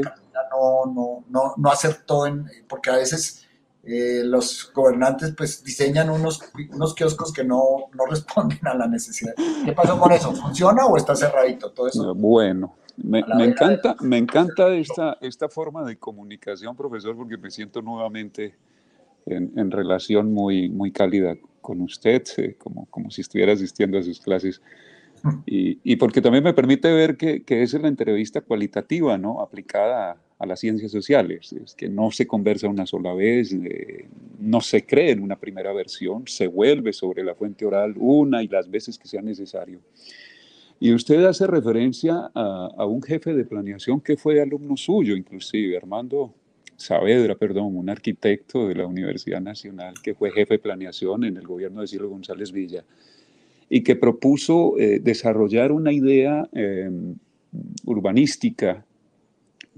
no, 0.50 0.86
no, 0.86 1.24
no, 1.28 1.54
no, 1.56 1.70
acertó, 1.70 2.26
en, 2.26 2.46
porque 2.68 2.90
a 2.90 2.96
veces 2.96 3.47
eh, 3.88 4.22
los 4.22 4.70
gobernantes 4.74 5.34
pues 5.36 5.64
diseñan 5.64 6.10
unos, 6.10 6.40
unos 6.74 6.94
kioscos 6.94 7.32
que 7.32 7.42
no, 7.42 7.88
no 7.94 8.06
responden 8.06 8.60
a 8.66 8.74
la 8.74 8.86
necesidad. 8.86 9.34
¿Qué 9.64 9.72
pasó 9.72 9.98
con 9.98 10.12
eso? 10.12 10.32
¿Funciona 10.34 10.84
o 10.86 10.96
está 10.96 11.16
cerradito 11.16 11.70
todo 11.72 11.88
eso? 11.88 12.14
Bueno, 12.14 12.76
me, 12.98 13.24
me 13.36 13.44
encanta, 13.46 13.96
me 14.00 14.18
encanta 14.18 14.68
esta, 14.74 15.16
esta 15.22 15.48
forma 15.48 15.84
de 15.84 15.96
comunicación, 15.96 16.76
profesor, 16.76 17.16
porque 17.16 17.38
me 17.38 17.50
siento 17.50 17.80
nuevamente 17.80 18.54
en, 19.24 19.52
en 19.56 19.70
relación 19.70 20.32
muy, 20.34 20.68
muy 20.68 20.92
cálida 20.92 21.36
con 21.62 21.80
usted, 21.80 22.22
eh, 22.36 22.56
como, 22.58 22.86
como 22.90 23.10
si 23.10 23.22
estuviera 23.22 23.52
asistiendo 23.52 23.98
a 23.98 24.02
sus 24.02 24.20
clases. 24.20 24.60
Y, 25.46 25.96
porque 25.96 26.20
también 26.20 26.44
me 26.44 26.54
permite 26.54 26.92
ver 26.92 27.16
que, 27.16 27.42
que 27.42 27.62
esa 27.62 27.76
es 27.76 27.82
la 27.82 27.88
entrevista 27.88 28.40
cualitativa, 28.40 29.18
¿no? 29.18 29.40
Aplicada 29.40 30.16
a, 30.38 30.46
las 30.46 30.60
ciencias 30.60 30.92
sociales. 30.92 31.52
Es 31.52 31.74
que 31.74 31.88
no 31.88 32.10
se 32.10 32.26
conversa 32.26 32.68
una 32.68 32.86
sola 32.86 33.12
vez, 33.14 33.52
eh, 33.52 34.08
no 34.38 34.60
se 34.60 34.84
cree 34.84 35.10
en 35.10 35.22
una 35.22 35.36
primera 35.36 35.72
versión, 35.72 36.26
se 36.26 36.46
vuelve 36.46 36.92
sobre 36.92 37.24
la 37.24 37.34
fuente 37.34 37.64
oral 37.64 37.94
una 37.96 38.42
y 38.42 38.48
las 38.48 38.70
veces 38.70 38.98
que 38.98 39.08
sea 39.08 39.22
necesario. 39.22 39.80
Y 40.80 40.92
usted 40.92 41.24
hace 41.24 41.46
referencia 41.46 42.30
a, 42.34 42.68
a 42.76 42.86
un 42.86 43.02
jefe 43.02 43.34
de 43.34 43.44
planeación 43.44 44.00
que 44.00 44.16
fue 44.16 44.40
alumno 44.40 44.76
suyo, 44.76 45.16
inclusive, 45.16 45.76
Armando 45.76 46.32
Saavedra, 46.76 47.34
perdón, 47.34 47.76
un 47.76 47.90
arquitecto 47.90 48.68
de 48.68 48.76
la 48.76 48.86
Universidad 48.86 49.40
Nacional 49.40 49.94
que 50.00 50.14
fue 50.14 50.30
jefe 50.30 50.54
de 50.54 50.58
planeación 50.60 51.24
en 51.24 51.36
el 51.36 51.44
gobierno 51.44 51.80
de 51.80 51.88
Cielo 51.88 52.08
González 52.08 52.52
Villa 52.52 52.84
y 53.70 53.82
que 53.82 53.96
propuso 53.96 54.78
eh, 54.78 55.00
desarrollar 55.00 55.72
una 55.72 55.92
idea 55.92 56.48
em, 56.52 57.16
urbanística 57.84 58.84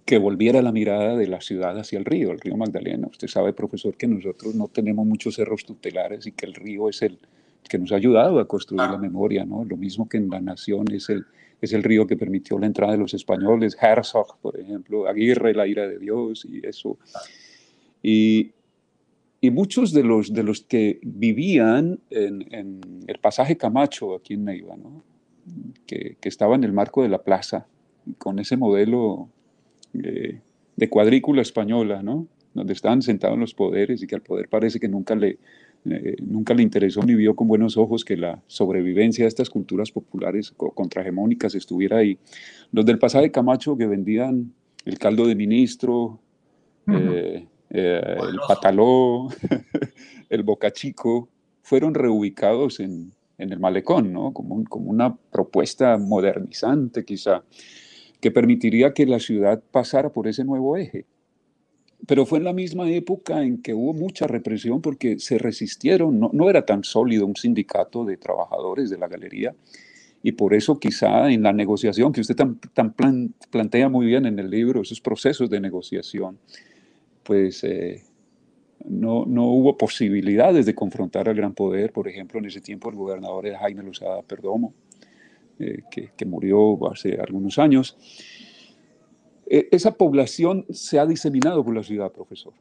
que 0.04 0.18
volviera 0.18 0.62
la 0.62 0.72
mirada 0.72 1.16
de 1.16 1.26
la 1.26 1.40
ciudad 1.40 1.78
hacia 1.78 1.98
el 1.98 2.04
río, 2.04 2.32
el 2.32 2.40
río 2.40 2.56
Magdalena. 2.56 3.08
Usted 3.08 3.28
sabe, 3.28 3.52
profesor, 3.52 3.96
que 3.96 4.06
nosotros 4.06 4.54
no 4.54 4.68
tenemos 4.68 5.06
muchos 5.06 5.36
cerros 5.36 5.64
tutelares 5.64 6.26
y 6.26 6.32
que 6.32 6.46
el 6.46 6.54
río 6.54 6.88
es 6.88 7.02
el, 7.02 7.18
que 7.68 7.78
nos 7.78 7.92
ha 7.92 7.96
ayudado 7.96 8.40
a 8.40 8.48
construir 8.48 8.90
la 8.90 8.98
memoria, 8.98 9.44
¿no? 9.44 9.64
Lo 9.64 9.76
mismo 9.76 10.08
que 10.08 10.16
en 10.16 10.30
la 10.30 10.40
nación 10.40 10.90
es 10.92 11.08
el, 11.10 11.24
es 11.60 11.72
el 11.72 11.82
río 11.82 12.06
que 12.06 12.16
permitió 12.16 12.58
la 12.58 12.66
entrada 12.66 12.92
de 12.92 12.98
los 12.98 13.14
españoles, 13.14 13.76
Herzog, 13.80 14.38
por 14.40 14.58
ejemplo, 14.58 15.06
Aguirre, 15.06 15.54
la 15.54 15.66
ira 15.66 15.86
de 15.86 15.98
Dios 15.98 16.46
y 16.50 16.66
eso. 16.66 16.98
Y, 18.02 18.50
y 19.40 19.50
muchos 19.50 19.92
de 19.92 20.02
los, 20.02 20.32
de 20.32 20.42
los 20.42 20.62
que 20.62 20.98
vivían 21.02 21.98
en, 22.10 22.46
en 22.52 22.80
el 23.06 23.18
pasaje 23.18 23.56
Camacho 23.56 24.14
aquí 24.14 24.34
en 24.34 24.44
Neiva, 24.44 24.76
¿no? 24.76 25.02
que, 25.86 26.16
que 26.20 26.28
estaba 26.28 26.54
en 26.54 26.64
el 26.64 26.72
marco 26.72 27.02
de 27.02 27.08
la 27.08 27.22
plaza, 27.22 27.66
con 28.18 28.38
ese 28.38 28.56
modelo 28.56 29.28
eh, 29.94 30.40
de 30.76 30.88
cuadrícula 30.88 31.42
española, 31.42 32.02
¿no? 32.02 32.26
donde 32.54 32.72
estaban 32.72 33.02
sentados 33.02 33.38
los 33.38 33.54
poderes 33.54 34.02
y 34.02 34.06
que 34.06 34.14
al 34.14 34.22
poder 34.22 34.48
parece 34.48 34.80
que 34.80 34.88
nunca 34.88 35.14
le, 35.14 35.38
eh, 35.84 36.16
nunca 36.20 36.52
le 36.52 36.62
interesó 36.62 37.02
ni 37.02 37.14
vio 37.14 37.34
con 37.36 37.48
buenos 37.48 37.76
ojos 37.76 38.04
que 38.04 38.16
la 38.16 38.42
sobrevivencia 38.46 39.24
de 39.24 39.28
estas 39.28 39.48
culturas 39.48 39.90
populares 39.90 40.52
contrahegemónicas 40.56 41.54
estuviera 41.54 41.98
ahí. 41.98 42.18
Los 42.72 42.84
del 42.84 42.98
pasaje 42.98 43.30
Camacho 43.30 43.76
que 43.76 43.86
vendían 43.86 44.52
el 44.84 44.98
caldo 44.98 45.26
de 45.26 45.34
ministro, 45.34 46.18
eh, 46.88 47.46
el 47.70 48.38
pataló, 48.46 49.28
el 50.28 50.42
bocachico, 50.42 51.28
fueron 51.62 51.94
reubicados 51.94 52.80
en, 52.80 53.12
en 53.38 53.52
el 53.52 53.58
malecón, 53.58 54.12
¿no? 54.12 54.32
Como, 54.32 54.62
como 54.64 54.90
una 54.90 55.16
propuesta 55.16 55.96
modernizante 55.96 57.04
quizá 57.04 57.42
que 58.20 58.30
permitiría 58.30 58.92
que 58.92 59.06
la 59.06 59.18
ciudad 59.18 59.62
pasara 59.70 60.10
por 60.10 60.28
ese 60.28 60.44
nuevo 60.44 60.76
eje. 60.76 61.06
Pero 62.06 62.26
fue 62.26 62.38
en 62.38 62.44
la 62.44 62.52
misma 62.52 62.88
época 62.90 63.42
en 63.42 63.62
que 63.62 63.74
hubo 63.74 63.92
mucha 63.92 64.26
represión 64.26 64.80
porque 64.80 65.18
se 65.18 65.38
resistieron, 65.38 66.18
no, 66.18 66.30
no 66.32 66.50
era 66.50 66.64
tan 66.64 66.84
sólido 66.84 67.26
un 67.26 67.36
sindicato 67.36 68.04
de 68.04 68.16
trabajadores 68.16 68.90
de 68.90 68.98
la 68.98 69.08
galería 69.08 69.54
y 70.22 70.32
por 70.32 70.54
eso 70.54 70.78
quizá 70.78 71.30
en 71.30 71.42
la 71.42 71.52
negociación 71.52 72.12
que 72.12 72.20
usted 72.20 72.36
tan, 72.36 72.58
tan 72.74 72.94
plantea 73.50 73.88
muy 73.88 74.06
bien 74.06 74.26
en 74.26 74.38
el 74.38 74.50
libro, 74.50 74.82
esos 74.82 75.00
procesos 75.00 75.48
de 75.48 75.60
negociación, 75.60 76.38
pues 77.22 77.64
eh, 77.64 78.02
no, 78.84 79.24
no, 79.26 79.46
hubo 79.46 79.76
posibilidades 79.76 80.66
de 80.66 80.74
confrontar 80.74 81.28
al 81.28 81.36
gran 81.36 81.54
poder. 81.54 81.92
Por 81.92 82.08
ejemplo, 82.08 82.38
en 82.38 82.46
ese 82.46 82.60
tiempo 82.60 82.90
el 82.90 82.96
gobernador 82.96 83.46
era 83.46 83.58
Jaime 83.58 83.82
Lozada 83.82 84.22
Perdomo, 84.22 84.74
eh, 85.58 85.82
que, 85.90 86.24
murió 86.24 86.90
hace 86.90 87.18
algunos 87.20 87.58
años. 87.58 87.96
E, 89.46 89.68
esa 89.70 89.92
población 89.92 90.64
se 90.70 90.98
ha 90.98 91.06
diseminado 91.06 91.64
por 91.64 91.74
la 91.74 91.82
ciudad, 91.82 92.12
profesor. 92.12 92.54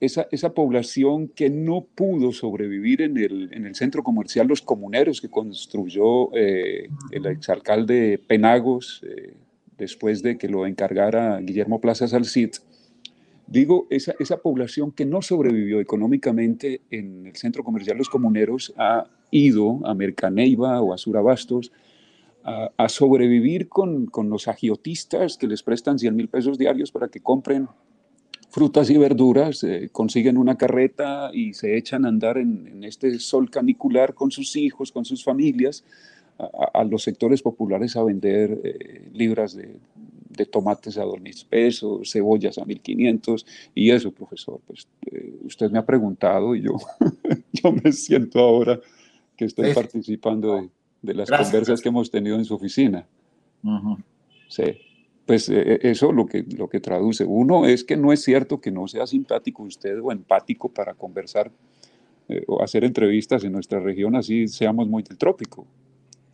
Esa, 0.00 0.26
esa 0.30 0.52
población 0.52 1.28
que 1.28 1.48
no 1.48 1.86
pudo 1.94 2.32
sobrevivir 2.32 3.00
en 3.00 3.16
el, 3.16 3.54
en 3.54 3.64
el 3.64 3.74
centro 3.74 4.02
comercial 4.02 4.46
Los 4.46 4.60
Comuneros 4.60 5.20
que 5.20 5.30
construyó 5.30 6.34
eh, 6.36 6.88
el 7.10 7.26
exalcalde 7.26 8.18
Penagos 8.18 9.02
eh, 9.06 9.34
después 9.78 10.22
de 10.22 10.36
que 10.36 10.48
lo 10.48 10.66
encargara 10.66 11.38
Guillermo 11.40 11.80
Plaza 11.80 12.06
Salcid. 12.06 12.50
Digo, 13.46 13.86
esa, 13.90 14.14
esa 14.18 14.38
población 14.38 14.90
que 14.92 15.04
no 15.04 15.20
sobrevivió 15.20 15.80
económicamente 15.80 16.80
en 16.90 17.26
el 17.26 17.36
centro 17.36 17.62
comercial 17.62 17.98
Los 17.98 18.08
Comuneros 18.08 18.72
ha 18.78 19.06
ido 19.30 19.86
a 19.86 19.94
Mercaneiva 19.94 20.80
o 20.80 20.94
a 20.94 20.98
Surabastos 20.98 21.70
a, 22.44 22.88
sobrevivir 22.90 23.68
con, 23.68 24.06
con, 24.06 24.28
los 24.28 24.48
agiotistas 24.48 25.38
que 25.38 25.46
les 25.46 25.62
prestan 25.62 25.98
100 25.98 26.14
mil 26.14 26.28
pesos 26.28 26.58
diarios 26.58 26.92
para 26.92 27.08
que 27.08 27.20
compren 27.20 27.68
frutas 28.50 28.88
y 28.90 28.96
verduras, 28.96 29.64
eh, 29.64 29.88
consiguen 29.90 30.36
una 30.36 30.56
carreta 30.56 31.30
y 31.32 31.54
se 31.54 31.76
echan 31.76 32.04
a 32.04 32.08
andar 32.08 32.38
en, 32.38 32.84
este 32.84 33.18
sol 33.18 33.50
canicular 33.50 34.14
con 34.14 34.30
sus 34.30 34.54
hijos, 34.56 34.92
con 34.92 35.04
sus 35.04 35.24
familias, 35.24 35.84
a, 36.38 36.84
los 36.84 37.02
sectores 37.02 37.42
populares 37.42 37.96
a 37.96 38.04
vender 38.04 38.60
eh, 38.62 39.08
libras 39.12 39.56
de, 39.56 39.76
de, 40.36 40.46
tomates 40.46 40.98
a 40.98 41.04
2.000 41.04 41.48
pesos, 41.48 42.10
cebollas 42.10 42.58
a 42.58 42.62
1.500 42.64 43.44
y 43.74 43.90
eso, 43.90 44.10
profesor, 44.12 44.60
pues 44.66 44.88
eh, 45.06 45.34
usted 45.44 45.70
me 45.70 45.78
ha 45.78 45.86
preguntado 45.86 46.54
y 46.54 46.62
yo, 46.62 46.76
yo 47.52 47.72
me 47.72 47.92
siento 47.92 48.40
ahora 48.40 48.80
que 49.36 49.46
estoy 49.46 49.74
participando 49.74 50.56
de 50.56 50.70
de 51.04 51.14
las 51.14 51.30
conversas 51.30 51.80
que 51.80 51.88
hemos 51.88 52.10
tenido 52.10 52.36
en 52.36 52.44
su 52.44 52.54
oficina. 52.54 53.06
Sí, 54.48 54.64
pues 55.26 55.48
eh, 55.48 55.74
eh, 55.74 55.78
eso 55.82 56.12
lo 56.12 56.26
que, 56.26 56.44
lo 56.56 56.68
que 56.68 56.80
traduce. 56.80 57.24
Uno 57.24 57.66
es 57.66 57.84
que 57.84 57.96
no 57.96 58.12
es 58.12 58.22
cierto 58.22 58.60
que 58.60 58.70
no 58.70 58.88
sea 58.88 59.06
simpático 59.06 59.62
usted 59.62 59.98
o 60.00 60.10
empático 60.10 60.68
para 60.68 60.94
conversar 60.94 61.50
eh, 62.28 62.42
o 62.46 62.62
hacer 62.62 62.84
entrevistas 62.84 63.44
en 63.44 63.52
nuestra 63.52 63.80
región, 63.80 64.16
así 64.16 64.48
seamos 64.48 64.88
muy 64.88 65.02
del 65.02 65.18
trópico. 65.18 65.66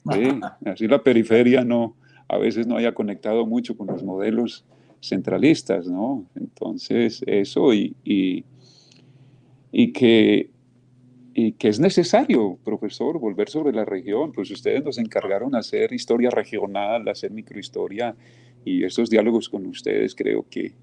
Así 0.64 0.88
la 0.88 1.02
periferia 1.02 1.62
no, 1.62 1.94
a 2.30 2.38
veces 2.38 2.66
no 2.66 2.76
haya 2.76 2.94
conectado 2.94 3.44
mucho 3.44 3.76
con 3.76 3.88
los 3.88 4.04
modelos 4.04 4.64
centralistas, 5.02 5.88
¿no? 5.88 6.26
Entonces, 6.36 7.22
eso 7.26 7.74
y, 7.74 7.96
y, 9.72 9.92
que 9.92 10.50
y 11.34 11.52
que 11.52 11.68
es 11.68 11.80
necesario, 11.80 12.58
profesor, 12.64 13.18
volver 13.18 13.48
sobre 13.48 13.72
la 13.72 13.84
región, 13.84 14.32
pues 14.32 14.50
ustedes 14.50 14.84
nos 14.84 14.98
encargaron 14.98 15.54
hacer 15.56 15.92
historia 15.92 16.30
regional, 16.30 17.08
hacer 17.08 17.32
microhistoria 17.32 18.14
y 18.64 18.84
estos 18.84 19.10
diálogos 19.10 19.48
con 19.48 19.66
ustedes 19.66 20.14
creo 20.14 20.46
que, 20.48 20.74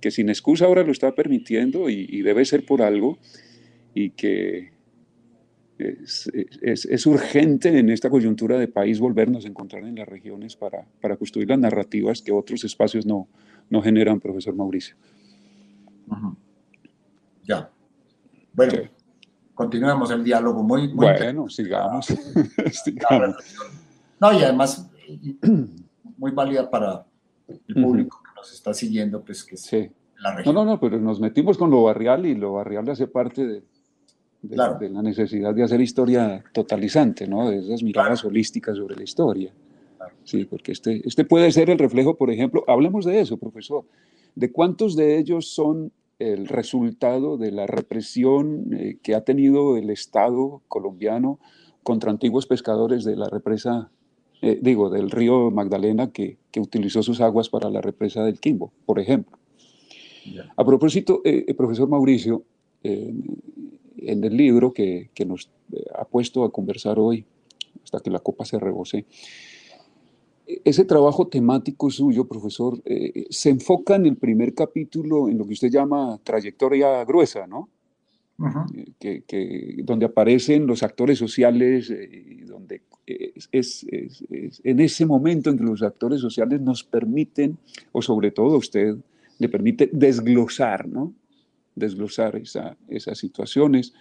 que 0.00 0.10
sin 0.10 0.28
excusa 0.28 0.66
ahora 0.66 0.82
lo 0.82 0.92
está 0.92 1.14
permitiendo 1.14 1.88
y, 1.88 2.20
debe 2.20 2.44
ser 2.44 2.66
por 2.66 2.82
algo 2.82 3.18
y 3.94 4.10
que 4.10 4.71
es, 5.78 6.30
es, 6.62 6.84
es, 6.84 7.06
urgente 7.06 7.78
en 7.78 7.90
esta 7.90 8.10
coyuntura 8.10 8.58
de 8.58 8.68
país 8.68 9.00
volvernos 9.00 9.44
a 9.44 9.48
encontrar 9.48 9.84
en 9.84 9.96
las 9.96 10.08
regiones 10.08 10.54
para, 10.56 10.86
para 11.00 11.16
construir 11.16 11.48
las 11.48 11.58
narrativas 11.58 12.22
que 12.22 12.32
otros 12.32 12.64
espacios 12.64 13.06
no, 13.06 13.28
no 13.70 13.82
generan, 13.82 14.20
profesor 14.20 14.54
Mauricio. 14.54 14.96
Ya. 17.44 17.70
Bueno 18.52 18.74
continuemos 19.54 20.10
el 20.10 20.24
diálogo. 20.24 20.62
Muy, 20.62 20.88
muy 20.88 21.06
bueno, 21.06 21.48
sigamos. 21.48 22.06
No, 24.20 24.32
y 24.32 24.42
además 24.42 24.90
muy 26.16 26.30
válida 26.30 26.68
para 26.70 27.04
el 27.68 27.82
público 27.82 28.22
que 28.22 28.30
nos 28.36 28.52
está 28.52 28.72
siguiendo, 28.74 29.22
pues 29.24 29.44
que 29.44 29.56
sí. 29.56 29.90
la 30.18 30.36
región. 30.36 30.54
No, 30.54 30.64
no, 30.64 30.72
no, 30.72 30.80
pero 30.80 30.98
nos 30.98 31.20
metimos 31.20 31.58
con 31.58 31.70
lo 31.70 31.84
barrial 31.84 32.26
y 32.26 32.34
lo 32.34 32.52
barrial 32.54 32.88
hace 32.88 33.06
parte 33.06 33.46
de, 33.46 33.62
de, 34.42 34.56
la 34.90 35.02
necesidad 35.02 35.54
de 35.54 35.62
hacer 35.62 35.80
historia 35.80 36.42
totalizante, 36.52 37.26
¿no? 37.26 37.48
De 37.48 37.58
esas 37.58 37.82
miradas 37.82 38.24
holísticas 38.24 38.76
sobre 38.76 38.96
la 38.96 39.04
historia. 39.04 39.52
Sí, 40.24 40.44
porque 40.44 40.72
este, 40.72 41.00
este 41.06 41.24
puede 41.24 41.50
ser 41.52 41.70
el 41.70 41.78
reflejo, 41.78 42.16
por 42.16 42.30
ejemplo, 42.30 42.64
hablemos 42.66 43.04
de 43.04 43.20
eso, 43.20 43.36
profesor, 43.36 43.84
de 44.34 44.50
cuántos 44.50 44.96
de 44.96 45.18
ellos 45.18 45.48
son 45.48 45.92
el 46.18 46.46
resultado 46.46 47.36
de 47.36 47.50
la 47.50 47.66
represión 47.66 48.72
eh, 48.72 48.98
que 49.02 49.14
ha 49.14 49.22
tenido 49.22 49.76
el 49.76 49.90
Estado 49.90 50.62
colombiano 50.68 51.38
contra 51.82 52.10
antiguos 52.10 52.46
pescadores 52.46 53.04
de 53.04 53.16
la 53.16 53.28
represa, 53.28 53.90
eh, 54.40 54.58
digo, 54.60 54.90
del 54.90 55.10
río 55.10 55.50
Magdalena 55.50 56.12
que, 56.12 56.38
que, 56.52 56.60
utilizó 56.60 57.02
sus 57.02 57.20
aguas 57.20 57.48
para 57.48 57.70
la 57.70 57.80
represa 57.80 58.24
del 58.24 58.38
Quimbo, 58.38 58.72
por 58.86 59.00
ejemplo. 59.00 59.36
A 60.56 60.64
propósito, 60.64 61.20
eh, 61.24 61.52
profesor 61.54 61.88
Mauricio, 61.88 62.44
en 64.06 64.24
el 64.24 64.36
libro 64.36 64.72
que, 64.72 65.10
que 65.14 65.24
nos 65.24 65.50
ha 65.94 66.04
puesto 66.04 66.44
a 66.44 66.52
conversar 66.52 66.98
hoy, 66.98 67.24
hasta 67.82 68.00
que 68.00 68.10
la 68.10 68.20
copa 68.20 68.44
se 68.44 68.58
rebose, 68.58 69.06
ese 70.64 70.84
trabajo 70.84 71.28
temático 71.28 71.90
suyo, 71.90 72.26
profesor, 72.26 72.80
eh, 72.84 73.26
se 73.30 73.50
enfoca 73.50 73.94
en 73.94 74.06
el 74.06 74.16
primer 74.16 74.54
capítulo 74.54 75.28
en 75.28 75.38
lo 75.38 75.46
que 75.46 75.52
usted 75.52 75.70
llama 75.70 76.18
trayectoria 76.22 77.04
gruesa, 77.04 77.46
¿no? 77.46 77.68
Eh, 79.00 79.22
que, 79.26 79.76
donde 79.84 80.06
aparecen 80.06 80.66
los 80.66 80.82
actores 80.82 81.16
sociales 81.16 81.90
eh, 81.90 82.42
donde 82.44 82.82
es, 83.06 83.86
en 84.64 84.80
ese 84.80 85.06
momento 85.06 85.50
en 85.50 85.58
que 85.58 85.64
los 85.64 85.82
actores 85.82 86.20
sociales 86.20 86.60
nos 86.60 86.82
permiten, 86.82 87.58
o 87.92 88.02
sobre 88.02 88.30
todo 88.30 88.56
usted, 88.56 88.96
le 89.38 89.48
permite 89.48 89.90
desglosar, 89.92 90.88
¿no? 90.88 91.12
Desglosar 91.74 92.36
esa, 92.36 92.76
esas 92.88 93.18
situaciones 93.18 93.94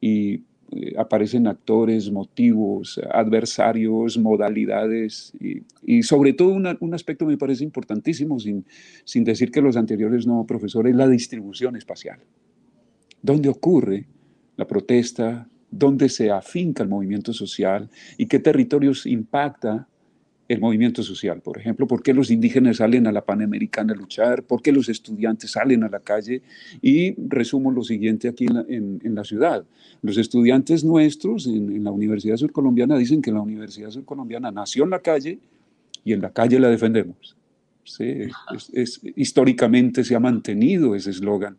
y 0.00 0.42
eh, 0.72 0.94
aparecen 0.98 1.46
actores, 1.46 2.10
motivos, 2.10 3.00
adversarios, 3.10 4.18
modalidades 4.18 5.32
y, 5.82 6.02
sobre 6.02 6.32
todo 6.32 6.48
un 6.52 6.94
aspecto 6.94 7.26
me 7.26 7.36
parece 7.36 7.64
importantísimo, 7.64 8.38
sin, 8.40 8.64
sin 9.04 9.24
decir 9.24 9.50
que 9.50 9.60
los 9.60 9.76
anteriores 9.76 10.26
no, 10.26 10.44
profesor, 10.46 10.88
es 10.88 10.96
la 10.96 11.06
distribución 11.06 11.76
espacial. 11.76 12.20
¿Dónde 13.22 13.48
ocurre 13.48 14.06
la 14.56 14.66
protesta? 14.66 15.48
¿Dónde 15.70 16.08
se 16.08 16.30
afinca 16.30 16.82
el 16.82 16.88
movimiento 16.88 17.32
social? 17.32 17.90
¿Y 18.16 18.26
qué 18.26 18.38
territorios 18.38 19.06
impacta 19.06 19.88
el 20.48 20.60
movimiento 20.60 21.02
social. 21.02 21.40
Por 21.40 21.58
ejemplo, 21.58 21.86
por 21.86 22.02
qué 22.02 22.12
los 22.12 22.30
indígenas 22.30 22.78
salen 22.78 23.06
a 23.06 23.12
la 23.12 23.24
Panamericana 23.24 23.92
a 23.92 23.96
luchar, 23.96 24.42
por 24.42 24.62
qué 24.62 24.72
los 24.72 24.88
estudiantes 24.88 25.52
salen 25.52 25.84
a 25.84 25.88
la 25.88 26.00
calle. 26.00 26.42
Y 26.82 27.14
resumo 27.28 27.70
lo 27.70 27.82
siguiente 27.82 28.28
aquí 28.28 28.46
en 28.46 29.14
la, 29.14 29.24
ciudad. 29.24 29.64
Los 30.02 30.18
estudiantes 30.18 30.84
nuestros 30.84 31.46
en, 31.46 31.82
la 31.82 31.90
Universidad 31.90 32.36
Surcolombiana 32.36 32.98
dicen 32.98 33.22
que 33.22 33.32
la 33.32 33.40
Universidad 33.40 33.90
Surcolombiana 33.90 34.50
nació 34.50 34.84
en 34.84 34.90
la 34.90 35.00
calle 35.00 35.38
y 36.04 36.12
en 36.12 36.20
la 36.20 36.30
calle 36.30 36.60
la 36.60 36.68
defendemos. 36.68 37.36
es, 37.98 39.00
históricamente 39.16 40.04
se 40.04 40.14
ha 40.14 40.20
mantenido 40.20 40.94
ese 40.94 41.10
eslogan 41.10 41.56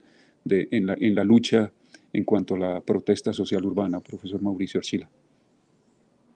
en 0.48 0.86
la, 0.86 0.96
en 1.00 1.16
la 1.16 1.24
lucha 1.24 1.72
en 2.14 2.24
cuanto 2.24 2.56
a 2.56 2.60
la 2.60 2.82
protesta 2.82 3.34
social 3.34 3.66
urbana, 3.66 4.00
profesor 4.00 4.42
Mauricio 4.42 4.78
Archila. 4.78 5.10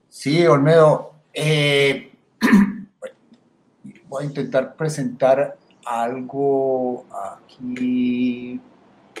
Sí, 0.08 0.44
Olmedo. 0.44 1.14
Eh, 1.32 2.09
voy 4.08 4.24
a 4.24 4.26
intentar 4.26 4.74
presentar 4.76 5.56
algo 5.84 7.06
aquí, 7.12 8.60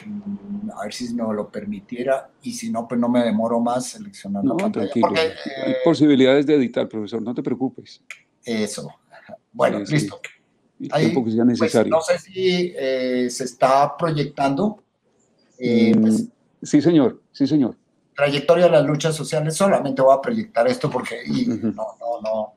mm, 0.04 0.70
a 0.76 0.84
ver 0.84 0.92
si 0.92 1.14
nos 1.14 1.34
lo 1.34 1.48
permitiera, 1.48 2.30
y 2.42 2.52
si 2.52 2.70
no, 2.70 2.86
pues 2.86 3.00
no 3.00 3.08
me 3.08 3.24
demoro 3.24 3.60
más 3.60 3.86
seleccionando. 3.86 4.54
No, 4.54 4.70
tranquilo. 4.70 5.08
Hay 5.14 5.74
posibilidades 5.84 6.46
de 6.46 6.54
editar, 6.54 6.88
profesor, 6.88 7.22
no 7.22 7.34
te 7.34 7.42
preocupes. 7.42 8.02
Eso. 8.44 8.90
Bueno, 9.52 9.80
listo. 9.80 10.20
Ahí, 10.92 11.08
que 11.08 11.12
sea 11.12 11.44
pues, 11.44 11.60
necesario. 11.60 11.90
no 11.90 12.00
sé 12.00 12.18
si 12.18 12.72
eh, 12.74 13.28
se 13.30 13.44
está 13.44 13.96
proyectando. 13.96 14.82
Eh, 15.58 15.94
mm, 15.94 16.00
pues, 16.00 16.28
sí, 16.62 16.80
señor, 16.80 17.20
sí, 17.32 17.46
señor 17.46 17.76
trayectoria 18.20 18.66
de 18.66 18.72
las 18.72 18.84
luchas 18.84 19.16
sociales, 19.16 19.56
solamente 19.56 20.02
voy 20.02 20.14
a 20.14 20.20
proyectar 20.20 20.68
esto 20.68 20.90
porque 20.90 21.22
no, 21.26 21.72
no, 21.72 22.20
no. 22.22 22.52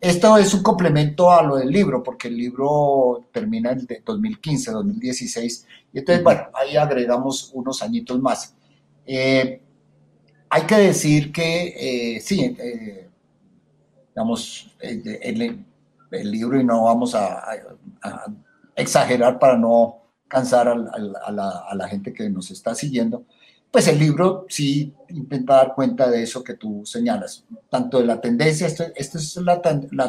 Esto 0.00 0.36
es 0.38 0.54
un 0.54 0.62
complemento 0.62 1.30
a 1.32 1.42
lo 1.42 1.56
del 1.56 1.70
libro, 1.70 2.04
porque 2.04 2.28
el 2.28 2.36
libro 2.36 3.24
termina 3.32 3.72
en 3.72 3.86
2015, 4.04 4.70
2016, 4.70 5.66
y 5.92 5.98
entonces, 5.98 6.22
bueno, 6.22 6.42
ahí 6.54 6.76
agregamos 6.76 7.50
unos 7.52 7.82
añitos 7.82 8.20
más. 8.20 8.54
Eh, 9.04 9.60
hay 10.50 10.62
que 10.62 10.76
decir 10.76 11.32
que, 11.32 12.14
eh, 12.16 12.20
sí, 12.20 12.56
eh, 12.58 13.08
digamos, 14.10 14.70
el, 14.78 15.56
libro, 16.30 16.60
y 16.60 16.64
no 16.64 16.84
vamos 16.84 17.14
a, 17.16 17.44
exagerar 18.76 19.40
para 19.40 19.58
no 19.58 20.02
cansar 20.28 20.68
a 20.68 21.74
la 21.74 21.88
gente 21.88 22.12
que 22.12 22.30
nos 22.30 22.52
está 22.52 22.72
siguiendo, 22.76 23.24
pues 23.70 23.86
el 23.88 23.98
libro 23.98 24.46
sí 24.48 24.94
intenta 25.10 25.56
dar 25.56 25.74
cuenta 25.74 26.10
de 26.10 26.22
eso 26.22 26.42
que 26.42 26.54
tú 26.54 26.84
señalas, 26.84 27.44
tanto 27.68 27.98
de 27.98 28.06
la 28.06 28.20
tendencia, 28.20 28.66
esto, 28.66 28.84
es 28.94 29.36
la, 29.36 29.60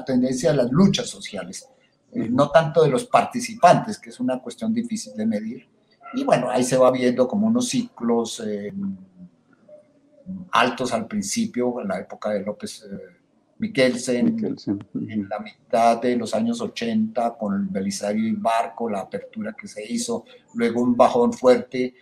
tendencia 0.05 0.51
de 0.51 0.57
las 0.57 0.71
luchas 0.71 1.09
sociales, 1.09 1.67
eh, 2.11 2.29
no 2.29 2.49
tanto 2.49 2.83
de 2.83 2.89
los 2.89 3.05
participantes, 3.05 3.99
que 3.99 4.09
es 4.09 4.19
una 4.19 4.39
cuestión 4.39 4.73
difícil 4.73 5.13
de 5.15 5.25
medir. 5.25 5.67
Y 6.13 6.23
bueno, 6.23 6.49
ahí 6.49 6.63
se 6.63 6.77
va 6.77 6.89
viendo 6.91 7.27
como 7.27 7.47
unos 7.47 7.69
ciclos 7.69 8.41
eh, 8.45 8.73
altos 10.51 10.93
al 10.93 11.07
principio, 11.07 11.81
en 11.81 11.89
la 11.89 11.99
época 11.99 12.29
de 12.29 12.41
López 12.41 12.83
eh, 12.89 13.19
en 13.61 15.27
la 15.29 15.39
mitad 15.39 16.01
de 16.01 16.15
los 16.15 16.33
años 16.33 16.61
80, 16.61 17.35
con 17.37 17.55
el 17.55 17.67
Belisario 17.67 18.25
y 18.25 18.31
Barco, 18.31 18.89
la 18.89 19.01
apertura 19.01 19.53
que 19.59 19.67
se 19.67 19.85
hizo, 19.85 20.23
luego 20.53 20.81
un 20.81 20.95
bajón 20.95 21.33
fuerte 21.33 21.93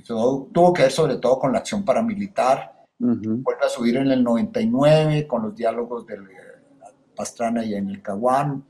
tuvo 0.00 0.72
que 0.72 0.82
ver 0.82 0.92
sobre 0.92 1.16
todo 1.16 1.38
con 1.38 1.52
la 1.52 1.58
acción 1.58 1.84
paramilitar. 1.84 2.72
Vuelve 2.98 3.64
a 3.64 3.68
subir 3.68 3.96
en 3.96 4.10
el 4.10 4.22
99 4.22 5.26
con 5.26 5.42
los 5.42 5.54
diálogos 5.54 6.06
de 6.06 6.18
Pastrana 7.16 7.64
y 7.64 7.74
en 7.74 7.88
el 7.88 8.02
Caguán. 8.02 8.64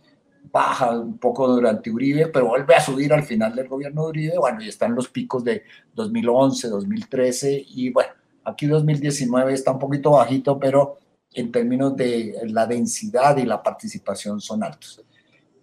Baja 0.52 0.98
un 0.98 1.18
poco 1.18 1.48
durante 1.48 1.90
Uribe, 1.90 2.28
pero 2.28 2.46
vuelve 2.46 2.74
a 2.74 2.80
subir 2.80 3.12
al 3.12 3.24
final 3.24 3.54
del 3.54 3.68
gobierno 3.68 4.04
de 4.04 4.08
Uribe. 4.08 4.38
Bueno, 4.38 4.62
y 4.62 4.68
están 4.68 4.94
los 4.94 5.08
picos 5.08 5.44
de 5.44 5.64
2011, 5.94 6.68
2013 6.68 7.64
y 7.68 7.90
bueno, 7.90 8.12
aquí 8.44 8.66
2019 8.66 9.52
está 9.52 9.72
un 9.72 9.78
poquito 9.78 10.12
bajito, 10.12 10.58
pero 10.58 10.98
en 11.32 11.52
términos 11.52 11.96
de 11.96 12.36
la 12.44 12.66
densidad 12.66 13.36
y 13.36 13.44
la 13.44 13.62
participación 13.62 14.40
son 14.40 14.64
altos. 14.64 15.04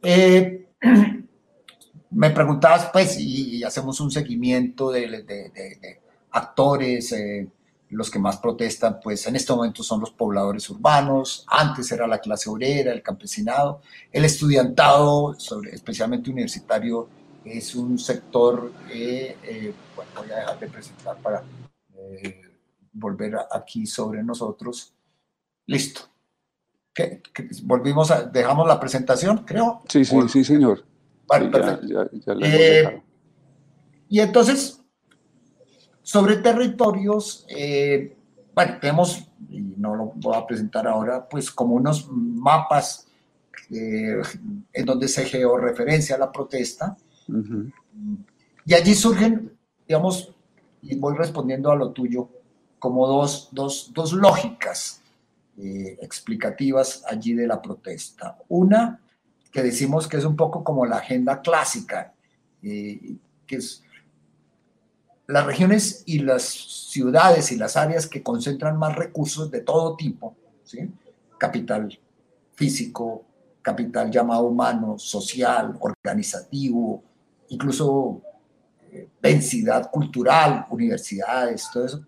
Eh, 0.03 0.67
me 2.11 2.29
preguntabas, 2.31 2.89
pues, 2.91 3.19
y, 3.19 3.63
hacemos 3.63 3.99
un 3.99 4.11
seguimiento 4.11 4.91
de, 4.91 5.99
actores, 6.31 7.11
eh, 7.13 7.47
los 7.89 8.11
que 8.11 8.19
más 8.19 8.37
protestan, 8.37 8.99
pues 9.01 9.25
en 9.27 9.35
este 9.35 9.53
momento 9.53 9.81
son 9.81 10.01
los 10.01 10.11
pobladores 10.11 10.69
urbanos, 10.69 11.45
antes 11.47 11.91
era 11.91 12.05
la 12.05 12.19
clase 12.19 12.49
obrera, 12.49 12.91
el 12.91 13.01
campesinado, 13.01 13.81
el 14.11 14.25
estudiantado, 14.25 15.35
sobre, 15.39 15.73
especialmente 15.73 16.29
universitario, 16.29 17.07
es 17.45 17.75
un 17.75 17.97
sector, 17.97 18.71
eh, 18.91 19.73
bueno, 19.95 20.11
voy 20.17 20.31
a 20.31 20.35
dejar 20.35 20.59
de 20.59 20.67
presentar 20.67 21.17
para 21.17 21.43
eh, 21.95 22.41
volver 22.91 23.37
aquí 23.51 23.85
sobre 23.85 24.21
nosotros. 24.21 24.93
Listo. 25.65 26.01
¿Qué, 26.93 27.21
volvimos 27.63 28.11
a, 28.11 28.23
dejamos 28.23 28.67
la 28.67 28.79
presentación, 28.79 29.45
creo. 29.45 29.81
Sí, 29.87 30.03
sí, 30.03 30.17
sí, 30.27 30.43
señor. 30.43 30.83
Eh, 32.41 33.01
y 34.09 34.19
entonces, 34.19 34.81
sobre 36.01 36.37
territorios, 36.37 37.45
eh, 37.49 38.15
bueno, 38.53 38.77
tenemos, 38.79 39.29
y 39.49 39.59
no 39.59 39.95
lo 39.95 40.05
voy 40.15 40.35
a 40.35 40.45
presentar 40.45 40.87
ahora, 40.87 41.27
pues 41.27 41.51
como 41.51 41.75
unos 41.75 42.09
mapas 42.09 43.07
eh, 43.69 44.21
en 44.73 44.85
donde 44.85 45.07
se 45.07 45.25
georreferencia 45.25 46.17
la 46.17 46.31
protesta. 46.31 46.95
Y 48.65 48.73
allí 48.73 48.95
surgen, 48.95 49.51
digamos, 49.85 50.33
y 50.81 50.95
voy 50.95 51.15
respondiendo 51.17 51.71
a 51.71 51.75
lo 51.75 51.91
tuyo, 51.91 52.29
como 52.79 53.05
dos, 53.07 53.49
dos, 53.51 53.91
dos 53.93 54.13
lógicas 54.13 55.01
explicativas 55.99 57.03
allí 57.07 57.33
de 57.33 57.47
la 57.47 57.59
protesta. 57.59 58.37
Una, 58.47 59.01
que 59.51 59.63
decimos 59.63 60.07
que 60.07 60.17
es 60.17 60.25
un 60.25 60.35
poco 60.35 60.63
como 60.63 60.85
la 60.85 60.97
agenda 60.97 61.41
clásica, 61.41 62.13
que 62.61 63.19
es 63.49 63.83
las 65.27 65.45
regiones 65.45 66.03
y 66.05 66.19
las 66.19 66.43
ciudades 66.43 67.51
y 67.51 67.57
las 67.57 67.75
áreas 67.75 68.07
que 68.07 68.23
concentran 68.23 68.77
más 68.77 68.95
recursos 68.95 69.51
de 69.51 69.61
todo 69.61 69.95
tipo, 69.95 70.35
¿sí? 70.63 70.89
capital 71.37 71.99
físico, 72.53 73.25
capital 73.61 74.09
llamado 74.09 74.43
humano, 74.43 74.97
social, 74.97 75.77
organizativo, 75.79 77.03
incluso 77.49 78.21
eh, 78.89 79.09
densidad 79.21 79.91
cultural, 79.91 80.65
universidades, 80.69 81.69
todo 81.71 81.85
eso, 81.85 82.05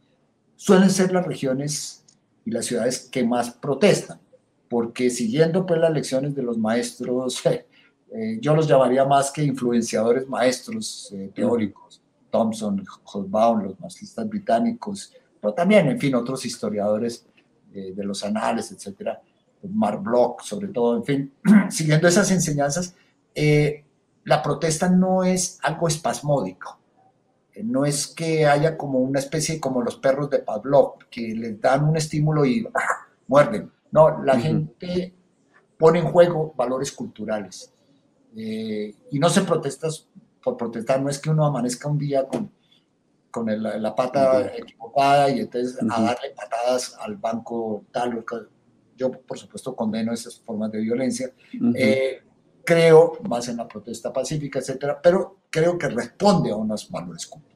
suelen 0.56 0.90
ser 0.90 1.12
las 1.12 1.26
regiones 1.26 2.06
y 2.46 2.52
las 2.52 2.66
ciudades 2.66 3.10
que 3.12 3.24
más 3.24 3.52
protestan 3.52 4.20
porque 4.70 5.10
siguiendo 5.10 5.66
pues 5.66 5.82
las 5.82 5.92
lecciones 5.92 6.36
de 6.36 6.44
los 6.44 6.58
maestros, 6.58 7.42
eh, 8.12 8.38
yo 8.40 8.56
los 8.56 8.68
llamaría 8.68 9.04
más 9.04 9.32
que 9.32 9.44
influenciadores 9.44 10.28
maestros 10.30 11.12
eh, 11.14 11.32
teóricos, 11.34 12.02
Thompson, 12.30 12.86
Hobsbawm, 13.04 13.64
los 13.64 13.80
marxistas 13.80 14.30
británicos, 14.30 15.12
pero 15.42 15.54
también, 15.54 15.88
en 15.88 16.00
fin, 16.00 16.14
otros 16.14 16.46
historiadores 16.46 17.26
eh, 17.74 17.94
de 17.96 18.04
los 18.04 18.24
anales, 18.24 18.72
etcétera, 18.72 19.20
Mark 19.64 20.02
Bloch, 20.02 20.44
sobre 20.44 20.68
todo, 20.68 20.96
en 20.98 21.04
fin, 21.04 21.34
siguiendo 21.70 22.08
esas 22.08 22.30
enseñanzas, 22.32 22.96
la 24.26 24.44
protesta 24.44 24.90
no 24.90 25.24
es 25.24 25.60
algo 25.64 25.88
espasmódico, 25.88 26.78
no 27.64 27.86
es 27.86 28.08
que 28.08 28.46
haya 28.46 28.78
como 28.78 29.00
una 29.00 29.20
especie 29.20 29.60
como 29.60 29.82
los 29.82 29.96
perros 29.96 30.30
de 30.30 30.40
Pavlov, 30.40 30.98
que 31.10 31.34
les 31.34 31.60
dan 31.60 31.86
un 31.86 31.98
estímulo 31.98 32.46
y 32.46 32.68
muerden 33.28 33.72
no, 33.92 34.24
la 34.24 34.40
gente 34.40 35.14
pone 35.78 36.00
en 36.00 36.06
juego 36.06 36.54
valores 36.56 36.92
culturales. 36.92 37.74
Eh, 38.36 38.94
y 39.12 39.20
no 39.20 39.30
se 39.30 39.42
protesta 39.42 39.88
por 40.44 40.56
protestar, 40.56 41.02
no 41.02 41.10
es 41.10 41.20
que 41.20 41.30
uno 41.30 41.46
amanezca 41.46 41.88
un 41.88 41.98
día 41.98 42.28
con, 42.28 42.52
con 43.32 43.48
la 43.82 43.96
pata 43.96 44.56
equivocada 44.56 45.30
y 45.30 45.40
entonces 45.40 45.78
a 45.90 46.02
darle 46.02 46.32
patadas 46.36 46.96
al 47.00 47.16
banco 47.16 47.86
tal. 47.92 48.24
Yo, 48.96 49.12
por 49.12 49.38
supuesto, 49.38 49.76
condeno 49.76 50.14
esas 50.14 50.40
formas 50.40 50.72
de 50.72 50.80
violencia. 50.80 51.32
Eh, 51.76 52.22
creo 52.64 53.18
más 53.28 53.48
en 53.48 53.58
la 53.58 53.68
protesta 53.68 54.14
pacífica, 54.14 54.60
etcétera, 54.60 55.00
pero 55.02 55.40
creo 55.50 55.78
que 55.78 55.90
responde 55.90 56.52
a 56.52 56.56
unos 56.56 56.90
valores 56.92 57.26
culturales. 57.26 57.50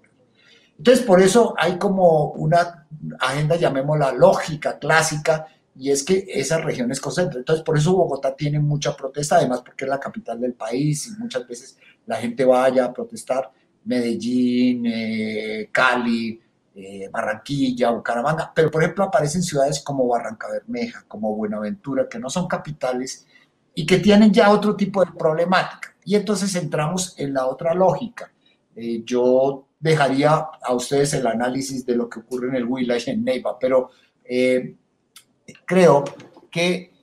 Entonces, 0.78 1.06
por 1.06 1.22
eso 1.22 1.54
hay 1.58 1.78
como 1.78 2.32
una 2.32 2.88
agenda, 3.20 3.56
llamémosla 3.56 4.12
lógica, 4.12 4.80
clásica, 4.80 5.48
y 5.76 5.90
es 5.90 6.04
que 6.04 6.26
esas 6.28 6.64
regiones 6.64 7.00
concentran. 7.00 7.40
Entonces, 7.40 7.64
por 7.64 7.78
eso 7.78 7.96
Bogotá 7.96 8.36
tiene 8.36 8.60
mucha 8.60 8.96
protesta, 8.96 9.38
además 9.38 9.62
porque 9.62 9.86
es 9.86 9.90
la 9.90 10.00
capital 10.00 10.40
del 10.40 10.54
país 10.54 11.08
y 11.08 11.20
muchas 11.20 11.48
veces 11.48 11.78
la 12.06 12.18
gente 12.18 12.46
vaya 12.46 12.86
a 12.86 12.94
protestar. 12.94 13.52
Medellín, 13.86 14.86
eh, 14.86 15.70
Cali, 15.72 16.40
eh, 16.76 17.10
Barranquilla, 17.12 17.92
Bucaramanga, 17.92 18.52
pero 18.56 18.72
por 18.72 18.82
ejemplo 18.82 19.04
aparecen 19.04 19.44
ciudades 19.44 19.82
como 19.84 20.08
Barranca 20.08 20.48
Bermeja, 20.50 21.04
como 21.08 21.36
Buenaventura, 21.36 22.08
que 22.10 22.18
no 22.18 22.30
son 22.30 22.48
capitales, 22.48 23.28
y 23.76 23.86
que 23.86 24.00
tienen 24.00 24.32
ya 24.32 24.52
otro 24.52 24.76
tipo 24.76 25.04
de 25.04 25.12
problemática. 25.12 25.96
Y 26.06 26.16
entonces 26.16 26.54
entramos 26.56 27.18
en 27.18 27.34
la 27.34 27.48
otra 27.48 27.74
lógica. 27.74 28.32
Eh, 28.76 29.04
yo 29.06 29.68
dejaría 29.80 30.34
a 30.62 30.74
ustedes 30.74 31.14
el 31.14 31.28
análisis 31.28 31.86
de 31.86 31.96
lo 31.96 32.10
que 32.10 32.20
ocurre 32.20 32.50
en 32.50 32.56
el 32.56 32.66
Huila 32.66 32.98
y 32.98 33.10
en 33.10 33.24
Neiva, 33.24 33.58
pero 33.60 33.92
eh, 34.24 34.76
creo 35.66 36.04
que 36.52 36.94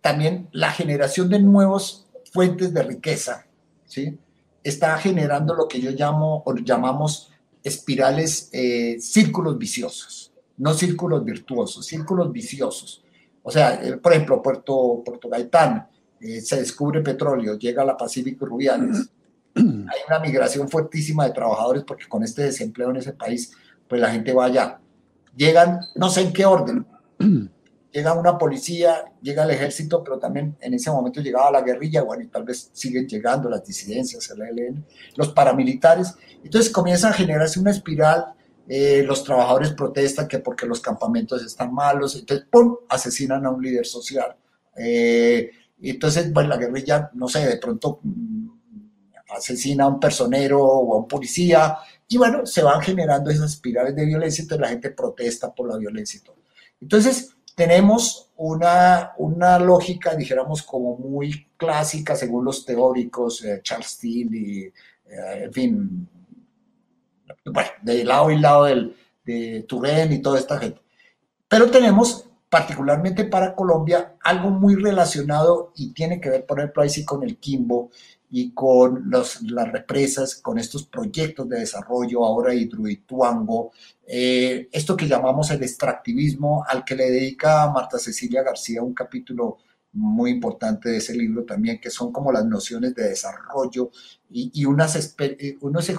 también 0.00 0.48
la 0.52 0.70
generación 0.72 1.28
de 1.28 1.40
nuevas 1.40 2.06
fuentes 2.32 2.72
de 2.72 2.82
riqueza, 2.82 3.46
¿sí? 3.84 4.18
está 4.62 4.96
generando 4.98 5.54
lo 5.54 5.66
que 5.68 5.80
yo 5.80 5.90
llamo 5.90 6.42
o 6.44 6.54
llamamos 6.56 7.30
espirales, 7.62 8.50
eh, 8.52 8.98
círculos 9.00 9.58
viciosos, 9.58 10.32
no 10.56 10.74
círculos 10.74 11.24
virtuosos, 11.24 11.86
círculos 11.86 12.32
viciosos. 12.32 13.02
O 13.42 13.50
sea, 13.50 13.74
eh, 13.82 13.96
por 13.96 14.12
ejemplo, 14.12 14.42
Puerto, 14.42 15.02
Puerto 15.04 15.28
Gaitán, 15.28 15.88
eh, 16.20 16.40
se 16.40 16.56
descubre 16.56 17.00
petróleo, 17.00 17.58
llega 17.58 17.82
a 17.82 17.86
la 17.86 17.96
Pacífico 17.96 18.46
Rubiales. 18.46 19.08
Hay 19.54 20.00
una 20.08 20.18
migración 20.20 20.68
fuertísima 20.68 21.24
de 21.24 21.32
trabajadores 21.32 21.84
porque 21.84 22.08
con 22.08 22.22
este 22.22 22.42
desempleo 22.42 22.90
en 22.90 22.96
ese 22.96 23.12
país, 23.12 23.52
pues 23.88 24.00
la 24.00 24.10
gente 24.10 24.32
va 24.32 24.46
allá. 24.46 24.80
Llegan, 25.36 25.80
no 25.94 26.10
sé 26.10 26.22
en 26.22 26.32
qué 26.32 26.44
orden, 26.44 26.86
llega 27.92 28.12
una 28.14 28.36
policía, 28.36 29.04
llega 29.22 29.44
el 29.44 29.50
ejército, 29.50 30.02
pero 30.04 30.18
también 30.18 30.56
en 30.60 30.74
ese 30.74 30.90
momento 30.90 31.20
llegaba 31.20 31.50
la 31.50 31.62
guerrilla, 31.62 32.02
bueno, 32.02 32.22
y 32.22 32.28
tal 32.28 32.44
vez 32.44 32.70
siguen 32.72 33.06
llegando 33.06 33.48
las 33.48 33.64
disidencias, 33.64 34.30
el 34.30 34.42
ELN, 34.42 34.84
los 35.16 35.28
paramilitares. 35.30 36.14
Entonces 36.44 36.70
comienza 36.70 37.08
a 37.08 37.12
generarse 37.12 37.58
una 37.58 37.70
espiral, 37.70 38.34
eh, 38.68 39.02
los 39.02 39.24
trabajadores 39.24 39.72
protestan 39.72 40.28
que 40.28 40.40
porque 40.40 40.66
los 40.66 40.80
campamentos 40.80 41.42
están 41.42 41.72
malos, 41.72 42.16
entonces, 42.16 42.46
¡pum!, 42.50 42.76
asesinan 42.88 43.46
a 43.46 43.50
un 43.50 43.62
líder 43.62 43.86
social. 43.86 44.36
Eh, 44.76 45.50
entonces, 45.80 46.32
bueno, 46.32 46.50
la 46.50 46.58
guerrilla, 46.58 47.10
no 47.14 47.28
sé, 47.28 47.46
de 47.46 47.56
pronto 47.56 48.00
mm, 48.02 48.48
asesina 49.34 49.84
a 49.84 49.88
un 49.88 49.98
personero 49.98 50.62
o 50.62 50.94
a 50.94 50.98
un 50.98 51.08
policía, 51.08 51.78
y 52.06 52.18
bueno, 52.18 52.44
se 52.44 52.62
van 52.62 52.80
generando 52.82 53.30
esas 53.30 53.52
espirales 53.52 53.94
de 53.96 54.04
violencia, 54.04 54.42
entonces 54.42 54.60
la 54.60 54.68
gente 54.68 54.90
protesta 54.90 55.54
por 55.54 55.68
la 55.68 55.78
violencia 55.78 56.18
y 56.18 56.22
todo. 56.22 56.36
Entonces, 56.80 57.34
tenemos 57.58 58.30
una, 58.36 59.14
una 59.16 59.58
lógica, 59.58 60.14
dijéramos, 60.14 60.62
como 60.62 60.96
muy 60.96 61.48
clásica 61.56 62.14
según 62.14 62.44
los 62.44 62.64
teóricos, 62.64 63.44
eh, 63.44 63.58
Charles 63.64 63.88
Steele 63.88 64.38
y, 64.38 64.60
eh, 64.62 65.42
en 65.42 65.52
fin, 65.52 66.08
bueno, 67.46 67.68
de 67.82 68.04
lado 68.04 68.30
y 68.30 68.38
lado 68.38 68.64
del, 68.66 68.96
de 69.24 69.64
Turén 69.68 70.12
y 70.12 70.22
toda 70.22 70.38
esta 70.38 70.56
gente. 70.56 70.80
Pero 71.48 71.68
tenemos, 71.68 72.28
particularmente 72.48 73.24
para 73.24 73.56
Colombia, 73.56 74.14
algo 74.22 74.50
muy 74.50 74.76
relacionado 74.76 75.72
y 75.74 75.92
tiene 75.92 76.20
que 76.20 76.30
ver, 76.30 76.46
por 76.46 76.60
ejemplo, 76.60 76.84
ahí 76.84 76.90
sí 76.90 77.04
con 77.04 77.24
el 77.24 77.38
Quimbo 77.38 77.90
y 78.30 78.52
con 78.52 79.10
las 79.10 79.40
represas, 79.72 80.36
con 80.36 80.58
estos 80.58 80.84
proyectos 80.84 81.48
de 81.48 81.60
desarrollo, 81.60 82.24
ahora 82.24 82.54
Hidroituango, 82.54 83.72
eh, 84.06 84.68
esto 84.70 84.96
que 84.96 85.08
llamamos 85.08 85.50
el 85.50 85.62
extractivismo, 85.62 86.64
al 86.68 86.84
que 86.84 86.94
le 86.94 87.10
dedica 87.10 87.70
Marta 87.70 87.98
Cecilia 87.98 88.42
García 88.42 88.82
un 88.82 88.94
capítulo 88.94 89.58
muy 89.92 90.30
importante 90.30 90.90
de 90.90 90.98
ese 90.98 91.14
libro 91.14 91.44
también, 91.44 91.80
que 91.80 91.90
son 91.90 92.12
como 92.12 92.30
las 92.30 92.44
nociones 92.44 92.94
de 92.94 93.08
desarrollo 93.08 93.90
y, 94.30 94.64
unas, 94.66 95.16
unas 95.60 95.92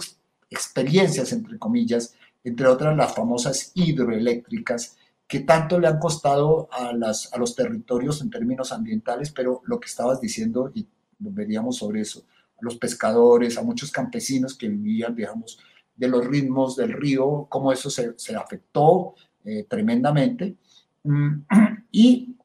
experiencias, 0.50 1.32
entre 1.34 1.58
comillas, 1.58 2.16
entre 2.44 2.68
otras 2.68 2.96
las 2.96 3.14
famosas 3.14 3.72
hidroeléctricas, 3.74 4.98
que 5.28 5.42
tanto 5.42 5.80
le 5.80 5.88
han 5.88 6.00
costado 6.00 6.70
a, 6.72 6.94
las, 6.94 7.34
a 7.34 7.38
los 7.38 7.56
territorios 7.56 8.22
en 8.22 8.30
términos 8.30 8.72
ambientales, 8.72 9.32
pero 9.32 9.62
lo 9.66 9.80
que 9.80 9.88
estabas 9.88 10.22
diciendo, 10.22 10.72
y 10.74 10.88
veríamos 11.20 11.78
sobre 11.78 12.02
eso, 12.02 12.24
a 12.58 12.62
los 12.62 12.78
pescadores, 12.78 13.58
a 13.58 13.64
muchos 13.64 13.92
campesinos 13.92 14.56
que 14.56 14.70
vivían, 14.70 15.16
digamos, 15.16 15.60
de 15.96 16.08
los 16.08 16.26
ritmos 16.26 16.76
del 16.76 16.94
río, 16.94 17.46
cómo 17.50 17.72
eso 17.72 17.90
se, 17.90 18.18
se 18.18 18.36
afectó 18.36 19.16
eh, 19.44 19.66
tremendamente. 19.70 20.56
Mm, 21.04 21.42
y 21.92 22.36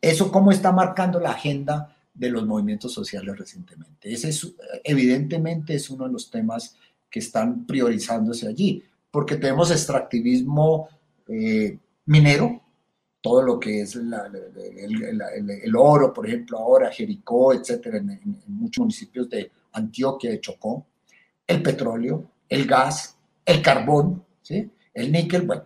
eso 0.00 0.30
cómo 0.30 0.50
está 0.50 0.72
marcando 0.72 1.20
la 1.20 1.30
agenda 1.30 1.96
de 2.14 2.30
los 2.30 2.46
movimientos 2.46 2.92
sociales 2.92 3.38
recientemente. 3.38 4.12
Ese 4.12 4.30
es, 4.30 4.54
evidentemente 4.82 5.74
es 5.74 5.88
uno 5.90 6.06
de 6.06 6.12
los 6.12 6.30
temas 6.30 6.76
que 7.08 7.20
están 7.20 7.66
priorizándose 7.66 8.48
allí, 8.48 8.82
porque 9.10 9.36
tenemos 9.36 9.70
extractivismo 9.70 10.88
eh, 11.28 11.78
minero, 12.06 12.60
todo 13.28 13.42
lo 13.42 13.60
que 13.60 13.82
es 13.82 13.94
el, 13.94 15.76
oro, 15.76 16.14
por 16.14 16.26
ejemplo, 16.26 16.56
ahora 16.56 16.90
Jericó, 16.90 17.52
etcétera, 17.52 17.98
en, 17.98 18.40
muchos 18.46 18.80
municipios 18.80 19.28
de 19.28 19.52
Antioquia, 19.72 20.30
de 20.30 20.40
Chocó, 20.40 20.86
el 21.46 21.62
petróleo, 21.62 22.24
el 22.48 22.66
gas, 22.66 23.18
el 23.44 23.60
carbón, 23.60 24.24
el 24.48 25.12
níquel, 25.12 25.42
bueno. 25.42 25.64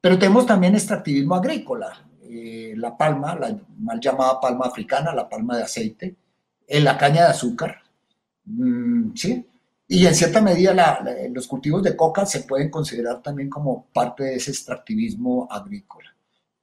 Pero 0.00 0.18
tenemos 0.18 0.46
también 0.46 0.74
extractivismo 0.74 1.34
agrícola, 1.34 2.06
eh, 2.22 2.72
la 2.74 2.96
palma, 2.96 3.34
la 3.34 3.54
mal 3.78 4.00
llamada 4.00 4.40
palma 4.40 4.64
africana, 4.64 5.14
la 5.14 5.28
palma 5.28 5.58
de 5.58 5.64
aceite, 5.64 6.16
eh, 6.66 6.80
la 6.80 6.96
caña 6.96 7.24
de 7.24 7.30
azúcar, 7.32 7.82
mm, 8.46 9.14
¿sí? 9.14 9.46
Y 9.88 10.06
en 10.06 10.14
cierta 10.14 10.40
medida 10.40 11.04
los 11.34 11.46
cultivos 11.46 11.82
de 11.82 11.94
coca 11.94 12.24
se 12.24 12.40
pueden 12.40 12.70
considerar 12.70 13.20
también 13.20 13.50
como 13.50 13.88
parte 13.92 14.24
de 14.24 14.36
ese 14.36 14.52
extractivismo 14.52 15.46
agrícola 15.50 16.11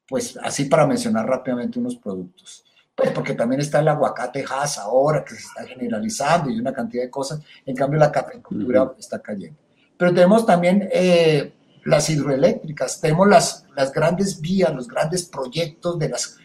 pues 0.09 0.37
así 0.41 0.65
para 0.65 0.87
mencionar 0.87 1.27
rápidamente 1.27 1.79
unos 1.79 1.95
productos. 1.95 2.65
Pues 2.95 3.11
porque 3.11 3.33
también 3.33 3.61
está 3.61 3.79
el 3.79 3.87
aguacate 3.87 4.43
Hass 4.43 4.79
ahora 4.79 5.23
que 5.23 5.35
se 5.35 5.41
está 5.41 5.65
generalizando 5.65 6.49
y 6.49 6.59
una 6.59 6.73
cantidad 6.73 7.03
de 7.03 7.09
cosas. 7.09 7.41
En 7.65 7.75
cambio, 7.75 7.99
la 7.99 8.11
cafeicultura 8.11 8.91
está 8.97 9.19
cayendo. 9.19 9.57
Pero 9.95 10.13
tenemos 10.13 10.45
también 10.45 10.89
eh, 10.91 11.53
las 11.85 12.09
hidroeléctricas, 12.09 12.99
tenemos 12.99 13.27
las, 13.27 13.65
las 13.75 13.91
grandes 13.93 14.41
vías, 14.41 14.73
los 14.73 14.87
grandes 14.87 15.23
proyectos 15.23 15.97
de 15.97 16.09
las 16.09 16.37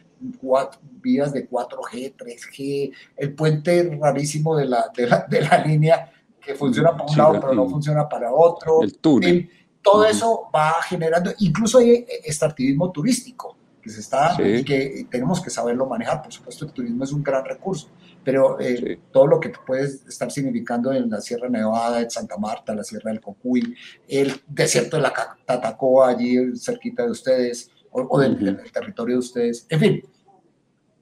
vías 1.00 1.32
de 1.32 1.48
4G, 1.48 2.14
3G, 2.16 2.92
el 3.16 3.34
puente 3.34 3.98
rarísimo 4.00 4.56
de 4.56 4.66
la, 4.66 4.90
de 4.94 5.40
la, 5.40 5.64
línea 5.64 6.10
que 6.40 6.54
funciona 6.54 6.92
para 6.92 7.04
un 7.04 7.16
lado 7.16 7.40
pero 7.40 7.54
no 7.54 7.68
funciona 7.68 8.08
para 8.08 8.32
otro. 8.32 8.82
El 8.82 8.98
túnel 8.98 9.50
todo 9.85 10.07
eso 10.07 10.49
va 10.53 10.82
generando, 10.82 11.30
incluso 11.39 11.78
hay 11.78 12.07
extractivismo 12.24 12.91
turístico 12.91 13.55
que 13.82 13.91
se 13.91 14.01
está 14.01 14.35
y 14.43 14.64
que 14.64 15.07
tenemos 15.11 15.43
que 15.43 15.51
saberlo 15.51 15.85
manejar. 15.87 16.22
Por 16.22 16.32
supuesto, 16.32 16.64
el 16.64 16.72
turismo 16.72 17.05
es 17.05 17.12
un 17.12 17.22
gran 17.22 17.45
recurso, 17.45 17.89
pero 18.24 18.59
eh, 18.59 18.99
todo 19.12 19.26
lo 19.26 19.39
que 19.39 19.51
puede 19.51 19.85
estar 19.85 20.30
significando 20.30 20.91
en 20.91 21.11
la 21.11 21.20
Sierra 21.20 21.51
Nevada, 21.51 21.99
de 21.99 22.09
Santa 22.09 22.39
Marta, 22.39 22.74
la 22.74 22.82
Sierra 22.82 23.11
del 23.11 23.20
Cocuy, 23.20 23.76
el 24.09 24.41
desierto 24.49 24.97
de 24.97 25.03
la 25.03 25.12
Tatacoa, 25.45 26.09
allí 26.09 26.57
cerquita 26.57 27.05
de 27.05 27.11
ustedes, 27.11 27.70
o, 27.91 28.18
del, 28.18 28.39
territorio 28.72 29.16
de 29.16 29.20
ustedes, 29.20 29.66
en 29.68 29.80
fin. 29.80 30.03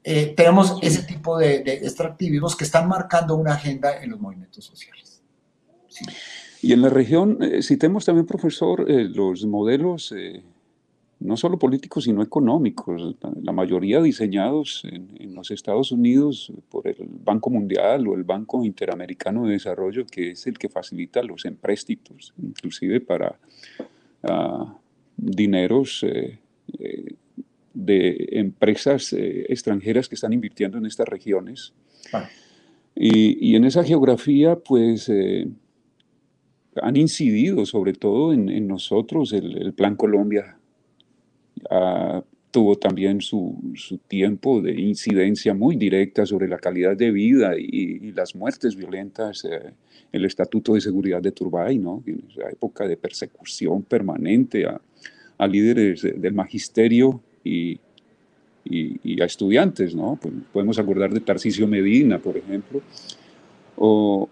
Eh, 0.03 0.35
tenemos 0.37 0.77
ese 0.83 1.05
tipo 1.05 1.39
de, 1.39 1.61
de 1.61 1.75
extractivismos 1.75 2.57
que 2.57 2.65
están 2.65 2.89
marcando 2.89 3.37
una 3.37 3.55
agenda 3.55 4.03
en 4.03 4.11
los 4.11 4.19
movimientos 4.19 4.65
sociales. 4.65 5.23
Sí. 5.87 6.05
Y 6.63 6.73
en 6.73 6.81
la 6.81 6.91
región, 6.91 7.39
eh, 7.43 7.61
citemos 7.61 8.05
también, 8.05 8.25
profesor, 8.25 8.89
eh, 8.89 9.09
los 9.09 9.45
modelos 9.45 10.15
eh, 10.17 10.45
no 11.19 11.37
solo 11.37 11.59
políticos, 11.59 12.05
sino 12.05 12.23
económicos, 12.23 13.17
la 13.43 13.51
mayoría 13.51 14.01
diseñados 14.01 14.85
en, 14.85 15.35
los 15.35 15.51
Estados 15.51 15.91
Unidos 15.91 16.53
por 16.69 16.87
el 16.87 16.97
Banco 17.25 17.51
Mundial 17.51 18.07
o 18.07 18.15
el 18.15 18.23
Banco 18.23 18.65
Interamericano 18.65 19.45
de 19.45 19.53
Desarrollo, 19.53 20.07
que 20.07 20.33
es 20.33 20.47
el 20.47 20.57
que 20.57 20.69
facilita 20.69 21.23
los 21.23 21.45
empréstitos, 21.45 22.33
inclusive 22.41 23.01
para 23.01 23.39
ah, 24.23 24.77
dineros 25.17 26.05
de 27.75 28.29
empresas 28.33 29.13
extranjeras 29.13 30.09
que 30.09 30.17
están 30.17 30.33
invirtiendo 30.33 30.79
en 30.79 30.87
estas 30.87 31.09
regiones. 31.09 31.73
Y, 32.95 33.51
y, 33.51 33.57
en 33.57 33.65
esa 33.65 33.85
geografía, 33.85 34.57
pues 34.57 35.09
han 36.81 36.97
incidido 36.97 37.67
sobre 37.67 37.93
todo 37.93 38.33
en, 38.33 38.67
nosotros. 38.67 39.33
El, 39.33 39.73
Plan 39.75 39.97
Colombia 39.97 40.57
ah, 41.71 42.23
tuvo 42.51 42.77
también 42.77 43.21
su, 43.21 43.59
tiempo 44.09 44.61
de 44.61 44.81
incidencia 44.81 45.55
muy 45.55 45.77
directa 45.77 46.25
sobre 46.25 46.49
la 46.49 46.59
calidad 46.59 46.97
de 46.97 47.11
vida 47.11 47.59
y, 47.59 48.13
las 48.13 48.35
muertes 48.35 48.77
violentas. 48.77 49.45
Eh, 49.45 49.73
el 50.13 50.27
Estatuto 50.27 50.75
de 50.75 50.81
Seguridad 50.83 51.23
de 51.23 51.33
Turbay, 51.33 51.79
¿no? 51.79 52.03
en 52.07 52.23
esa 52.31 52.51
época 52.51 52.87
de 52.87 52.97
persecución 52.97 53.83
permanente 53.83 54.67
a, 54.67 54.81
líderes 55.49 56.03
del 56.03 56.35
magisterio 56.35 57.21
y, 57.43 57.81
a 59.21 59.25
estudiantes. 59.25 59.95
¿no? 59.95 60.19
Pues 60.21 60.35
podemos 60.53 60.79
acordar 60.79 61.13
de 61.13 61.21
Tarcisio 61.21 61.67
Medina, 61.67 62.19
por 62.19 62.37
ejemplo. 62.37 62.83
O, 63.77 64.29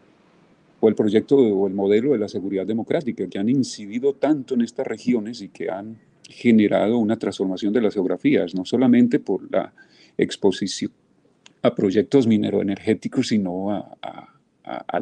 o 0.81 0.89
el 0.89 0.95
proyecto 0.95 1.37
o 1.37 1.67
el 1.67 1.75
modelo 1.75 2.13
de 2.13 2.19
la 2.19 2.29
seguridad 2.29 2.67
democrática, 2.67 3.29
que 3.29 3.39
han 3.39 3.49
incidido 3.49 4.15
tanto 4.15 4.55
en 4.55 4.63
estas 4.63 4.87
regiones 4.87 5.43
y 5.43 5.49
que 5.49 5.71
han 5.71 5.99
generado 6.29 6.99
una 6.99 7.19
transformación 7.19 7.73
de 7.73 7.83
las 7.83 7.95
geografías, 7.95 8.55
no 8.55 8.65
solamente 8.65 9.19
por 9.19 9.51
la 9.53 9.75
exposición, 10.17 10.93
a 11.63 11.75
proyectos 11.75 12.27
mineroenergéticos, 12.27 13.29
sino 13.29 13.71
a, 13.73 14.27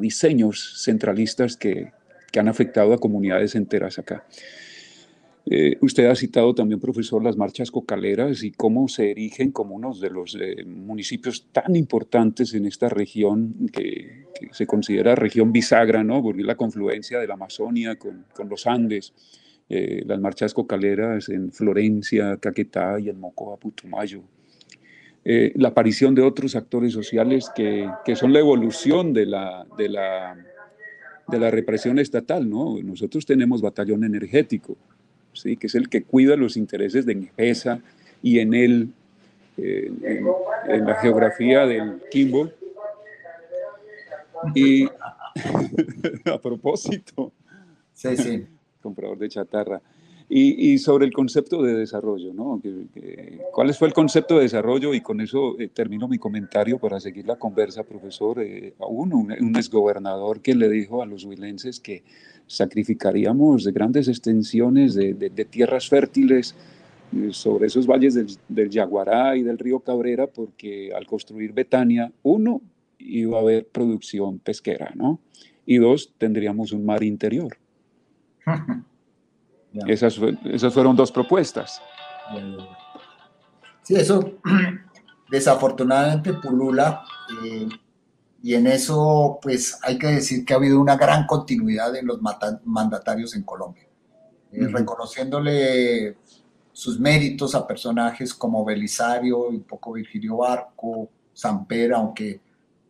diseños 0.01 0.83
centralistas 0.83 1.57
que, 1.57 1.93
que, 2.33 2.41
han 2.41 2.49
afectado 2.49 2.95
a 2.95 2.99
comunidades 2.99 3.55
enteras 3.55 3.99
acá. 3.99 4.25
Eh, 5.51 5.79
usted 5.81 6.05
ha 6.07 6.15
citado 6.15 6.55
también, 6.55 6.79
profesor, 6.79 7.25
las 7.25 7.39
marchas 7.39 7.71
cocaleras 7.71 8.43
y 8.43 8.51
cómo 8.51 8.87
se 8.87 9.13
erigen 9.13 9.51
como 9.51 9.77
uno 9.77 9.95
de 9.95 10.11
los 10.11 10.37
eh, 10.39 10.63
municipios 10.67 11.47
tan 11.51 11.75
importantes 11.75 12.53
en 12.53 12.67
esta 12.67 12.91
región 12.91 13.55
que, 13.73 14.27
se 14.53 14.67
considera 14.67 15.15
región 15.15 15.51
bisagra, 15.51 16.05
¿no? 16.05 16.23
Porque 16.23 16.45
la 16.45 16.55
confluencia 16.55 17.19
de 17.19 17.27
la 17.27 17.35
Amazonia 17.35 17.97
con, 17.97 18.27
los 18.49 18.67
Andes. 18.67 19.15
Eh, 19.71 20.03
las 20.07 20.21
marchas 20.21 20.55
cocaleras 20.55 21.29
en 21.29 21.53
Florencia, 21.53 22.39
Caquetá 22.39 23.01
y 23.01 23.09
en 23.09 23.19
Mocoa, 23.21 23.57
Putumayo. 23.57 24.23
la 25.25 25.69
aparición 25.69 26.15
de 26.15 26.23
otros 26.23 26.57
actores 26.57 26.93
sociales 26.93 27.51
que, 27.55 27.91
que 28.05 28.17
son 28.17 28.33
la 28.33 28.39
evolución 28.39 29.13
de 29.13 29.27
la, 29.27 29.67
de 29.77 29.89
la, 29.89 30.37
de 31.27 31.39
la 31.39 31.51
represión 31.51 31.99
estatal, 31.99 32.49
¿no? 32.49 32.81
Nosotros 32.83 33.27
tenemos 33.27 33.61
batallón 33.61 34.05
energético, 34.05 34.79
que 35.43 35.67
es 35.67 35.75
el 35.75 35.89
que 35.89 36.03
cuida 36.03 36.37
los 36.37 36.57
intereses 36.57 37.07
de 37.07 37.13
Ingesa 37.13 37.81
y 38.23 38.39
en 38.41 38.55
él, 38.55 38.93
eh, 39.57 39.91
en, 40.69 40.85
la 40.87 40.97
geografía 40.97 41.67
del 41.67 42.01
Kimbo. 42.11 42.51
Y 44.55 44.85
a 46.25 46.39
propósito, 46.41 47.33
sí, 47.93 48.17
sí. 48.17 48.47
comprador 48.83 49.19
de 49.19 49.29
chatarra. 49.29 49.81
Y, 50.31 50.77
sobre 50.77 51.07
el 51.07 51.13
concepto 51.15 51.63
de 51.63 51.73
desarrollo, 51.73 52.35
¿no? 52.35 52.61
¿Cuál 53.51 53.73
fue 53.73 53.89
el 53.89 53.95
concepto 53.95 54.37
de 54.37 54.43
desarrollo? 54.43 54.93
Y 54.93 55.01
con 55.01 55.23
eso 55.23 55.59
eh, 55.59 55.69
termino 55.69 56.07
mi 56.07 56.19
comentario 56.19 56.79
para 56.79 57.01
seguir 57.01 57.27
la 57.27 57.37
conversa, 57.37 57.83
profesor. 57.83 58.43
Eh, 58.43 58.75
a 58.79 58.85
uno, 58.85 59.17
un, 59.17 59.33
un 59.33 59.57
exgobernador 59.57 60.43
que 60.43 60.55
le 60.55 60.69
dijo 60.69 61.03
a 61.03 61.07
los 61.07 61.25
huilenses 61.25 61.81
que 61.81 62.05
sacrificaríamos 62.49 63.67
grandes 63.69 64.09
extensiones 64.09 64.95
de, 64.95 65.47
tierras 65.49 65.89
fértiles 65.89 66.57
eh, 67.15 67.29
sobre 67.31 67.69
esos 67.69 67.87
valles 67.87 68.15
del, 68.15 68.27
del, 68.49 68.71
Yaguará 68.71 69.37
y 69.37 69.43
del 69.43 69.59
río 69.59 69.81
Cabrera, 69.81 70.27
porque 70.27 70.93
al 70.93 71.07
construir 71.07 71.53
Betania, 71.53 72.11
uno, 72.23 72.61
iba 72.99 73.39
a 73.39 73.43
haber 73.43 73.69
producción 73.69 74.39
pesquera, 74.39 74.93
¿no? 74.95 75.21
Y 75.65 75.79
dos, 75.79 76.13
tendríamos 76.19 76.73
un 76.73 76.85
mar 76.85 77.03
interior. 77.05 77.57
esas, 79.87 80.19
esas 80.45 80.75
fueron 80.75 80.97
dos 80.97 81.13
propuestas. 81.13 81.81
Sí, 83.83 83.95
eso 83.95 84.39
desafortunadamente 85.31 86.35
pulula. 86.35 87.05
Eh, 87.45 87.69
y 88.43 88.55
en 88.55 88.67
eso, 88.69 89.39
pues 89.43 89.79
hay 89.83 89.99
que 89.99 90.07
decir 90.07 90.45
que 90.45 90.53
ha 90.53 90.57
habido 90.57 90.81
una 90.81 90.97
gran 90.97 91.27
continuidad 91.27 91.95
en 91.97 92.07
los 92.07 92.21
mandatarios 92.65 93.35
en 93.35 93.43
Colombia, 93.43 93.89
eh, 94.53 94.69
reconociéndole 94.69 96.17
sus 96.73 97.01
méritos 97.01 97.55
a 97.57 97.67
personajes 97.67 98.33
como 98.33 98.65
Belisario 98.65 99.53
y 99.53 99.59
poco 99.59 99.93
Virgilio 99.93 100.37
Barco, 100.37 101.11
Samper, 101.33 101.93
aunque 101.95 102.41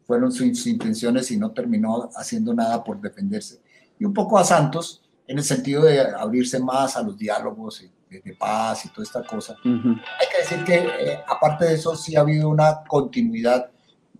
fueron 0.06 0.30
sus 0.30 0.66
intenciones 0.66 1.30
y 1.30 1.38
no 1.38 1.52
terminó 1.52 2.10
haciendo 2.14 2.52
nada 2.52 2.84
por 2.84 3.00
defenderse, 3.00 3.60
y 3.98 4.04
un 4.04 4.12
poco 4.12 4.38
a 4.38 4.44
Santos, 4.44 5.02
en 5.26 5.38
el 5.38 5.44
sentido 5.44 5.84
de 5.84 6.00
abrirse 6.00 6.58
más 6.58 6.96
a 6.96 7.02
los 7.02 7.16
diálogos 7.16 7.84
de, 8.10 8.34
paz 8.38 8.86
y 8.86 8.88
toda 8.88 9.02
esta 9.02 9.22
cosa. 9.22 9.54
Hay 9.62 10.26
que 10.30 10.38
decir 10.38 10.64
que, 10.64 10.76
eh, 10.76 11.20
aparte 11.26 11.66
de 11.66 11.74
eso, 11.74 11.94
sí 11.94 12.16
ha 12.16 12.20
habido 12.20 12.48
una 12.48 12.82
continuidad 12.86 13.70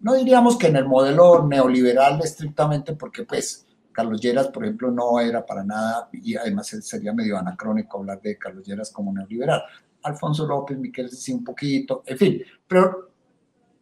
no 0.00 0.14
diríamos 0.14 0.56
que 0.56 0.68
en 0.68 0.76
el 0.76 0.86
modelo 0.86 1.46
neoliberal 1.46 2.20
estrictamente, 2.22 2.94
porque 2.94 3.24
pues 3.24 3.66
Carlos 3.92 4.20
Lleras, 4.20 4.48
por 4.48 4.64
ejemplo, 4.64 4.90
no 4.90 5.18
era 5.18 5.44
para 5.44 5.64
nada, 5.64 6.08
y 6.12 6.36
además 6.36 6.68
sería 6.68 7.12
medio 7.12 7.36
anacrónico 7.36 7.98
hablar 7.98 8.20
de 8.20 8.38
Carlos 8.38 8.64
Lleras 8.66 8.92
como 8.92 9.12
neoliberal. 9.12 9.62
Alfonso 10.02 10.46
López, 10.46 10.78
Miquel 10.78 11.10
sí 11.10 11.32
un 11.32 11.42
poquito, 11.42 12.02
en 12.06 12.16
fin, 12.16 12.42
pero 12.66 13.10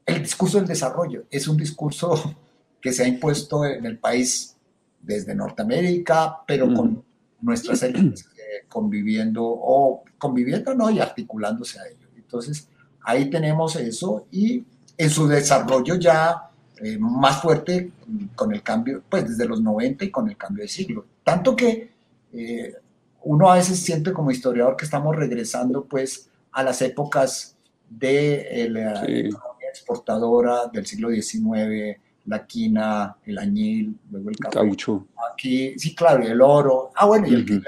el 0.07 0.23
discurso 0.23 0.59
del 0.59 0.67
desarrollo 0.67 1.25
es 1.31 1.47
un 1.49 1.57
discurso 1.57 2.37
que 2.81 2.93
se 2.93 3.05
ha 3.05 3.09
impuesto 3.09 3.65
en 3.65 3.85
el 3.85 3.99
país 3.99 4.57
desde 5.01 5.35
Norteamérica, 5.35 6.39
pero 6.47 6.73
con 6.73 7.05
nuestras 7.41 7.83
élites 7.83 8.27
eh, 8.37 8.65
conviviendo 8.69 9.43
o 9.45 10.03
conviviendo, 10.19 10.75
no, 10.75 10.91
y 10.91 10.99
articulándose 10.99 11.79
a 11.79 11.87
ello. 11.87 12.09
Entonces, 12.17 12.69
ahí 13.03 13.29
tenemos 13.29 13.77
eso 13.77 14.27
y 14.31 14.65
en 14.99 15.11
su 15.11 15.27
desarrollo 15.27 15.97
ya 15.97 16.51
eh, 16.79 16.99
más 16.99 17.41
fuerte 17.41 17.93
con 18.35 18.53
el 18.53 18.63
cambio, 18.63 19.03
pues 19.09 19.29
desde 19.29 19.47
los 19.47 19.63
90 19.63 20.05
y 20.05 20.11
con 20.11 20.29
el 20.29 20.37
cambio 20.37 20.63
de 20.63 20.69
siglo. 20.69 21.07
Tanto 21.25 21.57
que 21.57 21.91
eh, 22.33 22.75
uno 23.23 23.51
a 23.51 23.57
veces 23.57 23.81
siente 23.81 24.13
como 24.13 24.31
historiador 24.31 24.77
que 24.77 24.85
estamos 24.85 25.17
regresando 25.17 25.85
pues 25.85 26.29
a 26.53 26.63
las 26.63 26.81
épocas 26.83 27.57
de 27.89 28.63
eh, 28.65 28.69
la 28.69 29.05
economía 29.05 29.69
exportadora 29.71 30.67
del 30.73 30.87
siglo 30.87 31.11
XIX, 31.11 31.99
la 32.27 32.47
quina, 32.47 33.17
el 33.25 33.39
añil, 33.39 33.99
luego 34.11 34.31
el 34.31 34.37
caucho. 34.37 35.07
Aquí, 35.33 35.79
sí, 35.79 35.95
claro, 35.95 36.25
y 36.25 36.27
el 36.27 36.41
oro. 36.41 36.91
Ah, 36.95 37.07
bueno, 37.07 37.27
y, 37.27 37.35
el, 37.35 37.63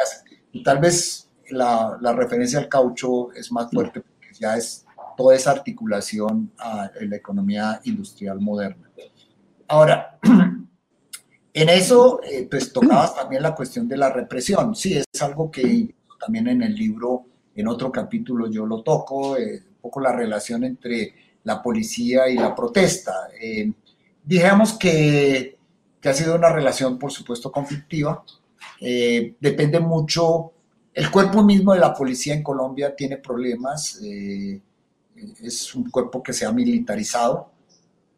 y 0.52 0.62
tal 0.62 0.78
vez 0.78 1.28
la, 1.50 1.96
la, 2.00 2.12
referencia 2.12 2.58
al 2.58 2.68
caucho 2.68 3.32
es 3.32 3.50
más 3.52 3.70
fuerte 3.70 4.00
porque 4.00 4.34
ya 4.38 4.56
es 4.56 4.84
toda 5.18 5.34
esa 5.34 5.50
articulación 5.50 6.52
a 6.58 6.92
la 7.00 7.16
economía 7.16 7.80
industrial 7.82 8.40
moderna. 8.40 8.88
Ahora, 9.66 10.16
en 11.52 11.68
eso, 11.68 12.20
eh, 12.22 12.46
pues 12.48 12.72
tocabas 12.72 13.16
también 13.16 13.42
la 13.42 13.52
cuestión 13.52 13.88
de 13.88 13.96
la 13.96 14.12
represión. 14.12 14.76
Sí, 14.76 14.96
es 14.96 15.22
algo 15.22 15.50
que 15.50 15.92
también 16.20 16.46
en 16.46 16.62
el 16.62 16.72
libro, 16.72 17.24
en 17.56 17.66
otro 17.66 17.90
capítulo 17.90 18.48
yo 18.48 18.64
lo 18.64 18.84
toco, 18.84 19.36
eh, 19.36 19.60
un 19.68 19.76
poco 19.82 20.00
la 20.00 20.12
relación 20.12 20.62
entre 20.62 21.12
la 21.42 21.60
policía 21.60 22.28
y 22.28 22.36
la 22.36 22.54
protesta. 22.54 23.12
Eh, 23.42 23.72
digamos 24.22 24.74
que, 24.74 25.58
que, 26.00 26.08
ha 26.08 26.14
sido 26.14 26.36
una 26.36 26.52
relación, 26.52 26.96
por 26.96 27.10
supuesto, 27.10 27.50
conflictiva. 27.50 28.22
depende 28.80 29.80
mucho, 29.80 30.52
el 30.94 31.10
cuerpo 31.10 31.42
mismo 31.42 31.74
de 31.74 31.80
la 31.80 31.92
policía 31.92 32.34
en 32.34 32.44
Colombia 32.44 32.94
tiene 32.94 33.16
problemas 33.16 34.00
es 35.42 35.74
un 35.74 35.90
cuerpo 35.90 36.22
que 36.22 36.32
se 36.32 36.44
ha 36.46 36.52
militarizado, 36.52 37.50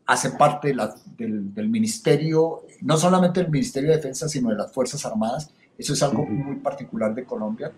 hace 0.07 0.31
parte 0.31 0.75
del, 1.17 1.69
ministerio, 1.69 2.63
no 2.81 2.97
solamente 2.97 3.41
del 3.41 3.51
Ministerio 3.51 3.91
de 3.91 3.97
Defensa, 3.97 4.29
sino 4.29 4.49
de 4.51 4.57
las 4.57 4.73
Fuerzas 4.73 5.05
Armadas. 5.07 5.51
Eso 5.79 5.93
es 5.93 6.03
algo 6.03 6.27
muy 6.27 6.57
particular 6.57 7.15
de 7.15 7.25
Colombia. 7.25 7.71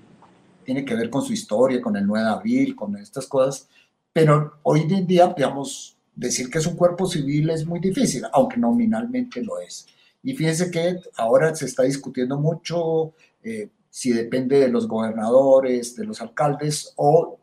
Tiene 0.65 0.85
que 0.85 0.95
ver 0.95 1.11
con 1.11 1.23
su 1.23 1.33
historia, 1.35 1.83
con 1.83 1.95
el 1.97 2.07
9 2.07 2.25
de 2.25 2.33
abril, 2.33 2.77
con 2.77 2.97
estas 2.97 3.27
cosas. 3.27 3.69
Pero 4.13 4.55
hoy 4.63 4.87
en 4.89 5.07
día, 5.07 5.33
digamos, 5.37 5.97
decir 6.15 6.49
que 6.49 6.59
es 6.59 6.67
un 6.67 6.77
cuerpo 6.77 7.07
civil 7.07 7.51
es 7.51 7.67
muy 7.67 7.81
difícil, 7.81 8.25
aunque 8.33 8.57
nominalmente 8.57 9.43
lo 9.43 9.59
es. 9.61 9.87
Y 10.23 10.35
fíjense 10.35 10.71
que 10.71 11.01
ahora 11.17 11.55
se 11.55 11.67
está 11.67 11.83
discutiendo 11.83 12.39
mucho 12.39 13.13
eh, 13.43 13.69
si 13.91 14.13
depende 14.13 14.59
de 14.59 14.69
los 14.69 14.89
gobernadores, 14.89 15.97
de 15.97 16.05
los 16.05 16.23
alcaldes 16.23 16.95
o 16.97 17.39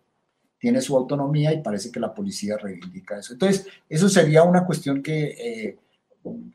tiene 0.60 0.82
su 0.82 0.95
autonomía 0.95 1.53
y 1.53 1.62
parece 1.62 1.91
que 1.91 1.99
la 1.99 2.14
policía 2.14 2.57
reivindica 2.57 3.18
eso. 3.18 3.34
Entonces, 3.34 3.66
eso 3.88 4.10
sería 4.10 4.43
una 4.43 4.66
cuestión 4.66 5.01
que 5.01 5.24
eh, 5.30 5.78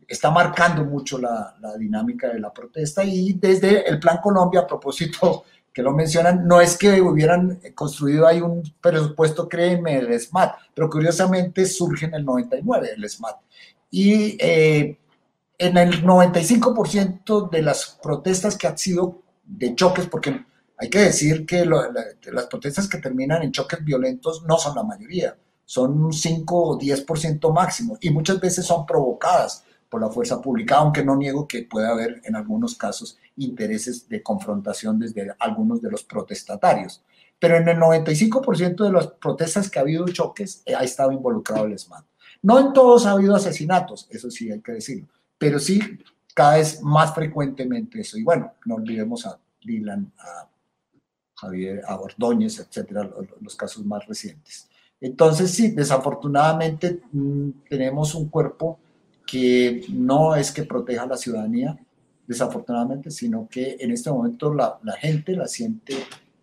está 0.07 0.31
marcando 0.31 0.85
mucho 0.85 1.19
la, 1.19 1.57
dinámica 1.79 2.29
de 2.29 2.39
la 2.39 2.53
protesta 2.53 3.03
y 3.03 3.33
desde 3.33 3.89
el 3.89 3.99
Plan 3.99 4.19
Colombia, 4.23 4.61
a 4.61 4.67
propósito 4.67 5.45
que 5.73 5.83
lo 5.83 5.93
mencionan, 5.93 6.47
no 6.47 6.61
es 6.61 6.77
que 6.77 7.01
hubieran 7.01 7.59
construido 7.75 8.29
ahí 8.29 8.41
un 8.41 8.63
presupuesto, 8.81 9.49
créeme, 9.49 9.97
el 9.99 10.21
SMAT, 10.21 10.55
pero 10.73 10.89
curiosamente 10.89 11.67
surge 11.67 12.07
en 12.07 12.15
el 12.15 12.25
99 12.25 12.91
el 12.97 13.09
SMAT. 13.09 13.37
Y 13.91 14.37
eh, 14.39 14.99
en 15.59 15.77
el 15.77 16.05
95% 16.05 17.51
de 17.51 17.63
las 17.63 17.99
protestas 18.01 18.57
que 18.57 18.69
han 18.69 18.79
sido 18.79 19.23
de 19.45 19.75
choques, 19.75 20.07
porque 20.07 20.45
hay 20.85 20.91
que 20.91 21.01
decir 21.01 21.47
que 21.47 21.65
las 21.65 22.47
protestas 22.47 22.89
que 22.89 22.99
terminan 22.99 23.43
en 23.43 23.53
choques 23.53 23.83
violentos 23.83 24.45
no 24.45 24.59
son 24.59 24.77
la 24.77 24.83
mayoría, 24.83 25.37
son 25.65 26.03
un 26.03 26.13
5 26.13 26.63
o 26.63 26.79
10% 26.79 27.53
máximo 27.53 27.97
y 28.01 28.11
muchas 28.11 28.39
veces 28.39 28.67
son 28.67 28.85
provocadas 28.85 29.65
por 29.89 30.01
la 30.01 30.11
fuerza 30.11 30.43
pública, 30.43 30.77
aunque 30.77 31.05
no 31.05 31.17
niego 31.17 31.49
que 31.49 31.63
puede 31.63 31.89
haber 31.89 32.21
en 32.25 32.37
algunos 32.37 32.75
casos 32.75 33.19
intereses 33.37 34.09
de 34.09 34.23
confrontación 34.23 34.99
desde 34.99 35.35
algunos 35.39 35.81
de 35.81 35.91
los 35.91 36.05
protestatarios. 36.05 37.03
Pero 37.39 37.57
en 37.57 37.69
el 37.69 37.79
95% 37.79 38.85
de 38.85 38.93
las 38.93 39.07
protestas 39.07 39.71
que 39.71 39.79
ha 39.79 39.83
habido 39.83 40.07
choques 40.09 40.63
eh, 40.67 40.75
ha 40.75 40.83
estado 40.83 41.13
involucrado 41.13 41.65
el 41.65 41.79
SMAT. 41.79 42.05
No 42.43 42.59
en 42.59 42.73
todos 42.73 43.07
ha 43.07 43.13
habido 43.13 43.35
asesinatos, 43.35 44.07
eso 44.11 44.31
sí 44.31 44.51
hay 44.51 44.61
que 44.61 44.73
decirlo, 44.73 45.09
pero 45.39 45.59
sí 45.59 45.81
cada 46.35 46.57
vez 46.57 46.83
más 46.83 47.15
frecuentemente 47.15 48.01
eso. 48.01 48.19
Y 48.19 48.23
bueno, 48.23 48.53
no 48.67 48.75
olvidemos 48.75 49.25
a 49.25 49.39
Dylan, 49.65 50.13
a 50.19 50.49
Javier, 51.35 51.83
a 51.87 52.01
Ordóñez, 52.01 52.59
etcétera, 52.59 53.11
los, 53.41 53.57
casos 53.57 53.85
más 53.85 54.07
recientes. 54.07 54.69
Entonces, 55.01 55.51
sí, 55.51 55.71
desafortunadamente 55.71 57.01
mm, 57.13 57.51
tenemos 57.69 58.15
un 58.15 58.29
cuerpo 58.29 58.79
que 59.27 59.85
no 59.91 60.35
es 60.37 60.53
que 60.53 60.65
proteja 60.65 61.03
a 61.03 61.07
la 61.07 61.17
ciudadanía, 61.17 61.79
desafortunadamente, 62.27 63.11
sino 63.11 63.49
que 63.49 63.77
en 63.79 63.91
este 63.91 64.11
momento 64.11 64.53
la, 64.55 64.79
la 64.83 64.95
gente 64.95 65.37
la 65.37 65.47
siente 65.47 65.97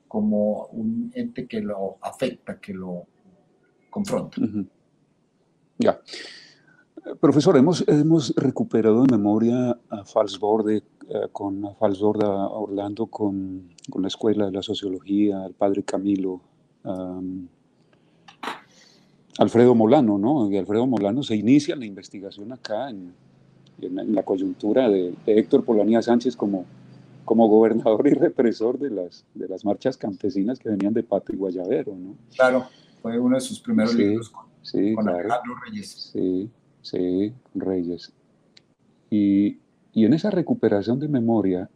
como 0.08 0.66
un 0.74 1.12
ente 1.16 1.48
que 1.48 1.62
lo 1.62 1.98
afecta, 2.02 2.60
que 2.60 2.74
lo 2.74 3.06
confronta. 3.90 4.42
Ya. 5.78 6.00
Profesor, 7.20 7.58
hemos, 7.58 7.88
hemos 7.88 8.34
recuperado 8.36 9.04
en 9.04 9.12
memoria 9.12 9.78
a 9.90 10.06
Falsborde, 10.06 10.84
eh, 11.10 11.28
con 11.32 11.66
a 11.66 11.74
Falsborde 11.74 12.26
Orlando, 12.26 13.08
con, 13.08 13.70
con, 13.90 14.04
la 14.04 14.08
Escuela 14.08 14.46
de 14.46 14.52
la 14.52 14.62
Sociología, 14.62 15.44
al 15.44 15.54
padre 15.54 15.84
Camilo, 15.84 16.42
Alfredo 19.38 19.76
Molano, 19.76 20.18
¿no? 20.18 20.52
Y 20.52 20.58
Alfredo 20.58 20.86
Molano 20.86 21.24
se 21.24 21.36
inicia 21.36 21.76
la 21.76 21.86
investigación 21.86 22.52
acá 22.52 22.90
en, 22.90 23.14
en, 23.82 24.16
la 24.16 24.24
coyuntura 24.24 24.88
de, 24.90 25.16
Héctor 25.26 25.64
Polanía 25.64 26.02
Sánchez 26.02 26.36
como, 26.36 26.66
como 27.26 27.48
gobernador 27.48 28.08
y 28.08 28.12
represor 28.12 28.78
de 28.78 28.92
las, 28.92 29.26
de 29.34 29.48
las 29.48 29.66
marchas 29.66 29.98
campesinas 29.98 30.60
que 30.60 30.70
venían 30.70 30.94
de 30.94 31.02
Pato 31.02 31.34
y 31.34 31.38
Guayavero, 31.38 31.96
¿no? 31.96 32.16
Claro, 32.36 32.68
fue 33.02 33.20
uno 33.20 33.36
de 33.36 33.42
sus 33.42 33.60
primeros 33.60 33.96
libros 33.96 34.30
con, 34.30 34.46
sí, 34.62 34.94
con 34.94 35.10
Alejandro 35.10 35.56
Reyes. 35.66 36.12
Sí, 36.14 36.50
sí, 36.82 37.34
Reyes. 37.56 38.12
Y, 39.10 39.58
y 39.94 40.06
en 40.06 40.14
esa 40.14 40.30
recuperación 40.30 41.00
de 41.00 41.08
memoria, 41.08 41.70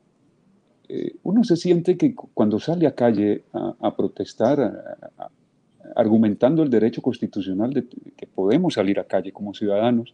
eh, 0.87 1.15
uno 1.23 1.43
se 1.43 1.55
siente 1.55 1.97
que 1.97 2.13
cuando 2.13 2.59
sale 2.59 2.87
a 2.87 2.95
calle 2.95 3.43
a, 3.53 3.95
protestar, 3.95 4.97
argumentando 5.95 6.63
el 6.63 6.69
derecho 6.69 7.01
constitucional 7.01 7.73
de 7.73 7.87
que 7.87 8.27
podemos 8.27 8.75
salir 8.75 8.99
a 8.99 9.05
calle 9.05 9.31
como 9.31 9.53
ciudadanos, 9.53 10.13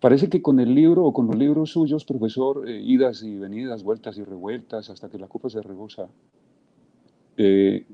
parece 0.00 0.28
que 0.28 0.42
con 0.42 0.60
el 0.60 0.74
libro 0.74 1.04
o 1.04 1.12
con 1.12 1.26
los 1.26 1.36
libros 1.36 1.70
suyos, 1.70 2.04
profesor, 2.04 2.68
eh, 2.68 2.80
idas 2.80 3.22
y 3.22 3.36
venidas, 3.36 3.82
vueltas 3.82 4.18
y 4.18 4.24
revueltas, 4.24 4.90
hasta 4.90 5.08
que 5.08 5.18
la 5.18 5.28
copa 5.28 5.48
se 5.48 5.62
rebosa, 5.62 6.08
eh, 7.38 7.86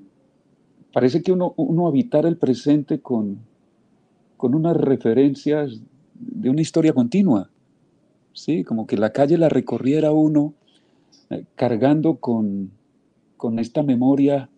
parece 0.92 1.22
que 1.22 1.32
uno, 1.32 1.54
uno 1.56 1.86
habitar 1.86 2.26
el 2.26 2.36
presente 2.36 3.00
con, 3.00 3.38
con 4.42 4.56
unas 4.56 4.76
referencias 4.76 5.80
de 6.14 6.50
una 6.50 6.62
historia 6.62 6.92
continua, 6.92 7.48
¿sí? 8.32 8.64
Como 8.64 8.88
que 8.88 8.96
la 8.96 9.12
calle 9.12 9.38
la 9.38 9.48
recorriera 9.48 10.10
uno 10.10 10.52
eh, 11.30 11.44
cargando 11.54 12.16
con, 12.16 12.72
con, 13.36 13.60
esta 13.60 13.84
memoria 13.84 14.48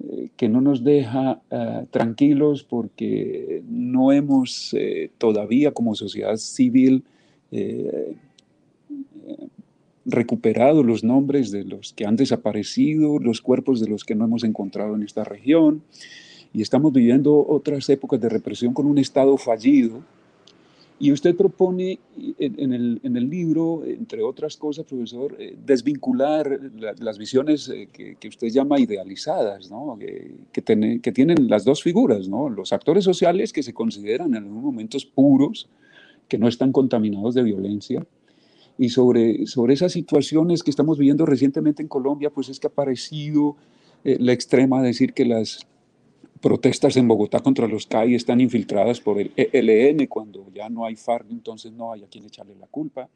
eh, 0.00 0.30
que 0.36 0.48
no 0.48 0.60
nos 0.60 0.82
deja 0.82 1.40
eh, 1.52 1.86
tranquilos 1.92 2.64
porque 2.64 3.62
no 3.68 4.10
hemos 4.10 4.74
todavía 5.18 5.70
como 5.70 5.94
sociedad 5.94 6.36
civil 6.36 7.04
recuperado 10.04 10.82
los 10.82 11.04
nombres 11.04 11.52
de 11.52 11.62
los 11.62 11.92
que 11.92 12.06
han 12.06 12.16
desaparecido, 12.16 13.20
los 13.20 13.40
cuerpos 13.40 13.78
de 13.78 13.88
los 13.88 14.02
que 14.02 14.16
no 14.16 14.24
hemos 14.24 14.42
encontrado 14.42 14.96
en 14.96 15.04
esta 15.04 15.22
región, 15.22 15.84
y 16.56 16.62
estamos 16.62 16.90
viviendo 16.90 17.46
otras 17.46 17.86
épocas 17.90 18.18
de 18.18 18.30
represión 18.30 18.72
con 18.72 18.86
un 18.86 18.96
Estado 18.96 19.36
fallido. 19.36 20.02
Y 20.98 21.12
usted 21.12 21.36
propone 21.36 21.98
en, 22.38 22.72
el, 22.72 22.98
en 23.02 23.14
el, 23.14 23.28
libro, 23.28 23.84
entre 23.84 24.22
otras 24.22 24.56
cosas, 24.56 24.86
profesor, 24.86 25.36
eh, 25.38 25.54
desvincular 25.66 26.58
las 26.98 27.18
visiones 27.18 27.68
eh, 27.68 27.90
que, 27.92 28.16
que, 28.16 28.28
usted 28.28 28.48
llama 28.48 28.80
idealizadas, 28.80 29.70
¿no? 29.70 29.98
que, 30.00 30.32
que, 30.50 31.12
tienen 31.12 31.50
las 31.50 31.66
dos 31.66 31.82
figuras, 31.82 32.26
¿no? 32.26 32.48
los 32.48 32.72
actores 32.72 33.04
sociales 33.04 33.52
que 33.52 33.62
se 33.62 33.74
consideran 33.74 34.28
en 34.28 34.44
algunos 34.44 34.64
momentos 34.64 35.04
puros, 35.04 35.68
que 36.26 36.38
no 36.38 36.48
están 36.48 36.72
contaminados 36.72 37.34
de 37.34 37.42
violencia, 37.42 38.06
y 38.78 38.88
sobre, 38.88 39.46
sobre 39.46 39.74
esas 39.74 39.92
situaciones 39.92 40.62
que 40.62 40.70
estamos 40.70 40.96
viviendo 40.96 41.26
recientemente 41.26 41.82
en 41.82 41.88
Colombia, 41.88 42.30
pues 42.30 42.48
es 42.48 42.58
que 42.58 42.68
ha 42.68 42.70
aparecido 42.70 43.56
eh, 44.04 44.16
la 44.18 44.32
extrema 44.32 44.80
decir 44.80 45.12
que 45.12 45.26
las 45.26 45.66
protestas 46.46 46.96
en 46.96 47.08
Bogotá 47.08 47.40
contra 47.40 47.66
los 47.66 47.88
CAI 47.88 48.14
están 48.14 48.40
infiltradas 48.40 49.00
por 49.00 49.18
el 49.18 49.32
ELN, 49.34 50.06
cuando 50.06 50.46
ya 50.54 50.68
no 50.68 50.84
hay 50.84 50.94
FARC, 50.94 51.28
entonces 51.28 51.72
no 51.72 51.90
hay 51.90 52.04
a 52.04 52.06
quien 52.06 52.24
echarle 52.24 52.54
la 52.54 52.68
culpa. 52.68 53.08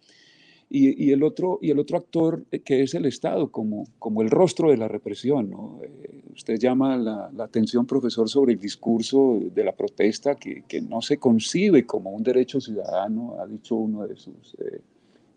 Y, 0.68 1.12
el, 1.12 1.22
otro, 1.22 1.61
y 1.62 1.70
el 1.70 1.78
otro 1.78 1.97
actor 1.97 2.45
eh, 2.51 2.59
que 2.59 2.83
es 2.83 2.95
el 2.95 3.07
Estado, 3.07 3.51
como, 3.51 3.87
como 4.01 4.22
el 4.22 4.31
rostro 4.31 4.70
de 4.70 4.76
la 4.76 4.89
represión. 4.89 5.49
¿no? 5.49 5.78
Eh, 5.83 6.22
usted 6.35 6.59
llama 6.59 6.97
la, 6.97 7.31
la, 7.33 7.45
atención, 7.45 7.87
profesor, 7.87 8.28
sobre 8.28 8.55
el 8.55 8.59
discurso 8.59 9.39
de 9.53 9.62
la 9.64 9.72
protesta, 9.72 10.35
que, 10.35 10.64
que, 10.66 10.81
no 10.81 11.01
se 11.01 11.18
concibe 11.18 11.87
como 11.87 12.11
un 12.11 12.24
derecho 12.24 12.61
ciudadano, 12.61 13.37
ha 13.41 13.47
dicho 13.47 13.76
uno 13.76 14.09
de 14.09 14.16
sus 14.16 14.57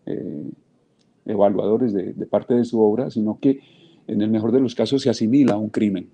eh, 0.05 0.51
evaluadores 1.25 1.93
de, 1.93 2.13
parte 2.25 2.55
de 2.55 2.65
su 2.65 2.79
obra, 2.79 3.11
sino 3.11 3.37
que 3.39 3.59
en 4.07 4.21
el 4.21 4.31
mejor 4.31 4.51
de 4.51 4.61
los 4.61 4.73
casos 4.73 5.03
se 5.03 5.11
asimila 5.11 5.53
a 5.53 5.57
un 5.57 5.69
crimen. 5.69 6.09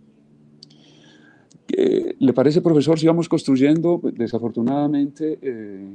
¿Le 2.19 2.33
parece, 2.33 2.61
profesor, 2.61 2.99
si 2.99 3.07
vamos 3.07 3.29
construyendo, 3.29 4.01
desafortunadamente, 4.03 5.37
eh, 5.41 5.87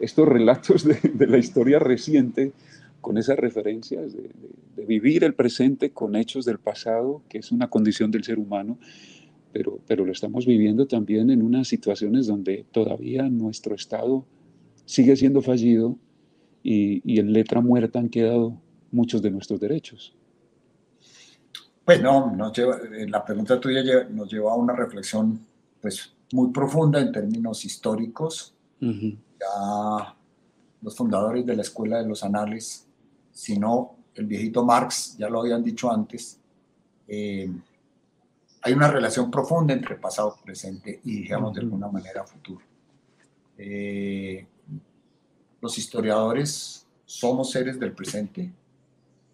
estos 0.00 0.28
relatos 0.28 0.84
de, 0.84 1.26
la 1.26 1.38
historia 1.38 1.78
reciente 1.78 2.52
con 3.00 3.16
esas 3.16 3.38
referencias 3.38 4.12
de, 4.12 4.30
vivir 4.86 5.22
el 5.24 5.34
presente 5.34 5.90
con 5.90 6.16
hechos 6.16 6.44
del 6.46 6.58
pasado, 6.58 7.20
que 7.28 7.38
es 7.38 7.52
una 7.52 7.68
condición 7.68 8.10
del 8.10 8.24
ser 8.24 8.38
humano, 8.38 8.78
pero, 9.52 9.78
pero 9.86 10.04
lo 10.04 10.12
estamos 10.12 10.46
viviendo 10.46 10.86
también 10.86 11.30
en 11.30 11.42
unas 11.42 11.68
situaciones 11.68 12.26
donde 12.26 12.64
todavía 12.72 13.28
nuestro 13.28 13.74
Estado 13.74 14.24
sigue 14.86 15.14
siendo 15.16 15.42
fallido 15.42 15.98
y, 16.62 17.18
en 17.18 17.32
letra 17.32 17.60
muerta 17.60 17.98
han 17.98 18.08
quedado 18.08 18.58
muchos 18.90 19.22
de 19.22 19.30
nuestros 19.30 19.60
derechos. 19.60 20.14
Pues 21.88 22.02
no, 22.02 22.52
eh, 22.54 23.08
la 23.08 23.24
pregunta 23.24 23.58
tuya 23.58 24.04
nos 24.10 24.30
lleva 24.30 24.52
a 24.52 24.56
una 24.56 24.74
reflexión 24.74 25.40
pues, 25.80 26.14
muy 26.34 26.50
profunda 26.52 27.00
en 27.00 27.10
términos 27.10 27.64
históricos. 27.64 28.54
Ya 28.78 30.14
los 30.82 30.94
fundadores 30.94 31.46
de 31.46 31.56
la 31.56 31.62
Escuela 31.62 32.02
de 32.02 32.06
los 32.06 32.22
Anales, 32.22 32.86
si 33.32 33.58
no 33.58 33.96
el 34.14 34.26
viejito 34.26 34.66
Marx, 34.66 35.16
ya 35.16 35.30
lo 35.30 35.40
habían 35.40 35.64
dicho 35.64 35.90
antes, 35.90 36.38
eh, 37.06 37.50
hay 38.60 38.72
una 38.74 38.90
relación 38.90 39.30
profunda 39.30 39.72
entre 39.72 39.96
pasado, 39.96 40.36
presente 40.44 41.00
y, 41.04 41.22
digamos, 41.22 41.54
de 41.54 41.62
alguna 41.62 41.88
manera 41.88 42.22
futuro. 42.22 42.66
Eh, 43.56 44.46
los 45.58 45.78
historiadores 45.78 46.86
somos 47.06 47.50
seres 47.50 47.80
del 47.80 47.92
presente, 47.92 48.52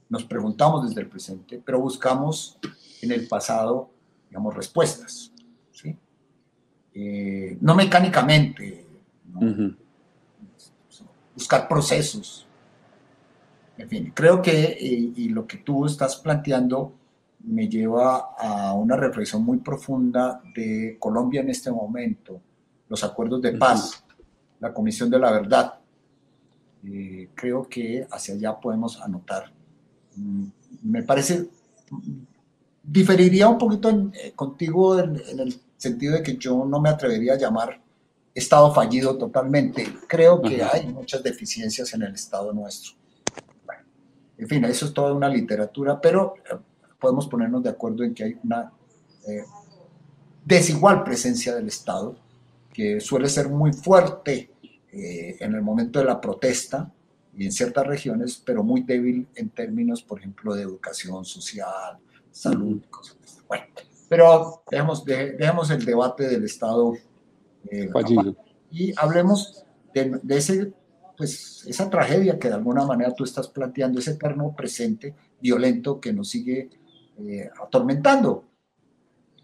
nos 0.09 0.24
preguntamos 0.24 0.88
desde 0.88 1.00
el 1.02 1.09
presente, 1.09 1.62
pero 1.64 1.80
buscamos 1.80 2.59
en 3.02 3.12
el 3.12 3.26
pasado, 3.26 3.90
digamos, 4.28 4.55
respuestas. 4.55 5.32
¿sí? 5.72 5.96
Eh, 6.94 7.59
no 7.61 7.74
mecánicamente, 7.74 8.86
buscar 11.34 11.68
procesos. 11.68 12.46
En 13.76 13.88
fin, 13.88 14.12
creo 14.14 14.40
que, 14.40 14.76
y 14.80 15.28
lo 15.30 15.46
que 15.46 15.59
tú 15.59 15.86
estás 15.86 16.16
planteando 16.16 16.92
me 17.46 17.68
lleva 17.68 18.34
a 18.38 18.72
una 18.74 18.96
reflexión 18.96 19.44
muy 19.44 19.59
profunda 19.59 20.42
de 20.55 20.96
Colombia 20.98 21.42
en 21.42 21.50
este 21.50 21.70
momento, 21.70 22.40
los 22.88 23.05
acuerdos 23.05 23.42
de 23.42 23.52
paz, 23.52 24.05
la 24.61 24.72
Comisión 24.72 25.11
de 25.11 25.18
la 25.18 25.30
Verdad, 25.30 25.74
eh, 26.86 27.30
creo 27.34 27.68
que 27.68 28.07
hacia 28.11 28.34
allá 28.34 28.59
podemos 28.59 29.00
anotar. 29.00 29.52
Mm, 30.17 30.45
me 30.83 31.03
parece, 31.03 31.49
diferiría 32.83 33.49
un 33.49 33.59
poquito 33.59 33.91
eh, 34.12 34.33
contigo 34.35 34.99
en, 34.99 35.21
el 35.39 35.61
sentido 35.77 36.15
de 36.15 36.23
que 36.23 36.37
yo 36.37 36.65
no 36.65 36.81
me 36.81 36.89
atrevería 36.89 37.35
a 37.35 37.39
llamar 37.39 37.81
Estado 38.35 38.75
fallido 38.75 39.17
totalmente. 39.17 39.87
Creo 40.09 40.43
que 40.43 40.62
hay 40.62 40.89
muchas 40.89 41.23
deficiencias 41.23 41.95
en 41.95 42.03
el 42.03 42.15
Estado 42.15 42.53
nuestro. 42.53 42.93
en 44.37 44.49
fin, 44.49 44.65
eso 44.65 44.87
es 44.87 44.95
toda 44.95 45.12
una 45.12 45.29
literatura, 45.29 46.01
pero 46.01 46.35
eh, 46.51 46.57
podemos 46.99 47.29
ponernos 47.29 47.62
de 47.62 47.71
acuerdo 47.71 48.03
en 48.03 48.15
que 48.15 48.25
hay 48.25 48.37
una 48.43 48.73
desigual 50.45 51.03
presencia 51.03 51.55
del 51.55 51.69
Estado, 51.69 52.17
que 52.73 53.01
suele 53.01 53.29
ser 53.29 53.49
muy 53.49 53.73
fuerte 53.73 54.51
eh, 54.93 55.37
en 55.41 55.55
el 55.55 55.62
momento 55.62 55.99
de 55.99 56.05
la 56.05 56.21
protesta 56.21 56.91
y 57.37 57.47
en 57.47 57.53
ciertas 57.53 57.87
regiones, 57.87 58.43
pero 58.45 58.62
muy 58.62 58.82
débil 58.82 59.26
en 59.35 59.51
términos, 59.51 60.03
por 60.03 60.18
ejemplo, 60.18 60.55
de 60.55 60.62
educación 60.62 61.24
social, 61.24 61.99
salud, 62.30 62.82
cosas 62.91 63.16
Bueno, 63.49 63.64
pero 64.09 64.62
dejemos, 64.70 65.05
dejemos 65.05 65.70
el 65.70 65.85
debate 65.85 66.28
del 66.28 66.45
Estado 66.45 66.95
eh, 67.70 67.91
y 68.70 68.93
hablemos 68.97 69.64
de, 69.93 70.20
ese, 70.28 70.72
pues, 71.16 71.64
esa 71.66 71.89
tragedia 71.89 72.39
que 72.39 72.49
de 72.49 72.55
alguna 72.55 72.85
manera 72.85 73.14
tú 73.14 73.24
estás 73.24 73.49
planteando, 73.49 73.99
ese 73.99 74.12
eterno 74.12 74.55
presente 74.57 75.14
violento 75.41 76.01
que 76.01 76.12
nos 76.12 76.28
sigue 76.28 76.70
eh, 77.18 77.51
atormentando. 77.62 78.45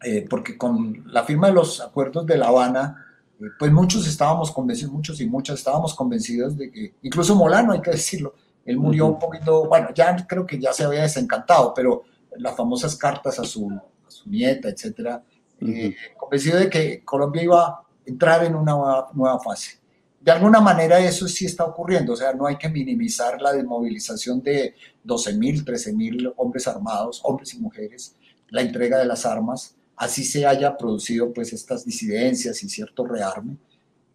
eh, 0.02 0.26
porque 0.28 0.56
con 0.56 1.04
la 1.06 1.24
firma 1.24 1.48
de 1.48 1.52
los 1.52 1.80
acuerdos 1.80 2.24
de 2.24 2.38
La 2.38 2.48
Habana, 2.48 3.09
pues 3.58 3.72
muchos 3.72 4.06
estábamos 4.06 4.50
convencidos, 4.50 4.92
muchos 4.92 5.20
y 5.20 5.26
muchas 5.26 5.58
estábamos 5.58 5.94
convencidos 5.94 6.56
de 6.56 6.70
que, 6.70 6.94
incluso 7.02 7.34
Molano, 7.34 7.72
hay 7.72 7.80
que 7.80 7.92
decirlo, 7.92 8.34
él 8.64 8.76
murió 8.76 9.06
un 9.06 9.18
poquito, 9.18 9.66
bueno, 9.66 9.88
ya 9.94 10.26
creo 10.26 10.46
que 10.46 10.58
ya 10.58 10.72
se 10.72 10.84
había 10.84 11.02
desencantado, 11.02 11.72
pero 11.74 12.02
las 12.36 12.56
famosas 12.56 12.96
cartas 12.96 13.38
a 13.38 13.44
su, 13.44 13.80
su 14.08 14.28
nieta, 14.28 14.68
etcétera, 14.68 15.22
eh, 15.60 15.94
convencido 16.16 16.58
de 16.58 16.70
que 16.70 17.04
Colombia 17.04 17.42
iba 17.42 17.66
a 17.66 17.82
entrar 18.04 18.44
en 18.44 18.54
una 18.54 18.74
nueva, 19.12 19.40
fase. 19.40 19.80
De 20.20 20.30
alguna 20.30 20.60
manera 20.60 20.98
eso 20.98 21.26
sí 21.26 21.46
está 21.46 21.64
ocurriendo, 21.64 22.12
o 22.12 22.16
sea, 22.16 22.34
no 22.34 22.46
hay 22.46 22.56
que 22.56 22.68
minimizar 22.68 23.40
la 23.40 23.52
desmovilización 23.52 24.42
de 24.42 24.74
12.000, 25.04 25.64
13.000 25.64 26.34
hombres 26.36 26.68
armados, 26.68 27.20
hombres 27.24 27.54
y 27.54 27.58
mujeres, 27.58 28.16
la 28.48 28.60
entrega 28.60 28.98
de 28.98 29.06
las 29.06 29.24
armas, 29.24 29.76
así 30.00 30.24
se 30.24 30.46
haya 30.46 30.78
producido 30.78 31.30
pues 31.30 31.52
estas 31.52 31.84
disidencias 31.84 32.62
y 32.62 32.70
cierto 32.70 33.06
rearme. 33.06 33.58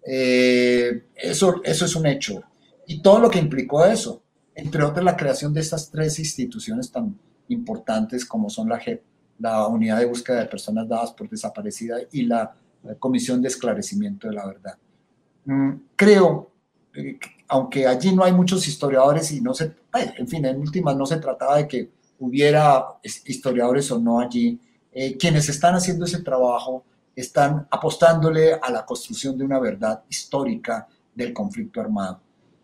Eh, 0.04 1.04
eso, 1.16 1.62
eso 1.64 1.86
es 1.86 1.96
un 1.96 2.08
hecho. 2.08 2.42
Y 2.88 3.04
todo 3.04 3.20
lo 3.20 3.30
que 3.30 3.38
implicó 3.38 3.86
eso, 3.86 4.24
entre 4.56 4.84
otras 4.84 5.06
la 5.06 5.16
creación 5.16 5.54
de 5.54 5.62
estas 5.62 5.92
tres 5.92 6.18
instituciones 6.18 6.92
tan 6.92 7.16
importantes 7.50 8.26
como 8.26 8.50
son 8.50 8.68
la 8.68 8.80
JEP, 8.80 9.04
la 9.38 9.68
Unidad 9.68 10.00
de 10.00 10.08
Búsqueda 10.08 10.40
de 10.40 10.48
Personas 10.48 10.88
Dadas 10.88 11.14
por 11.14 11.30
Desaparecida 11.30 11.98
y 12.12 12.24
la, 12.24 12.56
Comisión 13.00 13.42
de 13.42 13.48
Esclarecimiento 13.48 14.28
de 14.28 14.34
la 14.34 14.46
Verdad. 14.46 14.78
Mm, 15.46 15.72
creo, 15.96 16.52
eh, 16.96 17.20
aunque 17.48 17.88
allí 17.88 18.14
no 18.14 18.24
hay 18.24 18.32
muchos 18.32 18.68
historiadores 18.68 19.32
y 19.32 19.42
no 19.42 19.54
se, 19.54 19.76
en 20.18 20.28
fin, 20.28 20.46
en 20.46 20.58
últimas 20.58 20.96
no 20.96 21.06
se 21.06 21.18
trataba 21.18 21.58
de 21.58 21.68
que 21.68 21.92
hubiera 22.20 22.86
historiadores 23.04 23.92
o 23.92 24.00
no 24.00 24.20
allí, 24.20 24.60
eh, 24.96 25.18
quienes 25.18 25.50
están 25.50 25.76
haciendo 25.76 26.06
ese 26.06 26.24
trabajo 26.24 26.86
están 27.16 27.68
apostándole 27.70 28.54
a 28.54 28.72
la 28.72 28.86
construcción 28.86 29.38
de 29.38 29.44
una 29.44 29.60
verdad 29.60 30.04
histórica 30.10 30.88
del 31.14 31.34
conflicto 31.34 31.82
armado. 31.82 32.22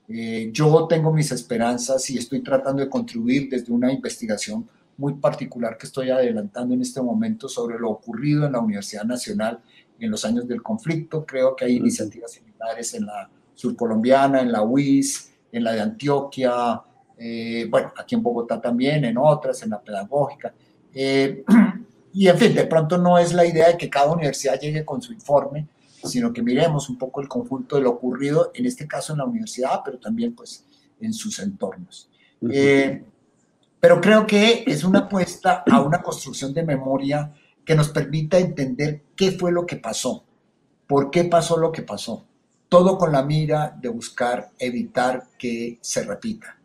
Eh, 0.08 0.50
yo 0.54 0.88
tengo 0.88 1.14
mis 1.14 1.32
esperanzas 1.32 2.10
y 2.10 2.18
estoy 2.18 2.42
tratando 2.42 2.82
de 2.82 2.90
contribuir 2.90 3.50
desde 3.50 3.72
una 3.72 3.92
investigación 3.92 4.68
muy 4.98 5.14
particular 5.16 5.78
que 5.78 5.86
estoy 5.86 6.10
adelantando 6.10 6.74
en 6.74 6.82
este 6.82 7.02
momento 7.02 7.50
sobre 7.50 7.78
lo 7.78 7.90
ocurrido 7.90 8.46
en 8.46 8.54
la 8.54 8.60
Universidad 8.60 9.04
Nacional 9.04 9.60
en 10.00 10.10
los 10.10 10.26
años 10.26 10.48
del 10.48 10.62
conflicto. 10.64 11.26
Creo 11.26 11.56
que 11.56 11.66
hay 11.66 11.76
iniciativas 11.76 12.32
similares 12.32 12.94
en 12.94 13.06
la 13.06 13.30
surcolombiana, 13.54 14.42
en 14.42 14.52
la 14.52 14.64
UIS, 14.64 15.34
en 15.52 15.64
la 15.64 15.74
de 15.74 15.82
Antioquia, 15.82 16.82
eh, 17.18 17.68
bueno, 17.70 17.94
aquí 17.96 18.16
en 18.16 18.24
Bogotá 18.24 18.60
también, 18.60 19.06
en 19.06 19.18
otras, 19.18 19.62
en 19.64 19.70
la 19.70 19.80
pedagógica. 19.80 20.54
Eh, 20.94 21.44
y 22.14 22.28
en 22.28 22.38
fin, 22.38 22.54
de 22.54 22.66
pronto 22.66 22.98
no 22.98 23.18
es 23.18 23.34
la 23.34 23.46
idea 23.46 23.70
de 23.70 23.78
que 23.78 23.90
cada 23.90 24.12
universidad 24.12 24.60
llegue 24.60 24.86
con 24.86 25.02
su 25.02 25.14
informe, 25.14 25.68
sino 26.04 26.34
que 26.34 26.42
miremos 26.42 26.90
un 26.90 26.98
poco 26.98 27.22
el 27.22 27.28
conjunto 27.28 27.76
de 27.76 27.84
lo 27.84 27.92
ocurrido, 27.92 28.52
en 28.54 28.66
este 28.66 28.88
caso 28.88 29.14
en 29.14 29.20
la 29.20 29.26
universidad, 29.26 29.82
pero 29.86 29.98
también 30.00 30.34
pues 30.36 30.66
en 31.00 31.14
sus 31.14 31.40
entornos. 31.40 32.10
Pero 32.40 34.00
creo 34.00 34.28
que 34.28 34.64
es 34.68 34.84
una 34.84 35.00
apuesta 35.00 35.64
a 35.70 35.82
una 35.82 36.02
construcción 36.02 36.54
de 36.54 36.64
memoria 36.64 37.34
que 37.66 37.76
nos 37.76 37.90
permita 37.90 38.38
entender 38.38 39.02
qué 39.16 39.32
fue 39.32 39.52
lo 39.52 39.66
que 39.66 39.76
pasó, 39.78 40.24
por 40.88 41.10
qué 41.12 41.24
pasó 41.26 41.58
lo 41.58 41.72
que 41.72 41.82
pasó. 41.82 42.26
Todo 42.70 42.98
con 42.98 43.12
la 43.12 43.24
mira 43.24 43.76
de 43.80 43.90
buscar 43.90 44.52
evitar 44.58 45.28
que 45.38 45.78
se 45.82 46.04
repita, 46.04 46.58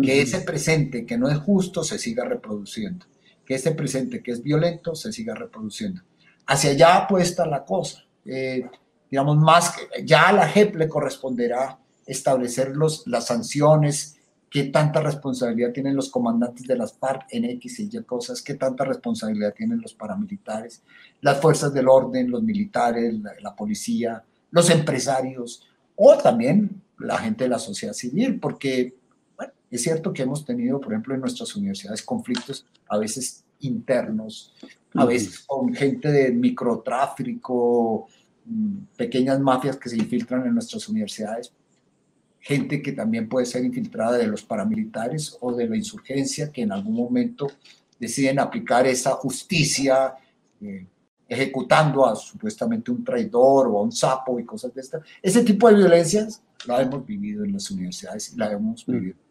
que 0.00 0.22
ese 0.22 0.40
presente 0.40 1.04
que 1.04 1.18
no 1.18 1.28
es 1.28 1.38
justo 1.38 1.84
se 1.84 1.98
siga 1.98 2.24
reproduciendo, 2.24 3.06
que 3.44 3.54
ese 3.54 3.72
presente 3.72 4.22
que 4.22 4.32
es 4.32 4.42
violento 4.42 4.94
se 4.94 5.12
siga 5.12 5.34
reproduciendo. 5.34 6.02
Hacia 6.46 6.70
allá 6.70 6.96
apuesta 6.96 7.46
la 7.46 7.64
cosa. 7.64 8.04
Eh, 8.24 8.68
digamos, 9.10 9.36
más 9.36 9.76
que 9.76 10.04
ya 10.04 10.28
a 10.28 10.32
la 10.32 10.48
JEP 10.48 10.76
le 10.76 10.88
corresponderá 10.88 11.78
establecer 12.06 12.76
los, 12.76 13.06
las 13.06 13.26
sanciones 13.26 14.18
qué 14.52 14.64
tanta 14.64 15.00
responsabilidad 15.00 15.72
tienen 15.72 15.96
los 15.96 16.10
comandantes 16.10 16.66
de 16.66 16.76
las 16.76 16.92
FARC 16.92 17.24
en 17.30 17.46
X 17.46 17.80
y 17.80 17.88
Y 17.90 18.02
cosas, 18.02 18.42
qué 18.42 18.52
tanta 18.54 18.84
responsabilidad 18.84 19.54
tienen 19.54 19.80
los 19.80 19.94
paramilitares, 19.94 20.82
las 21.22 21.40
fuerzas 21.40 21.72
del 21.72 21.88
orden, 21.88 22.30
los 22.30 22.42
militares, 22.42 23.14
la, 23.40 23.56
policía, 23.56 24.22
los 24.50 24.68
empresarios 24.68 25.66
o 25.96 26.18
también 26.18 26.82
la 26.98 27.16
gente 27.16 27.44
de 27.44 27.50
la 27.50 27.58
sociedad 27.58 27.94
civil, 27.94 28.38
porque 28.38 28.94
es 29.72 29.82
cierto 29.82 30.12
que 30.12 30.22
hemos 30.22 30.44
tenido, 30.44 30.78
por 30.78 30.92
ejemplo, 30.92 31.14
en 31.14 31.22
nuestras 31.22 31.56
universidades 31.56 32.02
conflictos 32.02 32.66
a 32.88 32.98
veces 32.98 33.42
internos, 33.60 34.54
a 34.94 35.06
veces 35.06 35.40
con 35.40 35.72
gente 35.72 36.12
de 36.12 36.30
microtráfico, 36.30 38.06
mm, 38.44 38.76
pequeñas 38.96 39.40
mafias 39.40 39.78
que 39.78 39.88
se 39.88 39.96
infiltran 39.96 40.46
en 40.46 40.52
nuestras 40.52 40.86
universidades, 40.90 41.54
gente 42.38 42.82
que 42.82 42.92
también 42.92 43.30
puede 43.30 43.46
ser 43.46 43.64
infiltrada 43.64 44.18
de 44.18 44.26
los 44.26 44.42
paramilitares 44.42 45.38
o 45.40 45.54
de 45.54 45.66
la 45.66 45.76
insurgencia, 45.76 46.52
que 46.52 46.62
en 46.62 46.72
algún 46.72 46.94
momento 46.94 47.46
deciden 47.98 48.40
aplicar 48.40 48.86
esa 48.86 49.12
justicia, 49.12 50.14
eh, 50.60 50.84
ejecutando 51.26 52.04
a 52.04 52.14
supuestamente 52.14 52.90
un 52.90 53.02
traidor 53.02 53.68
o 53.68 53.78
a 53.78 53.82
un 53.82 53.92
sapo 53.92 54.38
y 54.38 54.44
cosas 54.44 54.74
de 54.74 54.82
estas. 54.82 55.02
Ese 55.22 55.42
tipo 55.42 55.66
de 55.68 55.76
violencias 55.76 56.42
la 56.66 56.82
hemos 56.82 57.06
vivido 57.06 57.42
en 57.42 57.54
las 57.54 57.70
universidades 57.70 58.34
y 58.34 58.36
la 58.36 58.52
hemos 58.52 58.86
mm. 58.86 58.92
vivido 58.92 59.21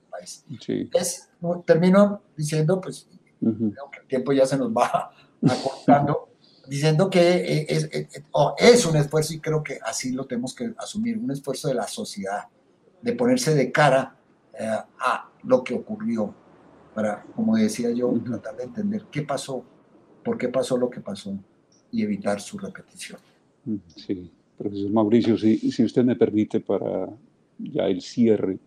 Es, 0.93 1.30
termino 1.65 2.22
diciendo, 2.36 2.80
pues, 2.80 3.07
el 3.41 3.74
tiempo 4.07 4.34
ya 4.34 4.45
se 4.45 4.57
nos 4.57 4.72
va 4.72 5.11
acortando, 5.49 6.30
diciendo 6.67 7.09
que 7.09 7.19
eh, 7.19 7.65
es, 7.69 7.89
es, 7.91 8.24
es 8.57 8.86
un 8.86 8.95
esfuerzo 8.97 9.34
y 9.34 9.39
creo 9.39 9.63
que 9.63 9.80
así 9.84 10.11
lo 10.11 10.26
tenemos 10.26 10.53
que 10.53 10.74
asumir, 10.78 11.17
un 11.17 11.32
esfuerzo 11.32 11.67
de 11.67 11.74
la 11.74 11.88
sociedad 11.88 12.43
de 13.01 13.13
ponerse 13.13 13.55
de 13.55 13.72
cara 13.72 14.15
eh, 14.57 14.65
a 14.65 15.30
lo 15.43 15.63
que 15.63 15.74
ocurrió, 15.74 16.34
para, 16.93 17.24
como 17.36 17.55
decía 17.55 17.89
yo, 17.91 18.13
tratar 18.24 18.57
de 18.57 18.63
entender 18.63 19.05
qué 19.11 19.24
pasó, 19.24 19.63
por 20.24 20.38
qué 20.38 20.49
pasó 20.49 20.78
lo 20.78 20.89
que 20.89 21.01
pasó 21.01 21.36
y 21.91 22.03
evitar 22.03 22.39
su 22.39 22.57
repetición. 22.57 23.19
Sí, 23.95 24.32
profesor 24.57 24.91
Mauricio, 24.91 25.38
si, 25.38 25.57
si 25.72 25.84
usted 25.84 26.03
me 26.03 26.15
permite 26.15 26.59
para 26.59 27.09
ya 27.57 27.86
el 27.88 28.01
cierre 28.01 28.59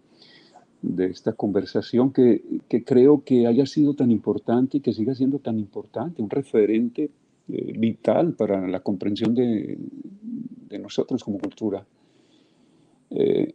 de 0.85 1.07
esta 1.07 1.32
conversación 1.32 2.12
que, 2.12 2.43
que, 2.68 2.85
creo 2.85 3.24
que 3.24 3.47
haya 3.47 3.64
sido 3.64 3.95
tan 3.95 4.11
importante 4.11 4.76
y 4.76 4.80
que 4.80 4.93
siga 4.93 5.14
siendo 5.14 5.39
tan 5.39 5.59
importante, 5.59 6.22
un 6.22 6.28
referente 6.30 7.11
eh, 7.49 7.72
vital 7.78 8.35
para 8.35 8.66
la 8.68 8.80
comprensión 8.80 9.35
de, 9.35 9.78
de 10.68 10.78
nosotros 10.78 11.24
como 11.24 11.39
cultura. 11.39 11.85
Eh, 13.11 13.55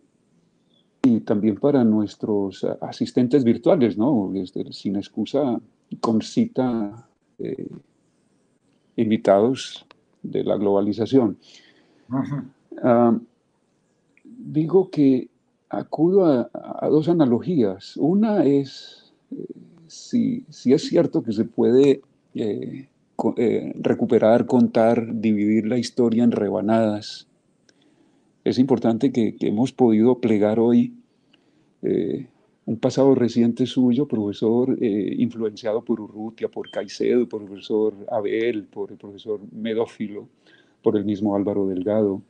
y 1.02 1.22
también 1.22 1.56
para 1.56 1.84
nuestros 1.84 2.66
asistentes 2.82 3.44
virtuales, 3.44 3.98
¿no? 3.98 4.30
Desde 4.34 4.74
Sin 4.74 4.98
Excusa 4.98 5.60
con 6.02 6.22
cita 6.22 7.08
eh, 7.38 7.68
invitados 8.98 9.86
de 10.22 10.44
la 10.44 10.58
globalización. 10.58 11.38
Ah, 12.84 13.18
digo 14.24 14.90
que 14.90 15.30
acudo 15.70 16.50
a, 16.54 16.88
dos 16.90 17.10
analogías. 17.10 17.96
Una 17.98 18.44
es 18.44 19.14
eh, 19.32 19.46
si, 19.88 20.46
es 20.50 20.82
cierto 20.82 21.24
que 21.24 21.34
se 21.34 21.46
puede 21.46 22.02
eh, 22.36 22.88
recuperar, 23.76 24.46
contar, 24.46 25.20
dividir 25.20 25.68
la 25.68 25.78
historia 25.78 26.24
en 26.24 26.32
rebanadas 26.32 27.30
es 28.44 28.58
importante 28.60 29.12
que, 29.12 29.36
hemos 29.41 29.72
podido 29.72 30.20
plegar 30.20 30.60
hoy 30.60 30.94
eh, 31.82 32.28
un 32.66 32.78
pasado 32.78 33.16
reciente 33.16 33.66
suyo, 33.66 34.08
profesor 34.08 34.78
eh, 34.82 35.16
influenciado 35.18 35.84
por 35.84 36.00
Urrutia, 36.00 36.48
por 36.50 36.70
Caicedo, 36.70 37.28
por 37.28 37.41
el 37.41 37.48
profesor 37.48 37.94
Abel, 38.12 38.66
por 38.66 38.91
el 38.91 38.98
profesor 38.98 39.40
Medófilo, 39.52 40.28
por 40.82 40.98
el 40.98 41.06
mismo 41.06 41.36
Álvaro 41.36 41.68
Delgado. 41.68 42.22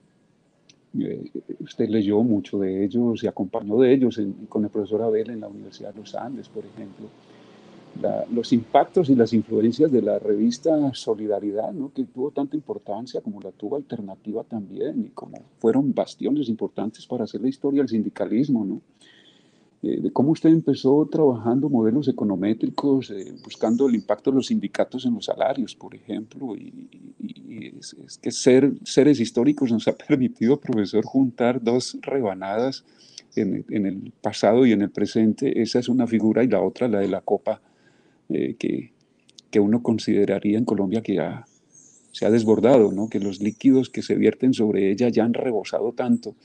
Eh, 0.98 1.30
usted 1.60 1.90
leyó 1.90 2.24
mucho 2.24 2.58
de 2.60 2.84
ellos 2.84 3.24
y 3.24 3.28
acompañó 3.28 3.78
de 3.80 3.94
ellos 3.94 4.20
con 4.48 4.64
el 4.64 4.70
profesor 4.70 5.04
Abel 5.04 5.30
en 5.30 5.42
la 5.42 5.48
Universidad 5.48 5.94
de 5.94 6.00
los 6.00 6.16
Andes, 6.16 6.50
por 6.50 6.66
ejemplo 6.66 7.08
los 8.32 8.54
impactos 8.54 9.10
y 9.10 9.16
las 9.16 9.34
influencias 9.34 9.92
de 9.92 10.02
la 10.02 10.20
revista 10.20 10.94
Solidaridad, 10.94 11.72
¿no? 11.74 11.92
que 11.94 12.06
tuvo 12.06 12.32
tanta 12.32 12.56
importancia 12.56 13.22
como 13.22 13.42
la 13.42 13.52
tuvo 13.52 13.76
Alternativa 13.76 14.44
también, 14.44 15.06
y 15.06 15.10
como 15.10 15.38
fueron 15.58 15.94
bastiones 15.94 16.48
importantes 16.50 17.06
para 17.06 17.26
hacer 17.26 17.42
la 17.42 17.50
historia 17.50 17.82
del 17.82 17.90
sindicalismo, 17.90 18.64
¿no? 18.66 18.82
Eh, 19.82 20.02
de 20.02 20.12
cómo 20.12 20.32
usted 20.32 20.50
empezó 20.50 21.08
trabajando 21.10 21.70
modelos 21.70 22.08
econométricos, 22.10 23.12
eh, 23.12 23.34
buscando 23.44 23.88
el 23.88 23.96
impacto 23.96 24.30
de 24.30 24.36
los 24.36 24.48
sindicatos 24.48 25.06
en 25.06 25.14
los 25.14 25.26
salarios, 25.26 25.74
por 25.74 25.96
ejemplo, 25.96 26.56
y, 26.58 26.90
es, 27.72 28.18
que 28.22 28.32
ser, 28.32 28.74
seres 28.84 29.20
históricos 29.22 29.72
nos 29.72 29.88
ha 29.88 29.96
permitido, 30.08 30.60
profesor, 30.60 31.06
juntar 31.06 31.64
dos 31.64 31.98
rebanadas 32.02 32.84
en, 33.36 33.66
en, 33.70 33.86
el 33.86 34.12
pasado 34.22 34.66
y 34.66 34.74
en 34.74 34.82
el 34.82 34.90
presente. 34.90 35.62
Esa 35.62 35.80
es 35.80 35.88
una 35.88 36.08
figura 36.08 36.44
y 36.44 36.48
la 36.48 36.62
otra, 36.62 36.90
la 36.90 37.00
de 37.00 37.08
la 37.08 37.22
Copa 37.22 37.62
eh, 38.28 38.56
que, 38.60 38.92
que, 39.50 39.60
uno 39.62 39.82
consideraría 39.82 40.58
en 40.58 40.66
Colombia 40.66 41.02
que 41.02 41.20
ha, 41.20 41.46
se 42.12 42.26
ha 42.26 42.30
desbordado, 42.30 42.92
¿no? 42.92 43.10
que 43.10 43.20
los 43.20 43.40
líquidos 43.40 43.90
que 43.90 44.02
se 44.02 44.16
vierten 44.16 44.54
sobre 44.54 44.92
ella 44.92 45.08
ya 45.08 45.24
han 45.24 45.34
rebosado 45.34 45.94
tanto, 45.94 46.36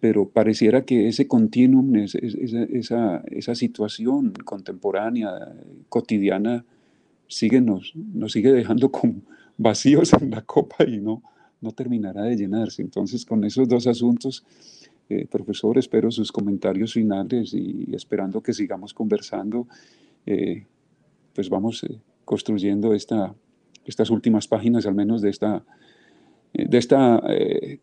pero 0.00 0.28
pareciera 0.28 0.84
que 0.84 1.08
ese 1.08 1.26
continuum, 1.26 1.96
esa, 1.96 3.22
esa, 3.30 3.54
situación 3.54 4.32
contemporánea, 4.44 5.30
cotidiana, 5.88 6.64
sigue, 7.26 7.60
nos, 7.60 7.94
nos 7.96 8.32
sigue 8.32 8.52
dejando 8.52 8.90
como 8.92 9.22
vacíos 9.56 10.12
en 10.14 10.30
la 10.30 10.42
copa 10.42 10.84
y 10.84 11.00
no, 11.00 11.22
no 11.60 11.72
terminará 11.72 12.22
de 12.22 12.36
llenarse. 12.36 12.82
Entonces, 12.82 13.24
con 13.26 13.44
esos 13.44 13.68
dos 13.68 13.86
asuntos, 13.86 14.44
eh, 15.08 15.26
profesor, 15.26 15.78
espero 15.78 16.10
sus 16.10 16.30
comentarios 16.30 16.92
finales 16.92 17.52
y 17.54 17.88
esperando 17.94 18.42
que 18.42 18.52
sigamos 18.52 18.94
conversando, 18.94 19.66
eh, 20.26 20.66
pues 21.34 21.48
vamos 21.48 21.82
eh, 21.84 21.98
construyendo 22.24 22.94
esta, 22.94 23.34
estas 23.84 24.10
últimas 24.10 24.46
páginas, 24.46 24.86
al 24.86 24.94
menos 24.94 25.22
de 25.22 25.30
esta, 25.30 25.64
de 26.52 26.78
esta 26.78 27.22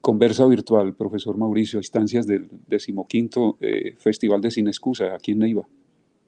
conversa 0.02 0.46
virtual, 0.46 0.96
profesor 0.96 1.38
Mauricio, 1.38 1.80
instancias 1.80 2.26
del 2.26 2.50
decimoquinto 2.68 3.58
Festival 3.98 4.42
de 4.42 4.52
Sin 4.52 4.68
Excusa 4.68 5.14
aquí 5.14 5.32
en 5.32 5.40
Neiva. 5.40 5.68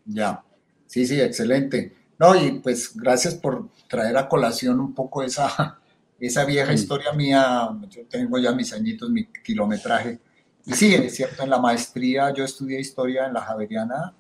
Ya, 0.06 0.44
sí, 0.86 1.06
sí, 1.06 1.20
excelente. 1.20 1.94
No, 2.20 2.36
y 2.36 2.60
pues 2.60 2.96
gracias 2.96 3.36
por 3.36 3.70
traer 3.88 4.18
a 4.18 4.28
colación 4.28 4.80
un 4.80 4.94
poco 4.94 5.22
esa, 5.22 5.80
esa 6.20 6.46
vieja 6.46 6.72
mm. 6.72 6.76
historia 6.76 7.14
mía. 7.14 7.70
Yo 7.90 8.06
tengo 8.08 8.40
ya 8.40 8.52
mis 8.54 8.74
añitos, 8.74 9.10
mi 9.10 9.26
kilometraje. 9.26 10.20
Y 10.66 10.74
sí, 10.74 10.94
es 10.94 11.16
cierto, 11.16 11.44
en 11.44 11.50
la 11.50 11.60
maestría, 11.60 12.34
yo 12.34 12.44
estudié 12.44 12.80
historia 12.80 13.28
en 13.28 13.34
la 13.34 13.42
Javeriana, 13.42 14.14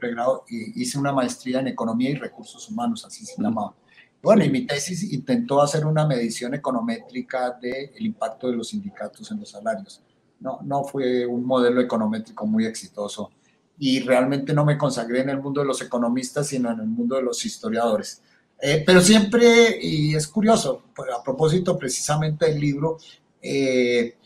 pregrado, 0.00 0.44
y 0.48 0.80
hice 0.80 0.98
una 0.98 1.12
maestría 1.12 1.60
en 1.60 1.68
economía 1.68 2.10
y 2.10 2.14
recursos 2.14 2.68
humanos, 2.68 3.04
así 3.04 3.26
se 3.26 3.40
mm. 3.40 3.44
llamaba. 3.44 3.74
Bueno, 4.24 4.42
y 4.42 4.50
mi 4.50 4.66
tesis 4.66 5.12
intentó 5.12 5.60
hacer 5.60 5.84
una 5.84 6.06
medición 6.06 6.54
econométrica 6.54 7.58
del 7.60 8.06
impacto 8.06 8.48
de 8.48 8.56
los 8.56 8.68
sindicatos 8.68 9.30
en 9.30 9.40
los 9.40 9.50
salarios. 9.50 10.00
No, 10.40 10.60
no 10.62 10.82
fue 10.82 11.26
un 11.26 11.44
modelo 11.44 11.80
econométrico 11.82 12.46
muy 12.46 12.64
exitoso 12.64 13.30
y 13.78 14.00
realmente 14.00 14.54
no 14.54 14.64
me 14.64 14.78
consagré 14.78 15.20
en 15.20 15.28
el 15.28 15.42
mundo 15.42 15.60
de 15.60 15.66
los 15.66 15.82
economistas, 15.82 16.46
sino 16.46 16.70
en 16.72 16.80
el 16.80 16.86
mundo 16.86 17.16
de 17.16 17.22
los 17.22 17.44
historiadores. 17.44 18.22
Eh, 18.60 18.82
pero 18.86 19.02
siempre, 19.02 19.78
y 19.80 20.14
es 20.14 20.26
curioso, 20.26 20.84
pues, 20.96 21.10
a 21.12 21.22
propósito 21.22 21.76
precisamente 21.76 22.46
del 22.46 22.58
libro, 22.58 22.96
eh, 23.42 24.16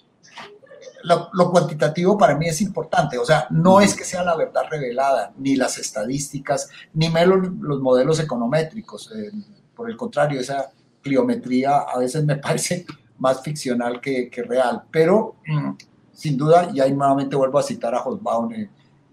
lo, 1.03 1.51
cuantitativo 1.51 2.17
para 2.17 2.37
mí 2.37 2.47
es 2.47 2.61
importante, 2.61 3.19
o 3.19 3.25
sea, 3.25 3.47
no 3.51 3.81
es 3.81 3.95
que 3.95 4.05
sea 4.05 4.23
la 4.23 4.37
verdad 4.37 4.63
revelada, 4.71 5.33
ni 5.39 5.57
las 5.57 5.79
estadísticas, 5.79 6.69
ni 6.95 7.09
los 7.09 7.81
modelos 7.81 8.21
econométricos, 8.21 9.11
eh, 9.17 9.33
por 9.79 9.89
el 9.89 9.97
contrario, 9.97 10.41
esa 10.41 10.73
pliometría 11.01 11.79
a 11.79 11.99
veces 12.01 12.25
me 12.25 12.35
parece 12.49 12.85
más 13.19 13.41
ficcional 13.43 14.01
que, 14.01 14.29
que 14.29 14.43
real, 14.43 14.83
pero 14.91 15.37
mm, 15.47 15.71
sin 16.13 16.37
duda, 16.37 16.69
y 16.75 16.81
ahí 16.81 16.93
nuevamente 16.93 17.37
vuelvo 17.37 17.61
a 17.61 17.63
citar 17.63 17.95
a 17.95 18.03
Hosbaum, 18.03 18.53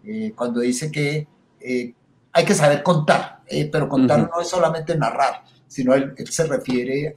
eh, 0.03 0.33
cuando 0.35 0.59
dice 0.61 0.91
que 0.91 1.27
eh, 1.59 1.93
hay 2.31 2.45
que 2.45 2.55
saber 2.55 2.81
contar, 2.81 3.43
eh, 3.47 3.69
pero 3.71 3.87
contar 3.87 4.27
no 4.27 4.41
es 4.41 4.47
solamente 4.47 4.97
narrar, 4.97 5.43
sino 5.67 5.93
él, 5.93 6.15
se 6.27 6.47
refiere 6.47 7.13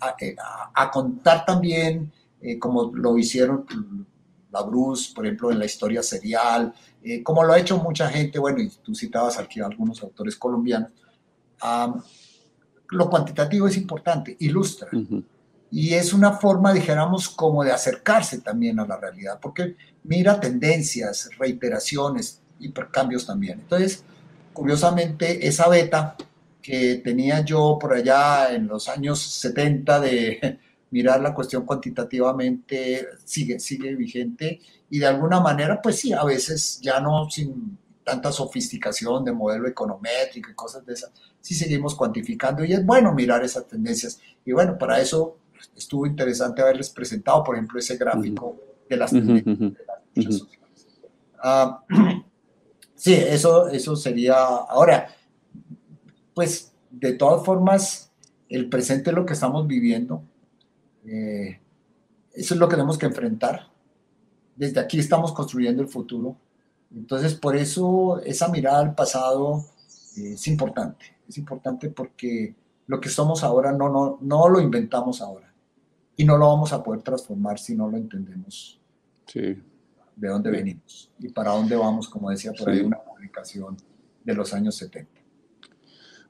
a, 0.74 0.90
contar 0.90 1.44
también, 1.46 2.12
como 2.60 2.92
lo 2.94 3.18
hicieron 3.18 3.66
la 4.50 4.62
Bruce, 4.62 5.12
por 5.14 5.26
ejemplo, 5.26 5.50
en 5.50 5.58
la 5.58 5.64
historia 5.64 6.02
serial, 6.02 6.72
como 7.24 7.44
lo 7.44 7.52
ha 7.52 7.58
hecho 7.58 7.78
mucha 7.78 8.08
gente, 8.08 8.38
bueno, 8.38 8.60
y 8.60 8.68
tú 8.68 8.94
citabas 8.94 9.38
aquí 9.38 9.60
a 9.60 9.66
algunos 9.66 10.02
autores 10.02 10.36
colombianos, 10.36 10.90
lo 12.90 13.10
cuantitativo 13.10 13.68
es 13.68 13.76
importante, 13.76 14.36
ilustra. 14.40 14.88
Y 15.70 15.94
es 15.94 16.12
una 16.12 16.32
forma, 16.32 16.72
dijéramos, 16.72 17.28
como 17.28 17.62
de 17.62 17.72
acercarse 17.72 18.38
también 18.38 18.80
a 18.80 18.86
la 18.86 18.96
realidad, 18.96 19.38
porque 19.40 19.76
mira 20.04 20.40
tendencias, 20.40 21.28
reiteraciones, 21.38 22.40
hipercambios 22.58 23.26
también. 23.26 23.60
Entonces, 23.60 24.02
curiosamente, 24.52 25.46
esa 25.46 25.68
beta 25.68 26.16
que 26.62 26.96
tenía 26.96 27.44
yo 27.44 27.78
por 27.80 27.92
allá 27.92 28.54
en 28.54 28.66
los 28.66 28.88
años 28.88 29.20
70 29.20 30.00
de 30.00 30.58
mirar 30.90 31.20
la 31.20 31.34
cuestión 31.34 31.64
cuantitativamente 31.64 33.06
sigue, 33.24 33.60
sigue 33.60 33.94
vigente 33.94 34.60
y 34.90 34.98
de 34.98 35.06
alguna 35.06 35.40
manera, 35.40 35.80
pues 35.82 36.00
sí, 36.00 36.12
a 36.12 36.24
veces 36.24 36.80
ya 36.80 37.00
no 37.00 37.28
sin 37.30 37.78
tanta 38.08 38.32
sofisticación 38.32 39.22
de 39.22 39.32
modelo 39.32 39.68
econométrico 39.68 40.50
y 40.50 40.54
cosas 40.54 40.86
de 40.86 40.94
esas, 40.94 41.12
sí 41.42 41.54
seguimos 41.54 41.94
cuantificando 41.94 42.64
y 42.64 42.72
es 42.72 42.84
bueno 42.84 43.12
mirar 43.12 43.44
esas 43.44 43.68
tendencias. 43.68 44.18
Y 44.46 44.52
bueno, 44.52 44.78
para 44.78 44.98
eso 44.98 45.36
estuvo 45.76 46.06
interesante 46.06 46.62
haberles 46.62 46.88
presentado, 46.88 47.44
por 47.44 47.54
ejemplo, 47.54 47.78
ese 47.78 47.98
gráfico 47.98 48.56
de 48.88 48.96
las 48.96 49.10
tendencias 49.10 49.72
Sí, 52.94 53.14
eso, 53.14 53.68
eso 53.68 53.94
sería. 53.94 54.34
Ahora, 54.34 55.06
pues 56.34 56.72
de 56.90 57.12
todas 57.12 57.44
formas, 57.44 58.10
el 58.48 58.68
presente 58.68 59.10
es 59.10 59.16
lo 59.16 59.24
que 59.24 59.34
estamos 59.34 59.68
viviendo. 59.68 60.24
Eh, 61.06 61.60
eso 62.32 62.54
es 62.54 62.58
lo 62.60 62.68
que 62.68 62.74
tenemos 62.74 62.98
que 62.98 63.06
enfrentar. 63.06 63.68
Desde 64.56 64.80
aquí 64.80 64.98
estamos 64.98 65.30
construyendo 65.30 65.80
el 65.80 65.88
futuro. 65.88 66.36
Entonces, 66.94 67.34
por 67.34 67.56
eso 67.56 68.20
esa 68.20 68.48
mirada 68.48 68.80
al 68.80 68.94
pasado 68.94 69.64
eh, 70.16 70.32
es 70.32 70.48
importante. 70.48 71.16
Es 71.28 71.38
importante 71.38 71.90
porque 71.90 72.54
lo 72.86 73.00
que 73.00 73.08
somos 73.08 73.44
ahora 73.44 73.72
no, 73.72 73.88
no, 73.88 74.18
no 74.20 74.48
lo 74.48 74.60
inventamos 74.60 75.20
ahora. 75.20 75.52
Y 76.16 76.24
no 76.24 76.36
lo 76.36 76.48
vamos 76.48 76.72
a 76.72 76.82
poder 76.82 77.02
transformar 77.02 77.58
si 77.58 77.76
no 77.76 77.88
lo 77.88 77.96
entendemos. 77.96 78.80
Sí 79.26 79.56
de 80.18 80.28
dónde 80.28 80.50
venimos 80.50 81.10
y 81.18 81.28
para 81.28 81.52
dónde 81.52 81.76
vamos, 81.76 82.08
como 82.08 82.30
decía 82.30 82.52
por 82.52 82.68
ahí 82.68 82.80
una 82.80 82.98
publicación 82.98 83.76
de 84.24 84.34
los 84.34 84.52
años 84.52 84.74
70. 84.76 85.08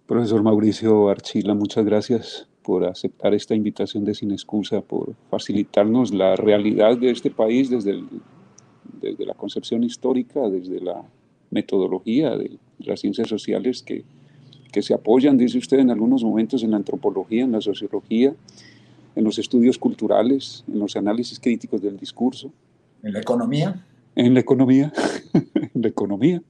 Profesor 0.06 0.42
Mauricio 0.42 1.08
Archila, 1.08 1.54
muchas 1.54 1.84
gracias 1.84 2.48
por 2.62 2.84
aceptar 2.84 3.32
esta 3.32 3.54
invitación 3.54 4.04
de 4.04 4.14
Sin 4.14 4.30
Excusa, 4.30 4.82
por 4.82 5.14
facilitarnos 5.30 6.12
la 6.12 6.36
realidad 6.36 6.98
de 6.98 7.10
este 7.10 7.30
país 7.30 7.70
desde, 7.70 8.02
desde 9.00 9.26
la 9.26 9.34
concepción 9.34 9.84
histórica, 9.84 10.48
desde 10.48 10.80
la 10.80 11.02
metodología 11.50 12.36
de 12.36 12.58
las 12.78 13.00
ciencias 13.00 13.28
sociales 13.28 13.82
que, 13.82 14.04
que 14.72 14.82
se 14.82 14.94
apoyan, 14.94 15.38
dice 15.38 15.58
usted, 15.58 15.78
en 15.78 15.90
algunos 15.90 16.22
momentos 16.22 16.62
en 16.62 16.72
la 16.72 16.76
antropología, 16.76 17.44
en 17.44 17.52
la 17.52 17.60
sociología, 17.60 18.34
en 19.16 19.24
los 19.24 19.38
estudios 19.38 19.78
culturales, 19.78 20.64
en 20.68 20.78
los 20.78 20.96
análisis 20.96 21.40
críticos 21.40 21.80
del 21.82 21.96
discurso, 21.96 22.52
¿En 23.02 23.12
la 23.12 23.20
economía? 23.20 23.84
En 24.14 24.34
la 24.34 24.40
economía, 24.40 24.92
en 25.32 25.82
la 25.82 25.88
economía. 25.88 26.42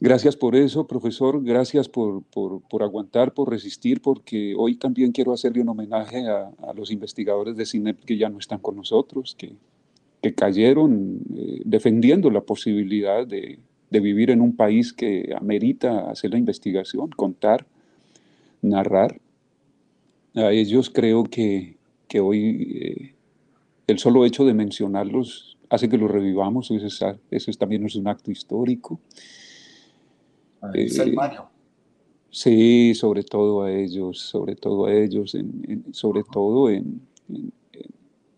Gracias 0.00 0.36
por 0.36 0.56
eso, 0.56 0.86
profesor. 0.86 1.42
Gracias 1.42 1.88
por, 1.88 2.22
por, 2.22 2.82
aguantar, 2.82 3.32
por 3.32 3.50
resistir, 3.50 4.00
porque 4.00 4.54
hoy 4.56 4.76
también 4.76 5.12
quiero 5.12 5.32
hacerle 5.32 5.62
un 5.62 5.68
homenaje 5.68 6.26
a, 6.28 6.50
los 6.74 6.90
investigadores 6.90 7.56
de 7.56 7.66
CINEP 7.66 8.04
que 8.04 8.16
ya 8.16 8.28
no 8.28 8.38
están 8.38 8.58
con 8.58 8.76
nosotros, 8.76 9.34
que, 9.38 9.54
que 10.26 10.34
cayeron 10.34 11.20
eh, 11.36 11.60
defendiendo 11.64 12.30
la 12.30 12.40
posibilidad 12.40 13.26
de, 13.26 13.60
de, 13.90 14.00
vivir 14.00 14.30
en 14.30 14.40
un 14.40 14.56
país 14.56 14.92
que 14.92 15.32
amerita 15.38 16.10
hacer 16.10 16.32
la 16.32 16.38
investigación, 16.38 17.10
contar, 17.10 17.64
narrar. 18.60 19.20
A 20.34 20.50
ellos 20.50 20.90
creo 20.90 21.24
que, 21.24 21.76
que 22.08 22.18
hoy 22.20 22.80
eh, 22.82 23.14
el 23.86 23.98
solo 23.98 24.24
hecho 24.24 24.44
de 24.44 24.52
mencionarlos 24.54 25.56
hace 25.70 25.88
que 25.88 25.96
los 25.96 26.10
revivamos, 26.10 26.70
eso, 26.70 27.18
eso 27.30 27.52
también 27.52 27.86
es 27.86 27.94
un 27.94 28.08
acto 28.08 28.30
histórico. 28.30 28.98
Eh, 30.74 30.88
sí, 32.30 32.94
sobre 32.94 33.22
todo 33.22 33.62
a 33.62 33.72
ellos, 33.72 34.18
sobre 34.18 34.56
todo 34.56 34.86
a 34.86 34.94
ellos, 34.94 35.36
sobre 35.92 36.24
todo 36.24 36.68
en, 36.68 37.00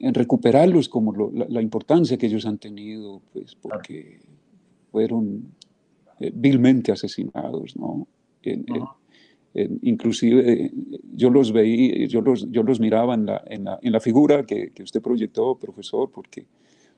recuperarlos 0.00 0.88
como 0.88 1.12
la, 1.32 1.60
importancia 1.60 2.16
que 2.16 2.26
ellos 2.26 2.46
han 2.46 2.58
tenido, 2.58 3.20
pues 3.32 3.54
porque 3.56 4.20
fueron 4.92 5.52
eh, 6.20 6.30
vilmente 6.34 6.92
asesinados, 6.92 7.76
¿no? 7.76 8.06
inclusive 9.82 10.70
yo 11.14 11.30
los 11.30 11.52
veía, 11.52 12.06
yo 12.06 12.20
los, 12.20 12.50
yo 12.50 12.62
los 12.62 12.80
miraba 12.80 13.14
en 13.14 13.26
la, 13.26 13.42
en 13.46 13.64
la, 13.64 13.78
en 13.82 13.92
la 13.92 14.00
figura 14.00 14.46
que, 14.46 14.70
que, 14.70 14.82
usted 14.82 15.02
proyectó, 15.02 15.58
profesor, 15.58 16.10
porque, 16.10 16.46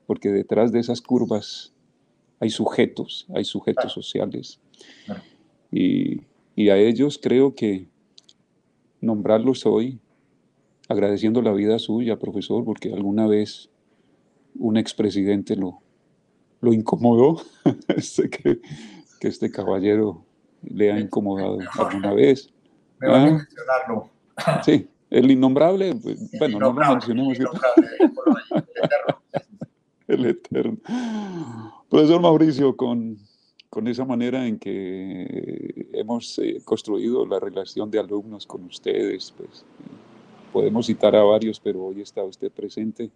porque 0.05 0.29
detrás 0.29 0.71
de 0.71 0.79
esas 0.79 1.01
curvas 1.01 1.73
hay 2.39 2.49
sujetos, 2.49 3.27
hay 3.33 3.45
sujetos 3.45 3.91
sociales. 3.91 4.59
Y, 5.71 6.21
y, 6.55 6.69
a 6.69 6.77
ellos 6.77 7.19
creo 7.21 7.55
que 7.55 7.87
nombrarlos 8.99 9.65
hoy, 9.65 9.99
agradeciendo 10.91 11.41
la 11.41 11.53
vida 11.53 11.79
suya, 11.79 12.19
profesor, 12.19 12.63
porque 12.63 12.93
alguna 12.93 13.27
vez 13.27 13.69
un 14.55 14.77
expresidente 14.77 15.55
lo, 15.55 15.79
lo 16.59 16.73
incomodó, 16.73 17.41
este, 17.87 18.29
que, 18.29 18.59
que 19.19 19.27
este 19.27 19.51
caballero 19.51 20.23
le 20.63 20.91
ha 20.91 20.99
incomodado 20.99 21.59
alguna 21.77 22.13
vez. 22.13 22.53
Me 22.99 23.09
van 23.09 23.21
a 23.21 23.27
ah. 23.27 23.31
mencionarlo. 23.31 24.09
Sí, 24.63 24.87
El 25.09 25.31
innombrable, 25.31 25.95
pues, 25.95 26.31
bueno, 26.37 26.59
no 26.59 26.73
lo 26.73 26.89
mencionemos. 26.91 27.37
El 30.07 30.25
eterno. 30.25 30.77
Profesor 31.89 32.21
Mauricio, 32.21 32.75
con, 32.75 33.17
con 33.69 33.87
esa 33.87 34.03
manera 34.05 34.45
en 34.45 34.59
que 34.59 35.89
hemos 35.93 36.37
eh, 36.39 36.61
construido 36.63 37.25
la 37.25 37.39
relación 37.39 37.89
de 37.89 37.99
alumnos 37.99 38.45
con 38.45 38.65
ustedes, 38.65 39.33
pues 39.37 39.65
podemos 40.51 40.85
citar 40.85 41.15
a 41.15 41.23
varios, 41.23 41.59
pero 41.59 41.83
hoy 41.85 42.01
está 42.01 42.23
usted 42.23 42.51
presente. 42.51 43.11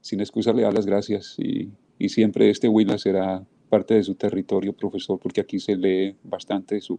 Sin 0.00 0.20
excusa 0.20 0.52
le 0.52 0.62
da 0.62 0.70
las 0.70 0.86
gracias 0.86 1.36
y, 1.38 1.70
siempre 2.08 2.50
este 2.50 2.68
Huila 2.68 2.98
será 2.98 3.44
parte 3.68 3.94
de 3.94 4.02
su 4.02 4.14
territorio, 4.14 4.72
profesor, 4.72 5.18
porque 5.18 5.40
aquí 5.40 5.58
se 5.58 5.76
lee 5.76 6.14
bastante 6.22 6.80
su, 6.80 6.98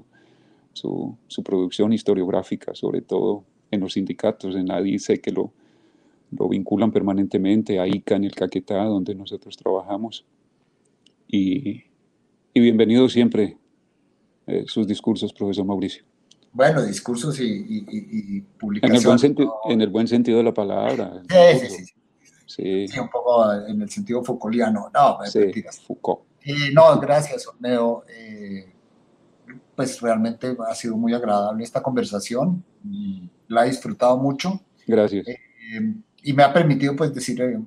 su, 0.74 1.16
su 1.28 1.44
producción 1.44 1.94
historiográfica, 1.94 2.76
sobre 2.76 3.02
todo 3.02 3.44
en 3.72 3.80
los 3.80 3.94
sindicatos, 3.94 4.56
en 4.56 4.68
la 4.68 4.82
sé 4.98 5.22
que 5.22 5.32
lo, 5.32 5.52
lo 6.32 6.50
vinculan 6.50 6.92
permanentemente 6.92 7.80
a 7.80 7.88
ICA 7.88 8.16
en 8.16 8.24
el 8.26 8.36
Caquetá, 8.36 8.84
donde 8.86 9.16
nosotros 9.16 9.56
trabajamos. 9.56 10.26
Y, 11.28 11.84
y 12.54 12.60
bienvenido 12.60 13.08
siempre 13.08 13.58
eh, 14.48 14.64
sus 14.68 14.88
discursos, 14.88 15.34
profesor 15.34 15.66
Mauricio. 15.66 16.04
Bueno, 16.58 16.82
discursos 16.82 17.40
y, 17.40 17.86
y, 17.88 18.42
publicaciones. 18.42 19.04
En 19.04 19.04
el, 19.04 19.06
buen 19.06 19.20
sentido, 19.20 19.60
en 19.70 19.82
el 19.82 19.90
buen 19.90 20.08
sentido 20.08 20.38
de 20.40 20.44
la 20.44 20.54
palabra. 20.56 21.22
Sí, 21.30 21.68
sí, 21.68 21.86
sí, 22.48 22.88
sí. 22.88 23.00
un 23.00 23.10
poco 23.10 23.54
en 23.54 23.80
el 23.80 23.90
sentido 23.92 24.24
Foucaultiano. 24.24 24.90
No, 24.92 25.20
sí, 25.28 25.52
Foucault. 25.86 26.22
no, 26.74 27.00
gracias, 27.00 27.46
Orneo. 27.46 28.06
Eh, 28.10 28.74
pues 29.76 30.02
realmente 30.02 30.58
ha 30.68 30.74
sido 30.74 30.98
muy 30.98 31.14
agradable 31.14 31.64
esta 31.64 31.84
conversación. 31.84 32.64
Y 32.84 33.30
la 33.50 33.68
he 33.68 33.70
disfrutado 33.70 34.18
mucho. 34.18 34.60
Gracias. 34.88 35.28
Eh, 35.28 35.38
y 36.24 36.34
me 36.34 36.42
ha 36.42 36.52
permitido 36.52 36.96
pues 36.96 37.14
decir 37.14 37.62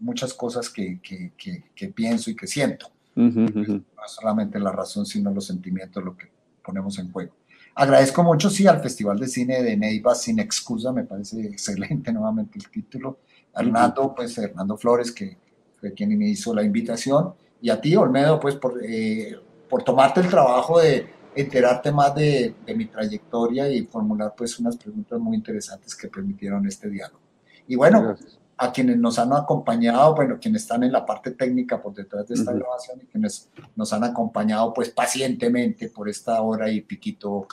muchas 0.00 0.34
cosas 0.34 0.68
que, 0.68 1.00
que, 1.00 1.32
que, 1.74 1.88
pienso 1.88 2.30
y 2.30 2.36
que 2.36 2.46
siento. 2.46 2.90
No 3.14 3.82
solamente 4.06 4.60
la 4.60 4.70
razón, 4.70 5.06
sino 5.06 5.30
los 5.30 5.46
sentimientos, 5.46 6.04
lo 6.04 6.14
que 6.14 6.30
ponemos 6.62 6.98
en 6.98 7.10
juego. 7.10 7.32
Agradezco 7.80 8.24
mucho, 8.24 8.50
sí, 8.50 8.66
al 8.66 8.80
Festival 8.80 9.20
de 9.20 9.28
Cine 9.28 9.62
de 9.62 9.76
Neiva 9.76 10.12
Sin 10.12 10.40
Excusa, 10.40 10.92
me 10.92 11.04
parece 11.04 11.40
excelente 11.46 12.12
nuevamente 12.12 12.58
el 12.58 12.68
título. 12.68 13.18
Hernando, 13.54 14.12
pues 14.16 14.36
Hernando 14.36 14.76
Flores, 14.76 15.12
que 15.12 15.38
fue 15.80 15.92
quien 15.92 16.18
me 16.18 16.28
hizo 16.28 16.52
la 16.52 16.64
invitación, 16.64 17.34
y 17.60 17.70
a 17.70 17.80
ti, 17.80 17.94
Olmedo, 17.94 18.40
pues 18.40 18.56
por, 18.56 18.80
eh, 18.84 19.36
por 19.68 19.84
tomarte 19.84 20.20
el 20.20 20.28
trabajo 20.28 20.80
de, 20.80 21.06
enterarte 21.36 21.92
más 21.92 22.12
de, 22.16 22.56
mi 22.74 22.86
trayectoria 22.86 23.68
y 23.70 23.84
formular 23.86 24.34
pues 24.36 24.58
unas 24.58 24.76
preguntas 24.76 25.20
muy 25.20 25.36
interesantes 25.36 25.94
que 25.94 26.08
permitieron 26.08 26.66
este 26.66 26.90
diálogo. 26.90 27.20
Y 27.68 27.76
bueno, 27.76 28.16
a 28.56 28.72
quienes 28.72 28.96
nos 28.96 29.20
han 29.20 29.32
acompañado, 29.32 30.16
bueno, 30.16 30.38
quienes 30.40 30.62
están 30.62 30.82
en 30.82 30.90
la 30.90 31.06
parte 31.06 31.30
técnica 31.30 31.80
por 31.80 31.94
detrás 31.94 32.26
de 32.26 32.34
esta 32.34 32.52
grabación 32.52 33.02
y 33.02 33.06
quienes 33.06 33.48
nos 33.76 33.92
han 33.92 34.02
acompañado 34.02 34.74
pues 34.74 34.90
pacientemente 34.90 35.90
por 35.90 36.08
esta 36.08 36.42
hora 36.42 36.68
y 36.68 36.80
piquito 36.80 37.46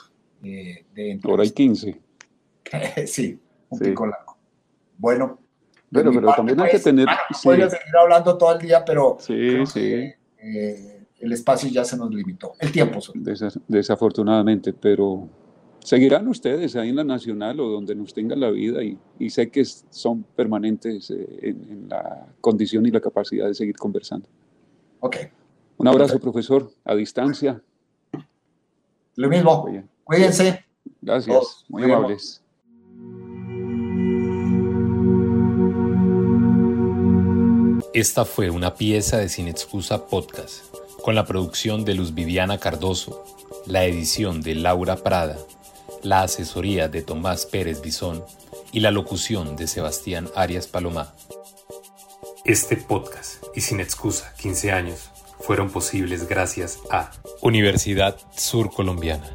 eh, 0.45 0.85
de 0.93 1.19
Hora 1.23 1.45
y 1.45 1.51
quince. 1.51 1.99
sí, 3.07 3.39
un 3.69 3.79
pico 3.79 4.05
largo. 4.05 4.37
Bueno. 4.97 5.39
Pero, 5.91 6.11
pero 6.11 6.33
también 6.33 6.59
hay 6.59 6.67
que 6.67 6.71
pues, 6.71 6.83
tener... 6.83 7.07
Bueno, 7.43 7.69
seguir 7.69 7.95
hablando 8.01 8.37
todo 8.37 8.53
el 8.53 8.59
día, 8.59 8.83
pero... 8.83 9.17
Sí, 9.19 9.65
sí. 9.65 10.11
eh, 10.39 11.05
el 11.19 11.31
espacio 11.31 11.69
ya 11.69 11.85
se 11.85 11.97
nos 11.97 12.13
limitó, 12.13 12.53
el 12.59 12.71
tiempo. 12.71 12.99
desafortunadamente, 13.67 14.73
pero 14.73 15.27
seguirán 15.79 16.27
ustedes 16.27 16.75
ahí 16.75 16.89
en 16.89 16.97
la 16.97 17.03
Nacional 17.03 17.59
o 17.59 17.69
donde 17.69 17.95
nos 17.95 18.13
tengan 18.13 18.39
la 18.39 18.51
vida 18.51 18.81
y, 18.83 19.29
sé 19.29 19.49
que 19.49 19.63
son 19.65 20.23
permanentes 20.35 21.11
eh, 21.11 21.27
en, 21.41 21.87
la 21.89 22.27
condición 22.41 22.85
y 22.85 22.91
la 22.91 22.99
capacidad 22.99 23.47
de 23.47 23.53
seguir 23.53 23.77
conversando. 23.77 24.27
Ok. 24.99 25.17
Un 25.77 25.87
abrazo, 25.87 26.19
profesor, 26.19 26.71
a 26.83 26.95
distancia. 26.95 27.61
Lo 29.15 29.29
mismo. 29.29 29.65
Cuídense. 30.05 30.63
Gracias, 31.01 31.65
muy 31.67 31.83
amables. 31.83 32.41
Esta 37.93 38.23
fue 38.23 38.51
una 38.51 38.75
pieza 38.75 39.17
de 39.17 39.29
Sin 39.29 39.47
Excusa 39.47 40.05
Podcast 40.05 40.65
con 41.03 41.15
la 41.15 41.25
producción 41.25 41.85
de 41.85 41.95
Luz 41.95 42.13
Viviana 42.13 42.59
Cardoso, 42.59 43.25
la 43.65 43.85
edición 43.85 44.41
de 44.41 44.53
Laura 44.53 44.97
Prada, 44.97 45.37
la 46.03 46.21
asesoría 46.21 46.87
de 46.87 47.01
Tomás 47.01 47.47
Pérez 47.47 47.81
Bisón 47.81 48.23
y 48.71 48.81
la 48.81 48.91
locución 48.91 49.55
de 49.55 49.67
Sebastián 49.67 50.29
Arias 50.35 50.67
Palomá. 50.67 51.15
Este 52.43 52.77
podcast 52.77 53.43
y 53.55 53.61
sin 53.61 53.79
excusa 53.79 54.35
15 54.39 54.71
años 54.71 55.09
fueron 55.39 55.71
posibles 55.71 56.27
gracias 56.27 56.79
a 56.91 57.11
Universidad 57.41 58.17
Sur 58.35 58.71
Colombiana, 58.71 59.31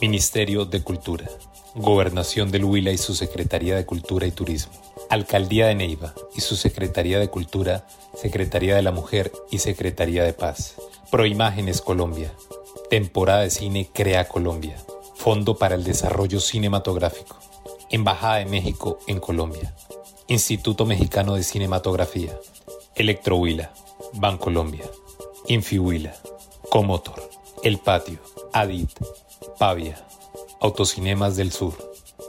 Ministerio 0.00 0.64
de 0.64 0.82
Cultura, 0.82 1.28
Gobernación 1.74 2.50
del 2.50 2.64
Huila 2.64 2.90
y 2.90 2.96
su 2.96 3.14
Secretaría 3.14 3.76
de 3.76 3.84
Cultura 3.84 4.26
y 4.26 4.30
Turismo, 4.30 4.72
Alcaldía 5.10 5.66
de 5.66 5.74
Neiva 5.74 6.14
y 6.34 6.40
su 6.40 6.56
Secretaría 6.56 7.18
de 7.18 7.28
Cultura, 7.28 7.86
Secretaría 8.14 8.74
de 8.74 8.80
la 8.80 8.92
Mujer 8.92 9.30
y 9.50 9.58
Secretaría 9.58 10.24
de 10.24 10.32
Paz. 10.32 10.76
Proimágenes 11.10 11.82
Colombia. 11.82 12.32
Temporada 12.88 13.42
de 13.42 13.50
cine 13.50 13.90
Crea 13.92 14.26
Colombia. 14.26 14.76
Fondo 15.16 15.58
para 15.58 15.74
el 15.74 15.84
Desarrollo 15.84 16.40
Cinematográfico. 16.40 17.36
Embajada 17.90 18.36
de 18.36 18.46
México 18.46 19.00
en 19.06 19.20
Colombia. 19.20 19.74
Instituto 20.28 20.86
Mexicano 20.86 21.34
de 21.34 21.42
Cinematografía. 21.42 22.34
Electrohuila. 22.94 23.70
Bancolombia. 24.14 24.86
Infihuila. 25.46 26.14
Comotor. 26.70 27.28
El 27.62 27.76
Patio. 27.78 28.18
Adit. 28.54 28.88
Pavia. 29.60 30.02
Autocinemas 30.58 31.36
del 31.36 31.52
Sur. 31.52 31.74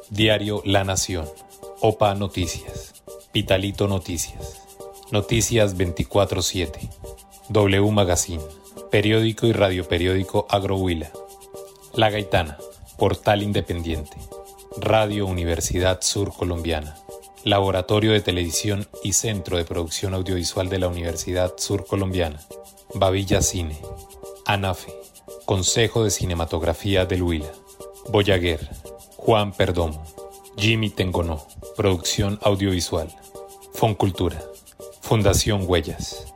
Diario 0.10 0.62
La 0.66 0.84
Nación. 0.84 1.30
OPA 1.80 2.14
Noticias. 2.14 3.02
Pitalito 3.32 3.88
Noticias. 3.88 4.62
Noticias 5.12 5.78
24-7. 5.78 6.90
W 7.48 7.92
Magazine 7.92 8.44
periódico 8.92 9.48
y 9.48 9.54
radioperiódico 9.54 10.46
Agrohuila. 10.50 11.10
La 11.94 12.10
Gaitana, 12.10 12.58
portal 12.98 13.44
independiente. 13.44 14.18
Radio 14.76 15.26
Universidad 15.26 16.02
Sur 16.02 16.34
Colombiana. 16.34 16.98
Laboratorio 17.46 18.12
de 18.12 18.20
Televisión 18.20 18.90
y 19.06 19.14
Centro 19.14 19.56
de 19.56 19.64
Producción 19.64 20.14
Audiovisual 20.14 20.68
de 20.68 20.80
la 20.80 20.90
Universidad 20.90 21.54
Sur 21.56 21.86
Colombiana. 21.86 22.42
Babilla 22.94 23.42
Cine. 23.42 23.80
ANAFE. 24.46 25.01
Consejo 25.46 26.04
de 26.04 26.12
Cinematografía 26.12 27.06
del 27.06 27.24
Huila. 27.24 27.52
Boyaguer. 28.10 28.70
Juan 29.18 29.52
Perdomo. 29.52 30.04
Jimmy 30.56 30.90
Tengonó. 30.90 31.46
Producción 31.76 32.40
audiovisual. 32.44 33.14
Foncultura. 33.74 34.42
Fundación 35.02 35.64
Huellas. 35.68 36.31